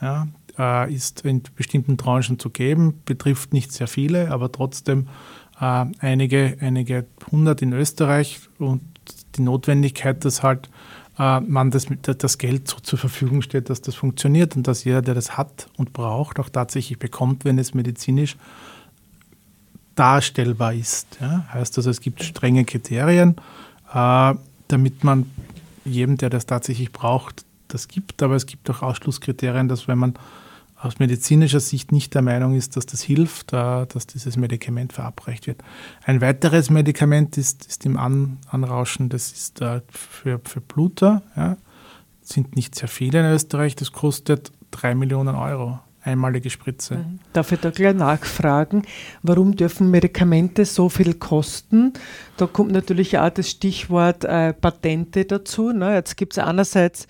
ja, 0.00 0.28
äh, 0.58 0.92
ist 0.92 1.24
in 1.24 1.42
bestimmten 1.56 1.96
Branchen 1.96 2.38
zu 2.38 2.50
geben, 2.50 3.00
betrifft 3.04 3.52
nicht 3.52 3.72
sehr 3.72 3.88
viele, 3.88 4.30
aber 4.30 4.50
trotzdem 4.52 5.08
äh, 5.60 5.86
einige, 6.00 6.56
einige 6.60 7.06
hundert 7.30 7.62
in 7.62 7.72
Österreich 7.72 8.40
und 8.58 8.82
die 9.36 9.42
Notwendigkeit, 9.42 10.24
dass 10.24 10.42
halt 10.42 10.68
äh, 11.18 11.40
man 11.40 11.70
das, 11.70 11.86
das 12.02 12.38
Geld 12.38 12.68
so 12.68 12.78
zur 12.78 12.98
Verfügung 12.98 13.42
steht, 13.42 13.70
dass 13.70 13.80
das 13.80 13.94
funktioniert 13.94 14.56
und 14.56 14.66
dass 14.66 14.84
jeder, 14.84 15.02
der 15.02 15.14
das 15.14 15.36
hat 15.36 15.68
und 15.76 15.92
braucht, 15.92 16.38
auch 16.38 16.48
tatsächlich 16.48 16.98
bekommt, 16.98 17.44
wenn 17.44 17.58
es 17.58 17.74
medizinisch 17.74 18.36
darstellbar 19.94 20.72
ist. 20.72 21.18
Ja? 21.20 21.46
Heißt 21.52 21.76
also, 21.76 21.90
es 21.90 22.00
gibt 22.00 22.22
strenge 22.22 22.64
Kriterien, 22.64 23.36
äh, 23.92 24.34
damit 24.68 25.04
man 25.04 25.30
jedem, 25.84 26.16
der 26.16 26.30
das 26.30 26.46
tatsächlich 26.46 26.92
braucht, 26.92 27.44
das 27.74 27.88
gibt, 27.88 28.22
aber 28.22 28.36
es 28.36 28.46
gibt 28.46 28.68
auch 28.70 28.82
Ausschlusskriterien, 28.82 29.68
dass 29.68 29.88
wenn 29.88 29.98
man 29.98 30.14
aus 30.80 30.98
medizinischer 30.98 31.60
Sicht 31.60 31.92
nicht 31.92 32.14
der 32.14 32.22
Meinung 32.22 32.54
ist, 32.54 32.76
dass 32.76 32.86
das 32.86 33.02
hilft, 33.02 33.52
äh, 33.52 33.86
dass 33.86 34.06
dieses 34.06 34.36
Medikament 34.36 34.92
verabreicht 34.92 35.46
wird. 35.46 35.62
Ein 36.04 36.20
weiteres 36.20 36.70
Medikament 36.70 37.36
ist, 37.36 37.66
ist 37.66 37.84
im 37.84 37.96
An 37.98 38.38
Anrauschen, 38.48 39.08
das 39.08 39.30
ist 39.32 39.60
äh, 39.60 39.82
für, 39.90 40.40
für 40.44 40.60
Bluter, 40.60 41.22
ja. 41.36 41.56
sind 42.22 42.56
nicht 42.56 42.74
sehr 42.74 42.88
viele 42.88 43.20
in 43.20 43.26
Österreich, 43.26 43.76
das 43.76 43.92
kostet 43.92 44.52
drei 44.70 44.94
Millionen 44.94 45.34
Euro 45.34 45.80
einmalige 46.02 46.50
Spritze. 46.50 46.96
Mhm. 46.96 47.18
Darf 47.32 47.52
ich 47.52 47.60
da 47.60 47.70
gleich 47.70 47.94
nachfragen, 47.94 48.82
warum 49.22 49.56
dürfen 49.56 49.90
Medikamente 49.90 50.64
so 50.64 50.88
viel 50.88 51.14
kosten? 51.14 51.92
Da 52.36 52.46
kommt 52.46 52.72
natürlich 52.72 53.18
auch 53.18 53.30
das 53.30 53.50
Stichwort 53.50 54.24
äh, 54.24 54.52
Patente 54.52 55.24
dazu. 55.24 55.72
Ne? 55.72 55.94
Jetzt 55.94 56.16
gibt 56.16 56.32
es 56.32 56.38
einerseits 56.38 57.06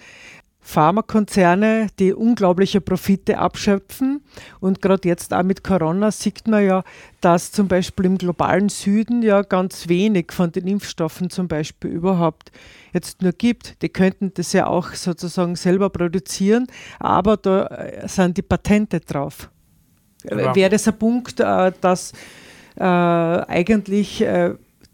Pharmakonzerne, 0.60 1.88
die 1.98 2.12
unglaubliche 2.12 2.80
Profite 2.80 3.38
abschöpfen. 3.38 4.22
Und 4.60 4.82
gerade 4.82 5.08
jetzt 5.08 5.32
auch 5.32 5.42
mit 5.42 5.64
Corona 5.64 6.10
sieht 6.10 6.46
man 6.46 6.64
ja, 6.64 6.84
dass 7.20 7.50
zum 7.50 7.66
Beispiel 7.66 8.06
im 8.06 8.18
globalen 8.18 8.68
Süden 8.68 9.22
ja 9.22 9.42
ganz 9.42 9.88
wenig 9.88 10.32
von 10.32 10.52
den 10.52 10.66
Impfstoffen 10.66 11.30
zum 11.30 11.48
Beispiel 11.48 11.90
überhaupt 11.90 12.52
jetzt 12.92 13.22
nur 13.22 13.32
gibt. 13.32 13.82
Die 13.82 13.88
könnten 13.88 14.32
das 14.34 14.52
ja 14.52 14.66
auch 14.66 14.92
sozusagen 14.92 15.56
selber 15.56 15.90
produzieren, 15.90 16.66
aber 16.98 17.36
da 17.36 17.66
äh, 17.66 18.08
sind 18.08 18.36
die 18.36 18.42
Patente 18.42 19.00
drauf. 19.00 19.50
Ja. 20.24 20.54
Wäre 20.54 20.70
das 20.70 20.86
ein 20.86 20.98
Punkt, 20.98 21.40
äh, 21.40 21.72
dass 21.80 22.12
äh, 22.76 22.84
eigentlich 22.84 24.24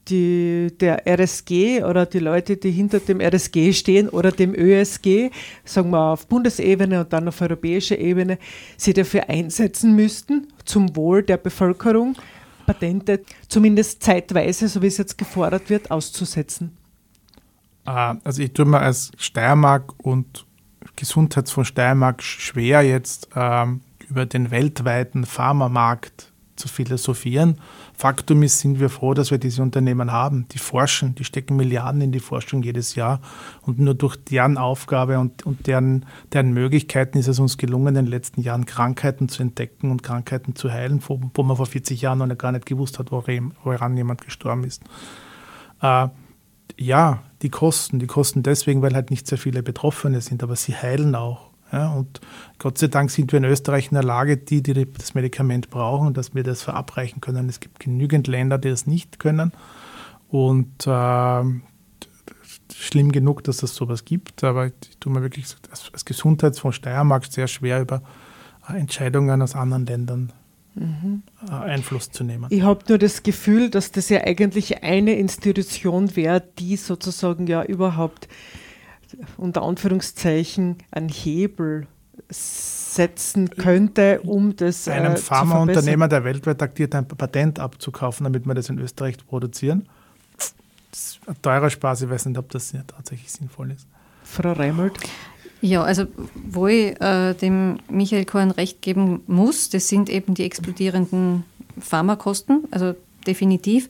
die, 0.09 0.73
der 0.81 1.07
RSG 1.07 1.83
oder 1.83 2.07
die 2.07 2.19
Leute, 2.19 2.57
die 2.57 2.71
hinter 2.71 3.01
dem 3.01 3.21
RSG 3.21 3.73
stehen 3.73 4.09
oder 4.09 4.33
dem 4.33 4.55
ÖSG, 4.55 5.31
sagen 5.65 5.91
wir 5.91 6.13
auf 6.13 6.27
Bundesebene 6.27 7.01
und 7.01 7.13
dann 7.13 7.29
auf 7.29 7.41
europäischer 7.41 7.99
Ebene, 7.99 8.39
sich 8.77 8.95
dafür 8.95 9.29
einsetzen 9.29 9.95
müssten, 9.97 10.49
zum 10.65 10.95
Wohl 10.97 11.23
der 11.23 11.37
Bevölkerung, 11.37 12.17
Patente 12.67 13.23
zumindest 13.49 14.03
zeitweise, 14.03 14.69
so 14.69 14.83
wie 14.83 14.89
es 14.89 14.99
jetzt 14.99 15.17
gefordert 15.17 15.71
wird, 15.71 15.91
auszusetzen? 15.91 16.77
Ah, 17.85 18.17
also 18.25 18.43
ich 18.43 18.53
tue 18.53 18.65
mir 18.65 18.81
als 18.81 19.13
Steiermark 19.17 19.95
und 20.05 20.45
Gesundheitsfonds 20.97 21.69
Steiermark 21.69 22.23
schwer 22.23 22.83
jetzt 22.83 23.29
ähm, 23.37 23.81
über 24.09 24.27
den 24.27 24.51
weltweiten 24.51 25.25
Pharmamarkt 25.25 26.33
zu 26.57 26.69
philosophieren. 26.69 27.61
Faktum 27.97 28.43
ist, 28.43 28.59
sind 28.59 28.79
wir 28.79 28.91
froh, 28.91 29.15
dass 29.15 29.31
wir 29.31 29.39
diese 29.39 29.63
Unternehmen 29.63 30.13
haben. 30.13 30.47
Die 30.53 30.59
forschen, 30.59 31.15
die 31.15 31.25
stecken 31.25 31.57
Milliarden 31.57 32.03
in 32.03 32.13
die 32.13 32.21
Forschung 32.21 32.63
jedes 32.63 32.95
Jahr. 32.95 33.21
Und 33.63 33.79
nur 33.79 33.95
durch 33.95 34.17
deren 34.17 34.59
Aufgabe 34.59 35.19
und, 35.19 35.47
und 35.47 35.67
deren, 35.67 36.05
deren 36.33 36.53
Möglichkeiten 36.53 37.17
ist 37.17 37.27
es 37.27 37.39
uns 37.39 37.57
gelungen, 37.57 37.89
in 37.89 38.05
den 38.05 38.07
letzten 38.07 38.43
Jahren 38.43 38.67
Krankheiten 38.67 39.31
zu 39.31 39.43
entdecken 39.43 39.91
und 39.91 40.03
Krankheiten 40.03 40.55
zu 40.55 40.71
heilen, 40.71 41.01
wo, 41.07 41.21
wo 41.33 41.43
man 41.43 41.57
vor 41.57 41.67
40 41.67 42.03
Jahren 42.03 42.19
noch 42.19 42.37
gar 42.37 42.53
nicht 42.53 42.67
gewusst 42.67 42.99
hat, 42.99 43.11
woran 43.11 43.97
jemand 43.97 44.23
gestorben 44.23 44.65
ist. 44.65 44.83
Äh, 45.81 46.09
ja, 46.77 47.23
die 47.41 47.49
Kosten, 47.49 47.99
die 47.99 48.07
Kosten 48.07 48.43
deswegen, 48.43 48.83
weil 48.83 48.95
halt 48.95 49.11
nicht 49.11 49.27
sehr 49.27 49.39
viele 49.39 49.63
Betroffene 49.63 50.21
sind, 50.21 50.43
aber 50.43 50.57
sie 50.57 50.75
heilen 50.75 51.15
auch. 51.15 51.46
Ja, 51.73 51.93
und 51.93 52.21
Gott 52.59 52.79
sei 52.79 52.87
Dank 52.87 53.11
sind 53.11 53.33
wir 53.33 53.39
in 53.39 53.45
Österreich 53.45 53.89
in 53.89 53.95
der 53.95 54.05
Lage, 54.05 54.37
die, 54.37 54.63
die 54.63 54.87
das 54.93 55.15
Medikament 55.15 55.69
brauchen, 55.71 56.15
dass 56.15 56.35
wir 56.35 56.45
das 56.45 56.63
verabreichen 56.63 57.21
können. 57.21 57.49
Es 57.49 57.61
gibt 57.61 57.81
genügend 57.81 58.29
Länder, 58.29 58.59
die 58.59 58.71
das 58.71 58.87
nicht 58.87 59.19
können. 59.19 59.53
Und 60.29 60.87
äh, 60.87 61.43
schlimm 62.75 63.13
genug, 63.13 63.45
dass 63.45 63.63
es 63.63 63.75
sowas 63.75 64.05
gibt, 64.05 64.45
aber 64.45 64.67
ich 64.67 64.73
tue 65.01 65.13
mir 65.13 65.23
wirklich 65.23 65.47
als, 65.71 66.05
Gesundheitsfonds 66.05 66.77
Steiermark 66.77 67.27
sehr 67.27 67.49
schwer 67.49 67.81
über 67.81 68.03
Entscheidungen 68.69 69.43
aus 69.43 69.55
anderen 69.55 69.87
Ländern 69.87 70.33
mhm. 70.75 71.23
Einfluss 71.49 72.11
zu 72.11 72.25
nehmen. 72.25 72.47
Ich 72.51 72.63
habe 72.63 72.85
nur 72.89 72.99
das 72.99 73.23
Gefühl, 73.23 73.71
dass 73.71 73.93
das 73.93 74.09
ja 74.09 74.23
eigentlich 74.23 74.83
eine 74.83 75.15
Institution 75.15 76.17
wäre, 76.17 76.43
die 76.59 76.77
sozusagen 76.77 77.47
ja 77.47 77.63
überhaupt 77.63 78.29
unter 79.37 79.63
Anführungszeichen 79.63 80.77
einen 80.91 81.09
Hebel 81.09 81.87
setzen 82.29 83.51
könnte, 83.51 84.21
um 84.23 84.57
das 84.57 84.89
Einem 84.89 85.13
äh, 85.13 85.17
Pharmaunternehmer, 85.17 86.09
der 86.09 86.25
weltweit 86.25 86.63
aktiert, 86.63 86.95
ein 86.95 87.07
Patent 87.07 87.59
abzukaufen, 87.59 88.25
damit 88.25 88.47
wir 88.47 88.55
das 88.55 88.69
in 88.69 88.79
Österreich 88.79 89.17
produzieren. 89.27 89.89
Das 90.37 90.55
ist 90.93 91.21
ein 91.27 91.37
teurer 91.43 91.71
Spaß, 91.71 92.03
ich 92.03 92.11
weiß 92.11 92.27
nicht, 92.27 92.39
ob 92.39 92.51
das 92.51 92.73
ja 92.73 92.83
tatsächlich 92.87 93.31
sinnvoll 93.31 93.71
ist. 93.71 93.87
Frau 94.25 94.53
Reimold? 94.53 94.99
Ja, 95.61 95.83
also 95.83 96.07
wo 96.35 96.67
ich 96.67 97.01
äh, 97.01 97.35
dem 97.35 97.79
Michael 97.89 98.25
Korn 98.25 98.51
recht 98.51 98.83
geben 98.83 99.23
muss, 99.27 99.71
das 99.71 99.89
sind 99.89 100.09
eben 100.09 100.35
die 100.35 100.45
explodierenden 100.45 101.45
Pharmakosten, 101.79 102.65
also 102.71 102.95
definitiv. 103.27 103.89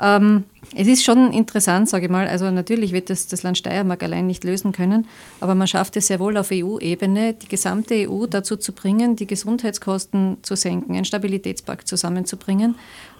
Ähm, 0.00 0.44
es 0.74 0.86
ist 0.88 1.04
schon 1.04 1.32
interessant, 1.32 1.88
sage 1.88 2.06
ich 2.06 2.10
mal. 2.10 2.26
Also 2.26 2.50
natürlich 2.50 2.92
wird 2.92 3.08
das 3.08 3.28
das 3.28 3.42
Land 3.42 3.58
Steiermark 3.58 4.02
allein 4.02 4.26
nicht 4.26 4.44
lösen 4.44 4.72
können, 4.72 5.06
aber 5.40 5.54
man 5.54 5.66
schafft 5.66 5.96
es 5.96 6.08
sehr 6.08 6.18
wohl 6.18 6.36
auf 6.36 6.50
EU-Ebene, 6.52 7.34
die 7.34 7.48
gesamte 7.48 8.08
EU 8.10 8.26
dazu 8.26 8.56
zu 8.56 8.72
bringen, 8.72 9.16
die 9.16 9.26
Gesundheitskosten 9.26 10.38
zu 10.42 10.56
senken, 10.56 10.94
einen 10.94 11.04
Stabilitätspakt 11.04 11.88
zusammenzubringen. 11.88 12.74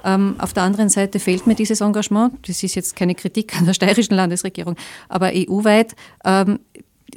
Ähm, 0.05 0.37
auf 0.39 0.53
der 0.53 0.65
anderen 0.65 0.89
Seite 0.89 1.21
fehlt 1.21 1.47
mir 1.47 1.55
dieses 1.55 1.81
Engagement. 1.81 2.35
Das 2.49 2.63
ist 2.63 2.75
jetzt 2.75 2.97
keine 2.97 3.15
Kritik 3.15 3.57
an 3.57 3.67
der 3.67 3.75
steirischen 3.75 4.17
Landesregierung, 4.17 4.77
aber 5.09 5.31
EU-weit 5.35 5.95
ähm, 6.25 6.59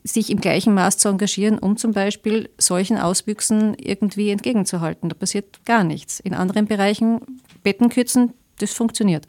sich 0.03 0.29
im 0.29 0.39
gleichen 0.39 0.73
Maß 0.73 0.97
zu 0.97 1.09
engagieren, 1.09 1.57
um 1.57 1.77
zum 1.77 1.91
Beispiel 1.91 2.49
solchen 2.57 2.97
Auswüchsen 2.97 3.75
irgendwie 3.75 4.29
entgegenzuhalten. 4.29 5.09
Da 5.09 5.15
passiert 5.15 5.65
gar 5.65 5.83
nichts. 5.83 6.19
In 6.19 6.33
anderen 6.33 6.67
Bereichen, 6.67 7.21
Betten 7.63 7.89
kürzen, 7.89 8.33
das 8.61 8.73
funktioniert. 8.73 9.27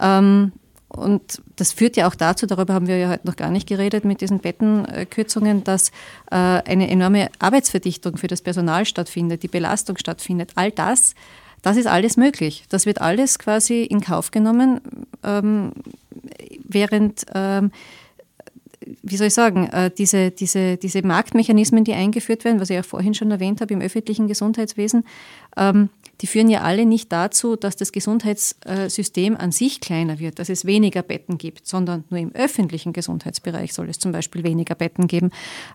Ähm, 0.00 0.52
und 0.88 1.42
das 1.56 1.72
führt 1.72 1.96
ja 1.96 2.08
auch 2.08 2.14
dazu, 2.14 2.46
darüber 2.46 2.74
haben 2.74 2.86
wir 2.86 2.96
ja 2.96 3.10
heute 3.10 3.26
noch 3.26 3.36
gar 3.36 3.50
nicht 3.50 3.68
geredet 3.68 4.04
mit 4.04 4.20
diesen 4.20 4.38
Bettenkürzungen, 4.38 5.64
dass 5.64 5.90
äh, 6.30 6.36
eine 6.36 6.88
enorme 6.88 7.28
Arbeitsverdichtung 7.38 8.16
für 8.16 8.28
das 8.28 8.40
Personal 8.40 8.86
stattfindet, 8.86 9.42
die 9.42 9.48
Belastung 9.48 9.98
stattfindet. 9.98 10.52
All 10.54 10.70
das, 10.70 11.14
das 11.62 11.76
ist 11.76 11.86
alles 11.86 12.16
möglich. 12.16 12.64
Das 12.68 12.86
wird 12.86 13.00
alles 13.00 13.38
quasi 13.38 13.82
in 13.82 14.00
Kauf 14.00 14.30
genommen, 14.30 14.80
ähm, 15.24 15.72
während 16.64 17.26
ähm, 17.34 17.72
wie 19.02 19.16
soll 19.16 19.28
ich 19.28 19.34
sagen, 19.34 19.66
äh, 19.68 19.90
diese, 19.90 20.30
diese, 20.30 20.76
diese 20.76 21.04
Marktmechanismen, 21.04 21.84
die 21.84 21.94
eingeführt 21.94 22.44
werden, 22.44 22.60
was 22.60 22.70
ich 22.70 22.76
ja 22.76 22.82
vorhin 22.82 23.14
schon 23.14 23.30
erwähnt 23.30 23.60
habe 23.60 23.74
im 23.74 23.80
öffentlichen 23.80 24.28
Gesundheitswesen, 24.28 25.04
ähm, 25.56 25.88
die 26.20 26.26
führen 26.26 26.48
ja 26.48 26.62
alle 26.62 26.86
nicht 26.86 27.12
dazu, 27.12 27.56
dass 27.56 27.76
das 27.76 27.92
Gesundheitssystem 27.92 29.36
an 29.36 29.52
sich 29.52 29.80
kleiner 29.80 30.18
wird, 30.18 30.38
dass 30.38 30.48
es 30.48 30.64
weniger 30.64 31.02
Betten 31.02 31.38
gibt, 31.38 31.66
sondern 31.66 32.04
nur 32.10 32.18
im 32.20 32.34
öffentlichen 32.34 32.92
Gesundheitsbereich 32.92 33.74
soll 33.74 33.88
es 33.90 33.98
zum 33.98 34.12
Beispiel 34.12 34.42
weniger 34.42 34.74
Betten 34.74 35.06
geben. 35.06 35.30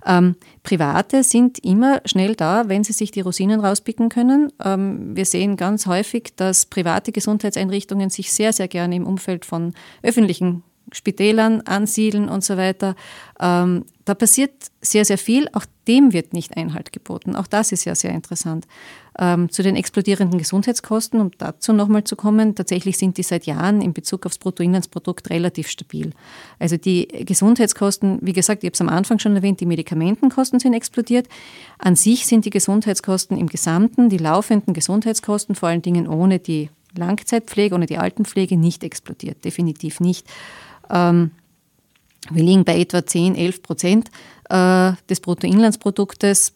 Ähm, 0.06 0.36
Private 0.64 1.24
sind 1.24 1.60
immer 1.60 2.02
schnell 2.06 2.36
da, 2.36 2.68
wenn 2.70 2.84
sie 2.84 2.94
sich 2.94 3.12
die 3.12 3.22
Rosinen 3.22 3.60
rauspicken 3.60 4.10
können. 4.10 4.52
Ähm, 4.64 5.16
wir 5.16 5.26
sehen 5.26 5.58
ganz 5.58 5.86
häufig, 5.86 6.34
dass 6.36 6.66
private 6.66 7.12
Gesundheitseinrichtungen 7.12 8.10
sich 8.10 8.32
sehr, 8.32 8.54
sehr 8.54 8.68
gerne 8.68 8.96
im 8.96 9.06
Umfeld 9.06 9.46
von 9.46 9.74
öffentlichen 10.02 10.64
Spitälern 10.92 11.62
ansiedeln 11.62 12.30
und 12.30 12.44
so 12.44 12.58
weiter. 12.58 12.96
Ähm, 13.40 13.86
da 14.06 14.14
passiert 14.14 14.52
sehr, 14.82 15.06
sehr 15.06 15.18
viel. 15.18 15.48
Auch 15.54 15.66
dem 15.88 16.14
wird 16.14 16.34
nicht 16.34 16.58
Einhalt 16.58 16.92
geboten. 16.92 17.36
Auch 17.36 17.48
das 17.48 17.72
ist 17.72 17.86
ja 17.86 17.96
sehr 17.96 18.12
interessant. 18.12 18.66
Ähm, 19.20 19.50
zu 19.50 19.62
den 19.62 19.76
explodierenden 19.76 20.40
Gesundheitskosten, 20.40 21.20
um 21.20 21.32
dazu 21.38 21.74
nochmal 21.74 22.06
zu 22.06 22.16
kommen, 22.16 22.56
tatsächlich 22.56 22.98
sind 22.98 23.18
die 23.18 23.24
seit 23.24 23.46
Jahren 23.46 23.82
in 23.82 23.92
Bezug 23.92 24.26
aufs 24.26 24.38
Bruttoinlandsprodukt 24.38 25.30
relativ 25.30 25.68
stabil. 25.68 26.12
Also 26.60 26.78
die 26.78 27.08
Gesundheitskosten, 27.08 28.20
wie 28.22 28.32
gesagt, 28.32 28.64
ich 28.64 28.68
habe 28.68 28.74
es 28.74 28.80
am 28.80 28.88
Anfang 28.88 29.20
schon 29.20 29.36
erwähnt, 29.36 29.60
die 29.60 29.66
Medikamentenkosten 29.66 30.62
sind 30.62 30.74
explodiert. 30.74 31.28
An 31.78 31.98
sich 31.98 32.26
sind 32.26 32.46
die 32.46 32.52
Gesundheitskosten 32.52 33.38
im 33.38 33.48
Gesamten, 33.48 34.08
die 34.08 34.18
laufenden 34.18 34.74
Gesundheitskosten, 34.74 35.56
vor 35.56 35.68
allen 35.68 35.82
Dingen 35.82 36.08
ohne 36.08 36.40
die 36.40 36.70
Langzeitpflege, 36.96 37.76
ohne 37.76 37.88
die 37.88 37.98
Altenpflege, 37.98 38.56
nicht 38.56 38.82
explodiert. 38.82 39.44
Definitiv 39.44 40.00
nicht. 40.00 40.26
Ähm, 40.90 41.32
wir 42.30 42.44
liegen 42.44 42.64
bei 42.64 42.80
etwa 42.80 43.06
10, 43.06 43.36
11 43.36 43.64
Prozent 43.64 44.12
äh, 44.50 44.94
des 45.10 45.20
Bruttoinlandsproduktes. 45.20 46.54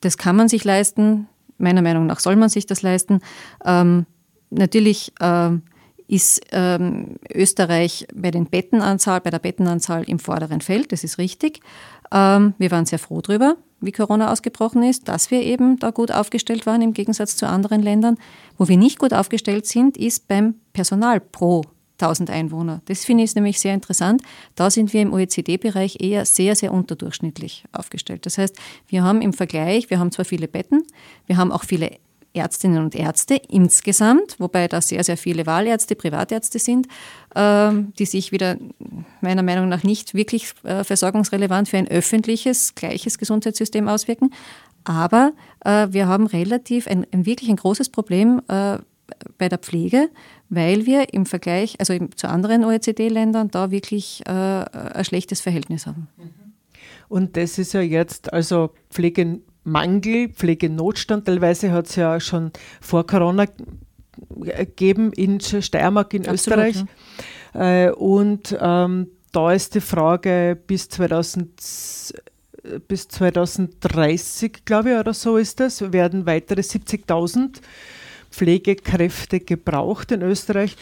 Das 0.00 0.16
kann 0.16 0.36
man 0.36 0.48
sich 0.48 0.64
leisten. 0.64 1.28
Meiner 1.58 1.82
Meinung 1.82 2.06
nach 2.06 2.20
soll 2.20 2.36
man 2.36 2.48
sich 2.48 2.66
das 2.66 2.82
leisten. 2.82 3.20
Ähm, 3.64 4.06
natürlich 4.50 5.12
äh, 5.20 5.50
ist 6.08 6.40
ähm, 6.52 7.16
Österreich 7.32 8.06
bei, 8.14 8.30
den 8.30 8.46
Bettenanzahl, 8.46 9.20
bei 9.20 9.30
der 9.30 9.38
Bettenanzahl 9.38 10.04
im 10.04 10.18
vorderen 10.18 10.62
Feld, 10.62 10.90
das 10.92 11.04
ist 11.04 11.18
richtig. 11.18 11.60
Ähm, 12.10 12.54
wir 12.58 12.70
waren 12.70 12.86
sehr 12.86 12.98
froh 12.98 13.20
darüber, 13.20 13.56
wie 13.80 13.92
Corona 13.92 14.32
ausgebrochen 14.32 14.82
ist, 14.82 15.08
dass 15.08 15.30
wir 15.30 15.42
eben 15.42 15.78
da 15.78 15.90
gut 15.90 16.10
aufgestellt 16.10 16.64
waren 16.64 16.80
im 16.80 16.94
Gegensatz 16.94 17.36
zu 17.36 17.46
anderen 17.46 17.82
Ländern. 17.82 18.16
Wo 18.56 18.68
wir 18.68 18.78
nicht 18.78 18.98
gut 18.98 19.12
aufgestellt 19.12 19.66
sind, 19.66 19.98
ist 19.98 20.28
beim 20.28 20.54
Personal 20.72 21.20
pro 21.20 21.62
1000 22.00 22.30
Einwohner. 22.30 22.80
Das 22.86 23.04
finde 23.04 23.24
ich 23.24 23.34
nämlich 23.34 23.60
sehr 23.60 23.74
interessant. 23.74 24.22
Da 24.54 24.70
sind 24.70 24.92
wir 24.92 25.02
im 25.02 25.12
OECD-Bereich 25.12 26.00
eher 26.00 26.24
sehr, 26.24 26.54
sehr 26.54 26.72
unterdurchschnittlich 26.72 27.64
aufgestellt. 27.72 28.26
Das 28.26 28.38
heißt, 28.38 28.56
wir 28.86 29.02
haben 29.02 29.20
im 29.20 29.32
Vergleich, 29.32 29.90
wir 29.90 29.98
haben 29.98 30.12
zwar 30.12 30.24
viele 30.24 30.48
Betten, 30.48 30.84
wir 31.26 31.36
haben 31.36 31.52
auch 31.52 31.64
viele 31.64 31.90
Ärztinnen 32.34 32.84
und 32.84 32.94
Ärzte 32.94 33.40
insgesamt, 33.48 34.36
wobei 34.38 34.68
da 34.68 34.80
sehr, 34.80 35.02
sehr 35.02 35.16
viele 35.16 35.46
Wahlärzte, 35.46 35.96
Privatärzte 35.96 36.58
sind, 36.58 36.86
ähm, 37.34 37.92
die 37.98 38.04
sich 38.04 38.32
wieder 38.32 38.56
meiner 39.20 39.42
Meinung 39.42 39.68
nach 39.68 39.82
nicht 39.82 40.14
wirklich 40.14 40.52
äh, 40.62 40.84
versorgungsrelevant 40.84 41.68
für 41.68 41.78
ein 41.78 41.88
öffentliches, 41.88 42.74
gleiches 42.74 43.18
Gesundheitssystem 43.18 43.88
auswirken. 43.88 44.30
Aber 44.84 45.32
äh, 45.64 45.88
wir 45.90 46.06
haben 46.06 46.26
relativ 46.26 46.86
ein, 46.86 47.06
ein 47.12 47.26
wirklich 47.26 47.50
ein 47.50 47.56
großes 47.56 47.88
Problem 47.88 48.40
äh, 48.48 48.78
bei 49.38 49.48
der 49.48 49.58
Pflege, 49.58 50.10
weil 50.50 50.86
wir 50.86 51.12
im 51.12 51.26
Vergleich, 51.26 51.76
also 51.78 51.94
zu 52.16 52.28
anderen 52.28 52.64
OECD-Ländern, 52.64 53.50
da 53.50 53.70
wirklich 53.70 54.22
äh, 54.26 54.30
ein 54.30 55.04
schlechtes 55.04 55.40
Verhältnis 55.40 55.86
haben. 55.86 56.08
Und 57.08 57.36
das 57.36 57.58
ist 57.58 57.72
ja 57.72 57.80
jetzt 57.80 58.32
also 58.32 58.70
Pflegemangel, 58.90 60.28
Pflegenotstand. 60.28 61.26
Teilweise 61.26 61.72
hat 61.72 61.86
es 61.86 61.96
ja 61.96 62.20
schon 62.20 62.52
vor 62.80 63.06
Corona 63.06 63.46
gegeben 64.40 65.12
in 65.12 65.40
Steiermark, 65.40 66.14
in 66.14 66.26
Absolut, 66.26 66.66
Österreich. 66.66 66.84
Ja. 67.54 67.86
Äh, 67.86 67.92
und 67.92 68.56
ähm, 68.60 69.08
da 69.32 69.52
ist 69.52 69.74
die 69.74 69.80
Frage 69.80 70.58
bis 70.66 70.88
2000 70.88 71.48
bis 72.86 73.08
2030, 73.08 74.64
glaube 74.64 74.90
ich, 74.90 74.96
oder 74.98 75.14
so 75.14 75.36
ist 75.36 75.60
das, 75.60 75.92
werden 75.92 76.26
weitere 76.26 76.60
70.000 76.60 77.60
Pflegekräfte 78.30 79.40
gebraucht 79.40 80.12
in 80.12 80.22
Österreich. 80.22 80.76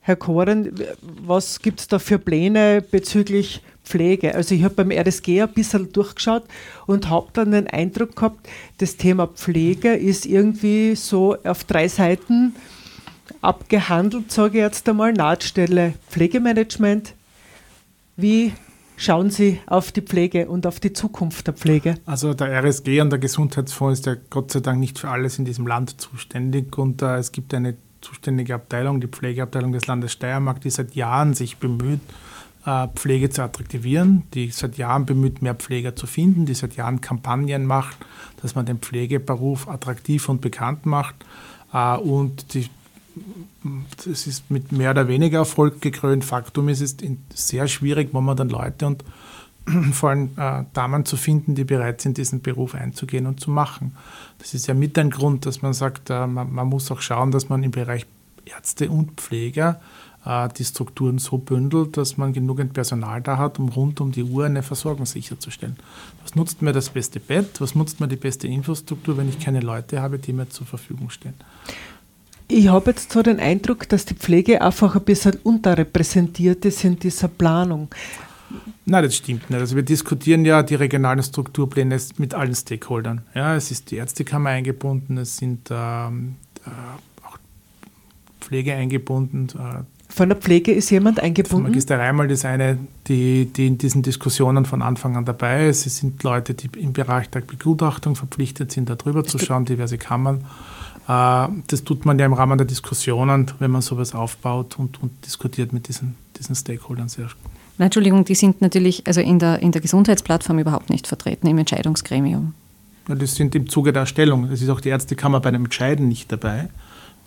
Herr 0.00 0.16
Koren, 0.16 0.72
was 1.02 1.60
gibt 1.60 1.80
es 1.80 1.88
da 1.88 1.98
für 1.98 2.18
Pläne 2.18 2.82
bezüglich 2.82 3.60
Pflege? 3.84 4.34
Also 4.34 4.54
ich 4.54 4.64
habe 4.64 4.74
beim 4.74 4.90
RSG 4.90 5.42
ein 5.42 5.52
bisschen 5.52 5.92
durchgeschaut 5.92 6.44
und 6.86 7.10
habe 7.10 7.28
dann 7.34 7.52
den 7.52 7.66
Eindruck 7.66 8.16
gehabt, 8.16 8.48
das 8.78 8.96
Thema 8.96 9.26
Pflege 9.26 9.94
ist 9.94 10.24
irgendwie 10.24 10.94
so 10.94 11.36
auf 11.44 11.64
drei 11.64 11.88
Seiten 11.88 12.54
abgehandelt, 13.42 14.32
sage 14.32 14.58
ich 14.58 14.64
jetzt 14.64 14.88
einmal, 14.88 15.12
Nahtstelle 15.12 15.94
Pflegemanagement. 16.08 17.12
Wie 18.16 18.52
schauen 18.98 19.30
Sie 19.30 19.60
auf 19.66 19.92
die 19.92 20.02
Pflege 20.02 20.48
und 20.48 20.66
auf 20.66 20.80
die 20.80 20.92
Zukunft 20.92 21.46
der 21.46 21.54
Pflege? 21.54 21.94
Also 22.04 22.34
der 22.34 22.48
RSG 22.62 23.00
und 23.00 23.10
der 23.10 23.18
Gesundheitsfonds 23.18 24.00
ist 24.00 24.06
ja 24.06 24.16
Gott 24.28 24.52
sei 24.52 24.60
Dank 24.60 24.78
nicht 24.78 24.98
für 24.98 25.08
alles 25.08 25.38
in 25.38 25.46
diesem 25.46 25.66
Land 25.66 26.00
zuständig 26.00 26.76
und 26.76 27.00
äh, 27.00 27.16
es 27.16 27.32
gibt 27.32 27.54
eine 27.54 27.76
zuständige 28.00 28.54
Abteilung, 28.54 29.00
die 29.00 29.08
Pflegeabteilung 29.08 29.72
des 29.72 29.86
Landes 29.86 30.12
Steiermark, 30.12 30.60
die 30.60 30.70
seit 30.70 30.94
Jahren 30.94 31.34
sich 31.34 31.56
bemüht, 31.56 32.00
äh, 32.66 32.88
Pflege 32.94 33.30
zu 33.30 33.42
attraktivieren, 33.42 34.24
die 34.34 34.50
seit 34.50 34.76
Jahren 34.76 35.06
bemüht, 35.06 35.42
mehr 35.42 35.54
Pfleger 35.54 35.96
zu 35.96 36.06
finden, 36.06 36.46
die 36.46 36.54
seit 36.54 36.76
Jahren 36.76 37.00
Kampagnen 37.00 37.66
macht, 37.66 37.96
dass 38.42 38.54
man 38.54 38.66
den 38.66 38.78
Pflegeberuf 38.78 39.68
attraktiv 39.68 40.28
und 40.28 40.40
bekannt 40.40 40.86
macht. 40.86 41.14
Äh, 41.72 41.96
und 41.96 42.54
die, 42.54 42.68
das 44.04 44.26
ist 44.26 44.50
mit 44.50 44.72
mehr 44.72 44.90
oder 44.90 45.08
weniger 45.08 45.38
Erfolg 45.38 45.80
gekrönt. 45.80 46.24
Faktum 46.24 46.68
ist, 46.68 46.80
es 46.80 46.92
ist 46.92 47.02
sehr 47.34 47.68
schwierig, 47.68 48.12
momentan 48.12 48.48
Leute 48.48 48.86
und 48.86 49.04
vor 49.92 50.10
allem 50.10 50.30
äh, 50.36 50.64
Damen 50.72 51.04
zu 51.04 51.16
finden, 51.16 51.54
die 51.54 51.64
bereit 51.64 52.00
sind, 52.00 52.16
diesen 52.16 52.40
Beruf 52.40 52.74
einzugehen 52.74 53.26
und 53.26 53.40
zu 53.40 53.50
machen. 53.50 53.96
Das 54.38 54.54
ist 54.54 54.66
ja 54.66 54.74
mit 54.74 54.98
ein 54.98 55.10
Grund, 55.10 55.46
dass 55.46 55.62
man 55.62 55.72
sagt, 55.72 56.10
äh, 56.10 56.26
man, 56.26 56.52
man, 56.52 56.68
muss 56.68 56.90
auch 56.90 57.00
schauen, 57.00 57.30
dass 57.30 57.48
man 57.48 57.62
im 57.62 57.70
Bereich 57.70 58.06
Ärzte 58.44 58.90
und 58.90 59.20
Pfleger 59.20 59.80
äh, 60.24 60.48
die 60.56 60.64
Strukturen 60.64 61.18
so 61.18 61.38
bündelt, 61.38 61.96
dass 61.96 62.16
man 62.16 62.32
genügend 62.32 62.72
Personal 62.72 63.20
da 63.20 63.36
hat, 63.38 63.58
um 63.58 63.68
rund 63.68 64.00
um 64.00 64.12
die 64.12 64.24
Uhr 64.24 64.46
eine 64.46 64.62
Versorgung 64.62 65.06
sicherzustellen. 65.06 65.76
Was 66.22 66.34
nutzt 66.34 66.62
mir 66.62 66.72
das 66.72 66.90
beste 66.90 67.20
Bett? 67.20 67.60
Was 67.60 67.74
nutzt 67.74 68.00
mir 68.00 68.08
die 68.08 68.16
beste 68.16 68.46
Infrastruktur, 68.46 69.16
wenn 69.16 69.28
ich 69.28 69.38
keine 69.38 69.60
Leute 69.60 70.00
habe, 70.00 70.18
die 70.18 70.32
mir 70.32 70.48
zur 70.48 70.66
Verfügung 70.66 71.10
stehen? 71.10 71.34
Ich 72.50 72.68
habe 72.68 72.90
jetzt 72.90 73.12
so 73.12 73.22
den 73.22 73.40
Eindruck, 73.40 73.88
dass 73.90 74.06
die 74.06 74.14
Pflege 74.14 74.62
einfach 74.62 74.96
ein 74.96 75.02
bisschen 75.02 75.34
unterrepräsentiert 75.42 76.64
ist 76.64 76.82
in 76.82 76.98
dieser 76.98 77.28
Planung. 77.28 77.88
Nein, 78.86 79.04
das 79.04 79.16
stimmt 79.16 79.50
nicht. 79.50 79.60
Also 79.60 79.76
wir 79.76 79.82
diskutieren 79.82 80.46
ja 80.46 80.62
die 80.62 80.74
regionalen 80.74 81.22
Strukturpläne 81.22 81.98
mit 82.16 82.32
allen 82.32 82.54
Stakeholdern. 82.54 83.20
Ja, 83.34 83.54
es 83.54 83.70
ist 83.70 83.90
die 83.90 83.96
Ärztekammer 83.96 84.50
eingebunden, 84.50 85.18
es 85.18 85.36
sind 85.36 85.68
ähm, 85.70 86.36
äh, 86.64 86.70
auch 87.26 87.36
Pflege 88.40 88.72
eingebunden, 88.72 89.48
äh, 89.54 89.82
von 90.10 90.30
der 90.30 90.38
Pflege 90.38 90.72
ist 90.72 90.90
jemand 90.90 91.20
eingebunden? 91.20 91.68
Magister 91.68 91.98
Reimal 91.98 92.30
ist 92.30 92.44
eine, 92.44 92.78
die, 93.06 93.44
die 93.44 93.66
in 93.66 93.78
diesen 93.78 94.02
Diskussionen 94.02 94.64
von 94.64 94.80
Anfang 94.80 95.16
an 95.16 95.26
dabei 95.26 95.68
ist. 95.68 95.86
Es 95.86 95.98
sind 95.98 96.22
Leute, 96.22 96.54
die 96.54 96.68
im 96.80 96.94
Bereich 96.94 97.28
der 97.28 97.40
Begutachtung 97.40 98.16
verpflichtet 98.16 98.72
sind, 98.72 98.88
darüber 98.88 99.22
zu 99.24 99.38
schauen, 99.38 99.66
diverse 99.66 99.98
Kammern. 99.98 100.46
Äh, 101.08 101.48
das 101.66 101.84
tut 101.84 102.04
man 102.04 102.18
ja 102.18 102.26
im 102.26 102.34
Rahmen 102.34 102.58
der 102.58 102.66
Diskussionen, 102.66 103.50
wenn 103.58 103.70
man 103.70 103.82
sowas 103.82 104.14
aufbaut 104.14 104.78
und, 104.78 105.02
und 105.02 105.24
diskutiert 105.24 105.72
mit 105.72 105.88
diesen, 105.88 106.14
diesen 106.38 106.54
Stakeholdern 106.54 107.08
sehr. 107.08 107.28
Nein, 107.78 107.86
Entschuldigung, 107.86 108.24
die 108.24 108.34
sind 108.34 108.60
natürlich 108.60 109.06
also 109.06 109.20
in 109.20 109.38
der, 109.38 109.60
in 109.60 109.72
der 109.72 109.80
Gesundheitsplattform 109.80 110.58
überhaupt 110.58 110.90
nicht 110.90 111.06
vertreten 111.06 111.46
im 111.46 111.58
Entscheidungsgremium. 111.58 112.54
Ja, 113.08 113.14
das 113.14 113.36
sind 113.36 113.54
im 113.54 113.68
Zuge 113.68 113.92
der 113.92 114.00
Erstellung. 114.00 114.44
Es 114.50 114.60
ist 114.60 114.68
auch 114.68 114.80
die 114.80 114.90
Ärztekammer 114.90 115.40
bei 115.40 115.50
dem 115.50 115.64
Entscheiden 115.64 116.08
nicht 116.08 116.30
dabei. 116.30 116.68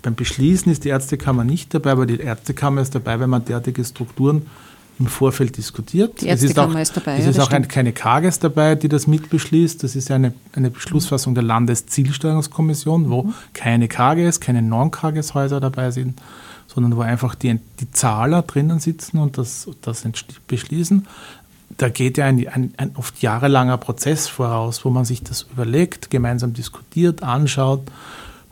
Beim 0.04 0.16
Beschließen 0.16 0.72
ist 0.72 0.84
die 0.84 0.90
Ärztekammer 0.90 1.44
nicht 1.44 1.74
dabei, 1.74 1.92
aber 1.92 2.06
die 2.06 2.20
Ärztekammer 2.20 2.82
ist 2.82 2.94
dabei, 2.94 3.20
wenn 3.20 3.30
man 3.30 3.46
derartige 3.46 3.84
Strukturen 3.84 4.48
im 5.00 5.08
Vorfeld 5.08 5.58
diskutiert. 5.58 6.22
Die 6.22 6.28
Ärztekammer 6.28 6.82
ist, 6.82 6.92
auch, 6.92 6.98
ist 6.98 7.08
dabei. 7.08 7.18
Es 7.18 7.26
ist 7.26 7.40
auch 7.40 7.52
ein, 7.52 7.68
keine 7.68 7.92
Kages 7.92 8.40
dabei, 8.40 8.76
die 8.76 8.90
das 8.90 9.08
mitbeschließt. 9.08 9.84
Das 9.84 9.96
ist 9.96 10.12
eine, 10.12 10.34
eine 10.54 10.70
Beschlussfassung 10.70 11.34
der 11.34 11.44
Landeszielsteuerungskommission, 11.44 13.10
wo 13.10 13.24
mhm. 13.24 13.34
keine 13.54 13.88
Kages, 13.88 14.40
keine 14.40 14.62
Non-Kages-Häuser 14.62 15.60
dabei 15.60 15.92
sind, 15.92 16.22
sondern 16.68 16.96
wo 16.96 17.02
einfach 17.02 17.36
die, 17.36 17.60
die 17.80 17.92
Zahler 17.92 18.44
drinnen 18.44 18.80
sitzen 18.80 19.18
und 19.18 19.38
das, 19.38 19.68
das 19.82 20.06
beschließen. 20.48 21.08
Da 21.78 21.90
geht 21.90 22.18
ja 22.18 22.26
ein, 22.26 22.48
ein, 22.48 22.74
ein 22.78 22.92
oft 22.96 23.22
jahrelanger 23.22 23.78
Prozess 23.78 24.28
voraus, 24.28 24.86
wo 24.86 24.90
man 24.90 25.06
sich 25.06 25.24
das 25.24 25.48
überlegt, 25.52 26.10
gemeinsam 26.10 26.54
diskutiert, 26.54 27.24
anschaut 27.24 27.82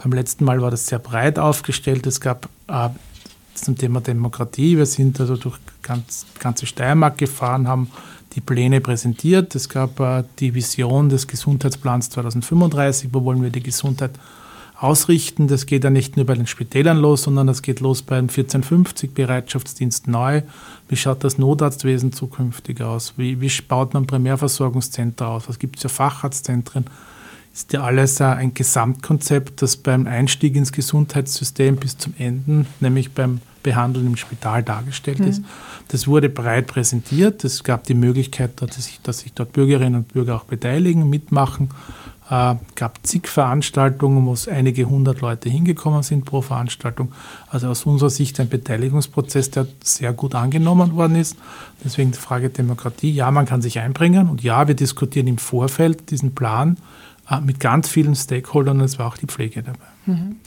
beim 0.02 0.14
letzten 0.14 0.46
Mal 0.46 0.62
war 0.62 0.72
das 0.72 0.88
sehr 0.88 1.00
breit 1.00 1.40
aufgestellt. 1.40 2.08
Es 2.08 2.22
gab 2.22 2.48
äh, 2.68 2.90
zum 3.62 3.78
Thema 3.78 4.02
Demokratie, 4.02 4.78
wir 4.78 4.86
sind 4.86 5.20
also 5.20 5.36
durch 5.36 5.58
ganz, 5.82 6.26
ganze 6.40 6.66
Steiermark 6.66 7.18
gefahren, 7.18 7.68
haben 7.68 7.90
die 8.34 8.42
Pläne 8.42 8.82
präsentiert. 8.82 9.56
Es 9.56 9.70
gab 9.70 10.00
äh, 10.00 10.24
die 10.40 10.54
Vision 10.54 11.10
des 11.10 11.28
Gesundheitsplans 11.28 12.10
2035, 12.12 13.10
wo 13.12 13.24
wollen 13.24 13.42
wir 13.42 13.50
die 13.50 13.64
Gesundheit 13.64 14.12
ausrichten. 14.80 15.48
Das 15.48 15.66
geht 15.66 15.84
ja 15.84 15.90
nicht 15.90 16.16
nur 16.16 16.26
bei 16.26 16.36
den 16.36 16.48
Spitälern 16.48 16.98
los, 16.98 17.24
sondern 17.24 17.48
das 17.48 17.62
geht 17.62 17.80
los 17.80 18.02
beim 18.02 18.26
1450 18.26 19.14
Bereitschaftsdienst 19.14 20.08
neu. 20.08 20.42
Wie 20.88 20.96
schaut 20.96 21.24
das 21.24 21.38
Notarztwesen 21.38 22.14
zukünftig 22.14 22.82
aus? 22.82 23.14
Wie, 23.18 23.42
wie 23.42 23.52
baut 23.68 23.94
man 23.94 24.08
Primärversorgungszentren 24.08 25.28
aus? 25.28 25.50
Was 25.50 25.60
gibt 25.60 25.78
es 25.78 25.82
für 25.82 25.90
Facharztzentren? 25.90 26.86
ist 27.54 27.74
ja 27.74 27.82
alles 27.82 28.22
ein 28.22 28.54
Gesamtkonzept, 28.54 29.62
das 29.62 29.76
beim 29.76 30.08
Einstieg 30.08 30.56
ins 30.56 30.72
Gesundheitssystem 30.72 31.76
bis 31.76 31.98
zum 31.98 32.14
Ende, 32.18 32.66
nämlich 32.80 33.12
beim 33.12 33.42
Behandeln 33.64 34.08
im 34.08 34.18
Spital 34.18 34.64
dargestellt 34.64 35.20
mhm. 35.20 35.28
ist. 35.28 35.44
Das 35.90 36.08
wurde 36.08 36.30
breit 36.30 36.68
präsentiert. 36.68 37.44
Es 37.44 37.64
gab 37.64 37.84
die 37.86 37.94
Möglichkeit, 37.94 38.62
dass 38.62 38.76
sich, 38.76 39.00
dass 39.02 39.20
sich 39.20 39.34
dort 39.34 39.54
Bürgerinnen 39.54 39.96
und 39.96 40.14
Bürger 40.14 40.36
auch 40.36 40.46
beteiligen, 40.46 41.10
mitmachen. 41.10 41.70
Es 42.26 42.32
äh, 42.32 42.56
gab 42.76 43.00
zig 43.04 43.28
Veranstaltungen, 43.28 44.26
wo 44.26 44.34
es 44.34 44.48
einige 44.48 44.86
hundert 44.86 45.22
Leute 45.22 45.50
hingekommen 45.50 46.04
sind 46.04 46.26
pro 46.26 46.42
Veranstaltung. 46.42 47.12
Also 47.50 47.68
aus 47.70 47.86
unserer 47.86 48.12
Sicht 48.12 48.40
ein 48.40 48.50
Beteiligungsprozess, 48.50 49.50
der 49.50 49.68
sehr 49.84 50.14
gut 50.14 50.36
angenommen 50.36 50.96
worden 50.96 51.16
ist. 51.16 51.38
Deswegen 51.84 52.12
die 52.12 52.20
Frage 52.20 52.50
Demokratie. 52.50 53.12
Ja, 53.12 53.32
man 53.32 53.46
kann 53.46 53.62
sich 53.62 53.80
einbringen 53.80 54.30
und 54.30 54.44
ja, 54.44 54.68
wir 54.68 54.76
diskutieren 54.76 55.28
im 55.28 55.40
Vorfeld 55.40 56.12
diesen 56.12 56.36
Plan 56.36 56.78
Ah, 57.32 57.42
mit 57.42 57.60
ganz 57.60 57.88
vielen 57.88 58.16
Stakeholdern, 58.16 58.80
es 58.80 58.98
war 58.98 59.06
auch 59.06 59.18
die 59.18 59.28
Pflege 59.28 59.62
dabei. 59.62 59.86
Mhm. 60.10 60.38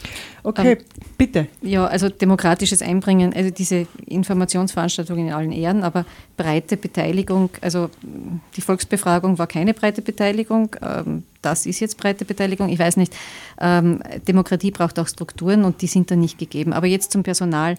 Okay, 0.42 0.72
ähm, 0.72 0.78
bitte. 1.16 1.46
Ja, 1.60 1.86
also 1.86 2.08
demokratisches 2.08 2.82
Einbringen, 2.82 3.32
also 3.32 3.50
diese 3.50 3.86
Informationsveranstaltungen 4.06 5.28
in 5.28 5.32
allen 5.32 5.52
Ehren, 5.52 5.84
aber 5.84 6.04
breite 6.36 6.76
Beteiligung, 6.76 7.50
also 7.60 7.90
die 8.56 8.60
Volksbefragung 8.60 9.38
war 9.38 9.46
keine 9.46 9.72
breite 9.72 10.02
Beteiligung, 10.02 10.74
ähm, 10.82 11.22
das 11.42 11.66
ist 11.66 11.80
jetzt 11.80 11.96
breite 11.96 12.24
Beteiligung, 12.24 12.68
ich 12.68 12.78
weiß 12.78 12.96
nicht. 12.96 13.14
Ähm, 13.60 14.00
Demokratie 14.26 14.70
braucht 14.70 14.98
auch 14.98 15.08
Strukturen 15.08 15.64
und 15.64 15.82
die 15.82 15.88
sind 15.88 16.10
dann 16.10 16.20
nicht 16.20 16.38
gegeben. 16.38 16.72
Aber 16.72 16.86
jetzt 16.86 17.10
zum 17.12 17.24
Personal. 17.24 17.76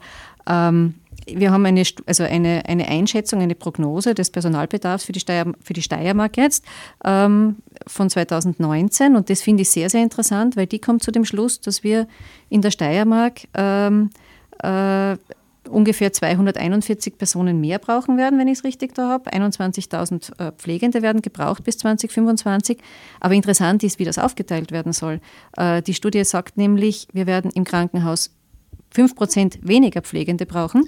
Ähm, 0.48 0.96
wir 1.28 1.52
haben 1.52 1.66
eine, 1.66 1.84
also 2.06 2.24
eine, 2.24 2.64
eine 2.66 2.88
Einschätzung, 2.88 3.42
eine 3.42 3.56
Prognose 3.56 4.14
des 4.14 4.30
Personalbedarfs 4.30 5.06
für 5.06 5.12
die, 5.12 5.20
Steier, 5.20 5.46
für 5.62 5.74
die 5.74 5.82
Steiermark 5.82 6.38
jetzt 6.38 6.66
ähm, 7.06 7.58
von 7.88 8.10
2019 8.10 9.16
und 9.16 9.30
das 9.30 9.42
finde 9.42 9.62
ich 9.62 9.70
sehr, 9.70 9.90
sehr 9.90 10.04
interessant, 10.04 10.58
weil 10.58 10.68
die 10.68 10.80
kommt 10.80 11.04
zu 11.04 11.12
dem 11.12 11.26
Schluss, 11.26 11.62
dass 11.62 11.84
wir 11.84 12.08
in 12.50 12.62
der 12.62 12.72
Steiermark 12.72 13.42
ähm, 13.54 14.10
äh, 14.62 15.16
ungefähr 15.70 16.12
241 16.12 17.18
Personen 17.18 17.62
mehr 17.62 17.80
brauchen 17.80 18.18
werden, 18.18 18.38
wenn 18.38 18.48
ich 18.48 18.60
es 18.60 18.64
richtig 18.64 18.94
da 18.96 19.10
habe. 19.10 19.32
21.000 19.32 20.40
äh, 20.40 20.52
Pflegende 20.52 21.02
werden 21.02 21.22
gebraucht 21.22 21.64
bis 21.64 21.78
2025. 21.78 22.80
Aber 23.20 23.34
interessant 23.34 23.84
ist, 23.84 23.98
wie 24.00 24.06
das 24.06 24.20
aufgeteilt 24.20 24.72
werden 24.72 24.92
soll. 24.92 25.22
Äh, 25.56 25.82
die 25.82 25.94
Studie 25.94 26.24
sagt 26.26 26.58
nämlich, 26.58 27.08
wir 27.14 27.28
werden 27.28 27.50
im 27.52 27.64
Krankenhaus 27.64 28.32
5 28.94 29.16
Prozent 29.16 29.60
weniger 29.62 30.02
Pflegende 30.02 30.46
brauchen. 30.46 30.88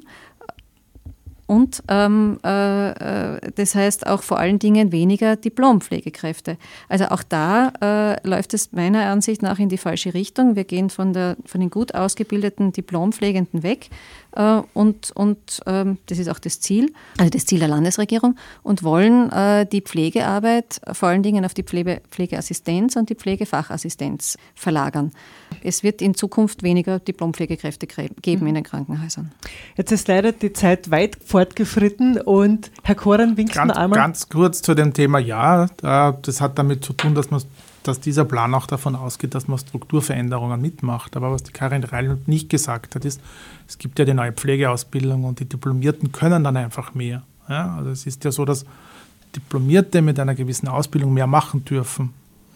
Und 1.48 1.84
ähm, 1.90 2.40
äh, 2.44 2.90
äh, 3.36 3.52
das 3.54 3.76
heißt 3.76 4.08
auch 4.08 4.24
vor 4.24 4.40
allen 4.40 4.58
Dingen 4.58 4.92
weniger 4.92 5.36
Diplompflegekräfte. 5.36 6.58
Also 6.90 7.06
auch 7.06 7.22
da 7.22 7.72
äh, 7.82 8.28
läuft 8.28 8.56
es 8.56 8.72
meiner 8.72 9.06
Ansicht 9.06 9.44
nach 9.44 9.60
in 9.60 9.70
die 9.70 9.78
falsche 9.78 10.16
Richtung. 10.16 10.56
Wir 10.56 10.64
gehen 10.64 10.90
von, 10.90 11.14
der, 11.14 11.38
von 11.46 11.62
den 11.62 11.70
gut 11.70 11.94
ausgebildeten 11.94 12.72
Diplompflegenden 12.72 13.62
weg 13.62 13.90
äh, 14.36 14.62
und, 14.74 15.12
und 15.12 15.62
ähm, 15.66 15.98
das 16.08 16.20
ist 16.20 16.30
auch 16.30 16.40
das 16.40 16.60
Ziel, 16.60 16.92
also 17.18 17.30
das 17.30 17.46
Ziel 17.46 17.60
der 17.60 17.68
Landesregierung, 17.68 18.36
und 18.64 18.84
wollen 18.84 19.32
äh, 19.32 19.66
die 19.66 19.82
Pflegearbeit 19.82 20.82
vor 20.94 21.10
allen 21.10 21.24
Dingen 21.24 21.46
auf 21.46 21.54
die 21.54 21.64
Pflege, 21.64 22.02
Pflegeassistenz 22.12 22.96
und 22.96 23.10
die 23.10 23.16
Pflegefachassistenz 23.16 24.38
verlagern. 24.54 25.12
Es 25.64 25.84
wird 25.84 26.02
in 26.02 26.16
Zukunft 26.16 26.64
weniger 26.64 27.00
Diplompflegekräfte 27.00 27.88
geben 27.88 28.42
mhm. 28.42 28.48
in 28.48 28.56
den 28.56 28.64
Krankenhäusern. 28.64 29.32
Jetzt 29.76 29.92
ist 29.92 30.08
leider 30.08 30.32
die 30.32 30.54
Zeit 30.54 30.92
weit 30.92 31.18
fortgeschritten 31.24 32.20
und 32.20 32.72
Herr 32.84 32.96
Koran 32.96 33.38
winkt 33.38 33.54
ganz, 33.54 33.74
einmal. 33.74 33.98
Ganz 33.98 34.30
kurz 34.30 34.62
zu 34.62 34.76
dem 34.76 34.94
Thema 34.94 35.20
Ja. 35.20 35.68
Das 35.82 36.42
hat 36.42 36.60
damit 36.60 36.84
zu 36.84 36.94
tun, 36.94 37.16
dass 37.16 37.32
man 37.32 37.42
dass 37.88 38.00
dieser 38.00 38.26
Plan 38.26 38.54
auch 38.54 38.68
davon 38.68 38.96
ausgeht, 38.96 39.36
dass 39.36 39.48
man 39.48 39.58
Strukturveränderungen 39.58 40.62
mitmacht. 40.62 41.16
Aber 41.16 41.32
was 41.32 41.44
die 41.44 41.52
Karin 41.52 41.84
Reinhold 41.84 42.28
nicht 42.28 42.50
gesagt 42.50 42.96
hat, 42.96 43.06
ist, 43.06 43.22
es 43.68 43.78
gibt 43.78 44.00
ja 44.00 44.06
die 44.06 44.14
neue 44.14 44.32
Pflegeausbildung 44.32 45.24
und 45.24 45.40
die 45.40 45.46
Diplomierten 45.46 46.12
können 46.12 46.44
dann 46.44 46.58
einfach 46.58 46.94
mehr. 46.94 47.24
Ja, 47.48 47.76
also 47.78 47.92
es 47.92 48.06
ist 48.06 48.24
ja 48.24 48.32
so, 48.32 48.46
dass 48.46 48.66
Diplomierte 49.36 50.02
mit 50.02 50.20
einer 50.20 50.36
gewissen 50.36 50.68
Ausbildung 50.68 51.14
mehr 51.14 51.28
machen 51.28 51.64
dürfen. 51.66 52.14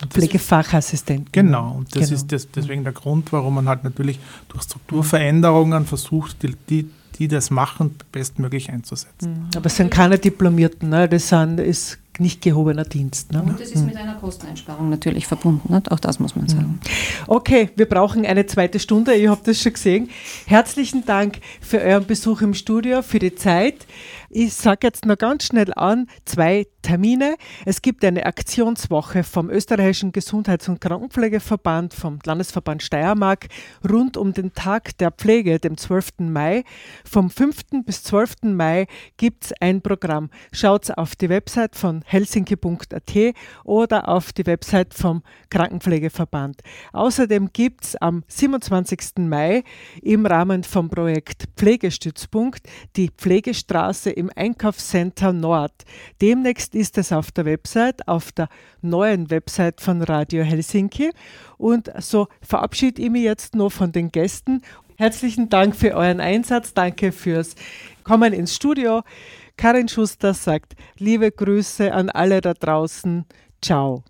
Pflegefachassistent. 0.10 1.34
Genau, 1.34 1.74
und 1.78 1.94
das 1.96 2.04
Genau. 2.04 2.16
ist 2.16 2.32
das, 2.32 2.50
deswegen 2.52 2.84
der 2.84 2.94
Grund, 2.94 3.34
warum 3.34 3.56
man 3.56 3.68
halt 3.68 3.84
natürlich 3.84 4.20
durch 4.48 4.64
Strukturveränderungen 4.64 5.86
versucht, 5.86 6.42
die, 6.42 6.56
die, 6.70 6.90
die 7.18 7.28
das 7.28 7.50
machen, 7.50 7.96
bestmöglich 8.12 8.70
einzusetzen. 8.70 9.50
Aber 9.56 9.66
es 9.66 9.76
sind 9.76 9.92
keine 9.92 10.18
Diplomierten, 10.18 10.90
ne? 10.90 11.10
das 11.10 11.28
sind, 11.30 11.60
ist 11.60 11.98
nicht 12.20 12.42
gehobener 12.42 12.84
Dienst. 12.84 13.32
Ne? 13.32 13.42
Und 13.42 13.60
das 13.60 13.72
ist 13.72 13.86
mit 13.86 13.96
einer 13.96 14.16
Kosteneinsparung 14.16 14.90
natürlich 14.90 15.28
verbunden, 15.28 15.74
nicht? 15.74 15.92
auch 15.92 16.00
das 16.00 16.20
muss 16.20 16.36
man 16.36 16.48
sagen. 16.48 16.80
Okay, 17.28 17.70
wir 17.76 17.88
brauchen 17.88 18.26
eine 18.26 18.46
zweite 18.46 18.80
Stunde, 18.80 19.14
ich 19.14 19.28
habe 19.28 19.42
das 19.44 19.62
schon 19.62 19.74
gesehen. 19.74 20.10
Herzlichen 20.46 21.06
Dank 21.06 21.40
für 21.62 21.80
euren 21.80 22.06
Besuch 22.06 22.42
im 22.42 22.54
Studio, 22.54 23.02
für 23.02 23.20
die 23.20 23.36
Zeit. 23.36 23.86
Ich 24.30 24.54
sage 24.54 24.88
jetzt 24.88 25.06
noch 25.06 25.18
ganz 25.18 25.46
schnell 25.46 25.74
an, 25.74 26.08
zwei 26.26 26.68
Termine. 26.82 27.36
Es 27.66 27.82
gibt 27.82 28.04
eine 28.06 28.26
Aktionswoche 28.26 29.24
vom 29.24 29.50
Österreichischen 29.50 30.12
Gesundheits- 30.12 30.70
und 30.70 30.82
Krankenpflegeverband, 30.82 31.94
vom 31.94 32.20
Landesverband 32.24 32.82
Steiermark, 32.84 33.48
rund 33.88 34.18
um 34.18 34.34
den 34.34 34.54
Tag 34.54 34.98
der 34.98 35.12
Pflege, 35.12 35.60
dem 35.60 35.78
12. 35.78 36.20
Mai. 36.20 36.64
Vom 37.04 37.30
5. 37.30 37.84
bis 37.86 38.04
12. 38.04 38.44
Mai 38.44 38.88
gibt 39.18 39.46
es 39.46 39.54
ein 39.60 39.82
Programm. 39.82 40.30
Schaut 40.52 40.90
auf 40.98 41.16
die 41.16 41.30
Website 41.30 41.76
von 41.76 42.02
helsinki.at 42.06 43.36
oder 43.64 44.08
auf 44.08 44.32
die 44.34 44.46
Website 44.46 44.94
vom 44.94 45.24
Krankenpflegeverband. 45.50 46.62
Außerdem 46.94 47.50
gibt 47.54 47.84
es 47.84 47.96
am 47.98 48.24
27. 48.28 49.18
Mai 49.18 49.64
im 50.02 50.26
Rahmen 50.26 50.64
vom 50.64 50.90
Projekt 50.90 51.50
Pflegestützpunkt 51.56 52.68
die 52.96 53.10
Pflegestraße 53.10 54.10
im 54.10 54.32
Einkaufscenter 54.36 55.34
Nord. 55.34 55.74
Demnächst 56.22 56.69
ist 56.76 56.98
es 56.98 57.12
auf 57.12 57.32
der 57.32 57.46
Website, 57.46 58.08
auf 58.08 58.32
der 58.32 58.50
neuen 58.82 59.30
Website 59.30 59.82
von 59.82 60.02
Radio 60.02 60.44
Helsinki. 60.44 61.12
Und 61.58 61.92
so 62.00 62.28
verabschiede 62.42 63.02
ich 63.02 63.10
mich 63.10 63.24
jetzt 63.24 63.56
noch 63.56 63.72
von 63.72 63.92
den 63.92 64.12
Gästen. 64.12 64.62
Herzlichen 64.98 65.50
Dank 65.50 65.76
für 65.76 65.96
euren 65.96 66.20
Einsatz. 66.20 66.74
Danke 66.74 67.12
fürs 67.12 67.56
Kommen 68.04 68.34
ins 68.34 68.56
Studio. 68.56 69.04
Karin 69.56 69.88
Schuster 69.88 70.34
sagt 70.34 70.76
liebe 70.98 71.32
Grüße 71.32 71.94
an 71.94 72.10
alle 72.10 72.42
da 72.42 72.54
draußen. 72.54 73.26
Ciao. 73.62 74.04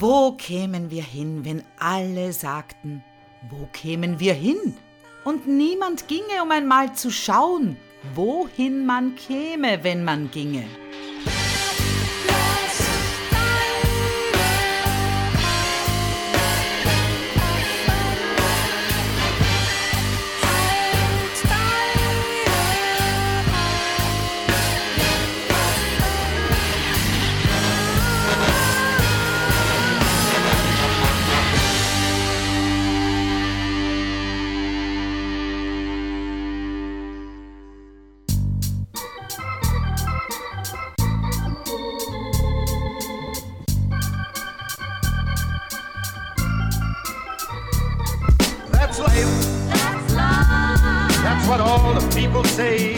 Wo 0.00 0.32
kämen 0.32 0.90
wir 0.90 1.02
hin, 1.02 1.44
wenn 1.44 1.62
alle 1.78 2.32
sagten, 2.32 3.02
wo 3.50 3.68
kämen 3.72 4.20
wir 4.20 4.34
hin? 4.34 4.76
Und 5.24 5.46
niemand 5.46 6.08
ginge, 6.08 6.42
um 6.42 6.50
einmal 6.50 6.94
zu 6.94 7.10
schauen, 7.10 7.76
wohin 8.14 8.86
man 8.86 9.14
käme, 9.16 9.82
wenn 9.82 10.04
man 10.04 10.30
ginge. 10.30 10.64
That's 48.98 49.14
life. 49.14 49.68
That's 49.68 50.14
life. 50.14 51.22
That's 51.22 51.48
what 51.48 51.60
all 51.60 51.94
the 51.94 52.00
people 52.16 52.42
say. 52.42 52.96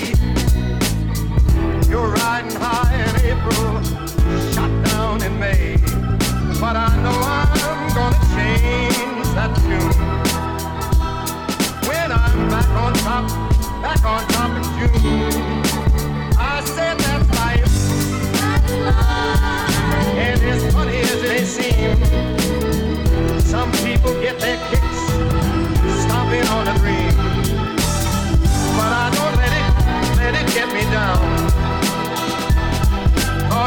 You're 1.91 2.09
riding 2.09 2.57
high 2.57 2.95
in 2.95 3.17
April, 3.33 3.83
shot 4.53 4.71
down 4.87 5.23
in 5.23 5.39
May. 5.39 5.77
But 6.59 6.77
I 6.77 6.97
know 7.03 7.19
I'm 7.21 7.95
gonna 7.95 8.17
change 8.35 9.29
that 9.37 9.55
tune. 9.61 9.93
When 11.87 12.13
I'm 12.13 12.49
back 12.49 12.69
on 12.71 12.95
top, 12.95 13.29
back 13.83 14.05
on 14.05 14.27
top 14.29 14.51
in 14.57 14.65
June. 14.79 15.60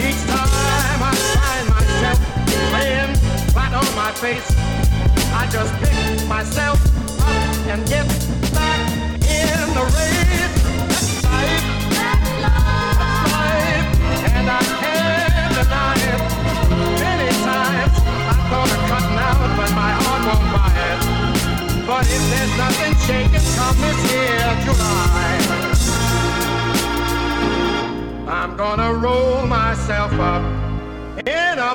Each 0.00 0.22
time 0.26 1.02
I 1.02 1.14
find 1.34 1.68
myself 1.70 2.18
laying 2.72 3.14
flat 3.52 3.74
on 3.74 3.88
my 3.96 4.12
face, 4.12 4.48
I 5.34 5.48
just 5.50 5.74
pick 5.82 6.28
myself 6.28 6.78
up 7.20 7.66
and 7.66 7.86
get 7.88 8.06
back 8.54 8.90
in 9.22 9.74
the 9.74 9.84
race. 9.96 10.17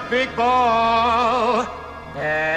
Big 0.10 0.36
ball. 0.36 1.68
And 2.16 2.53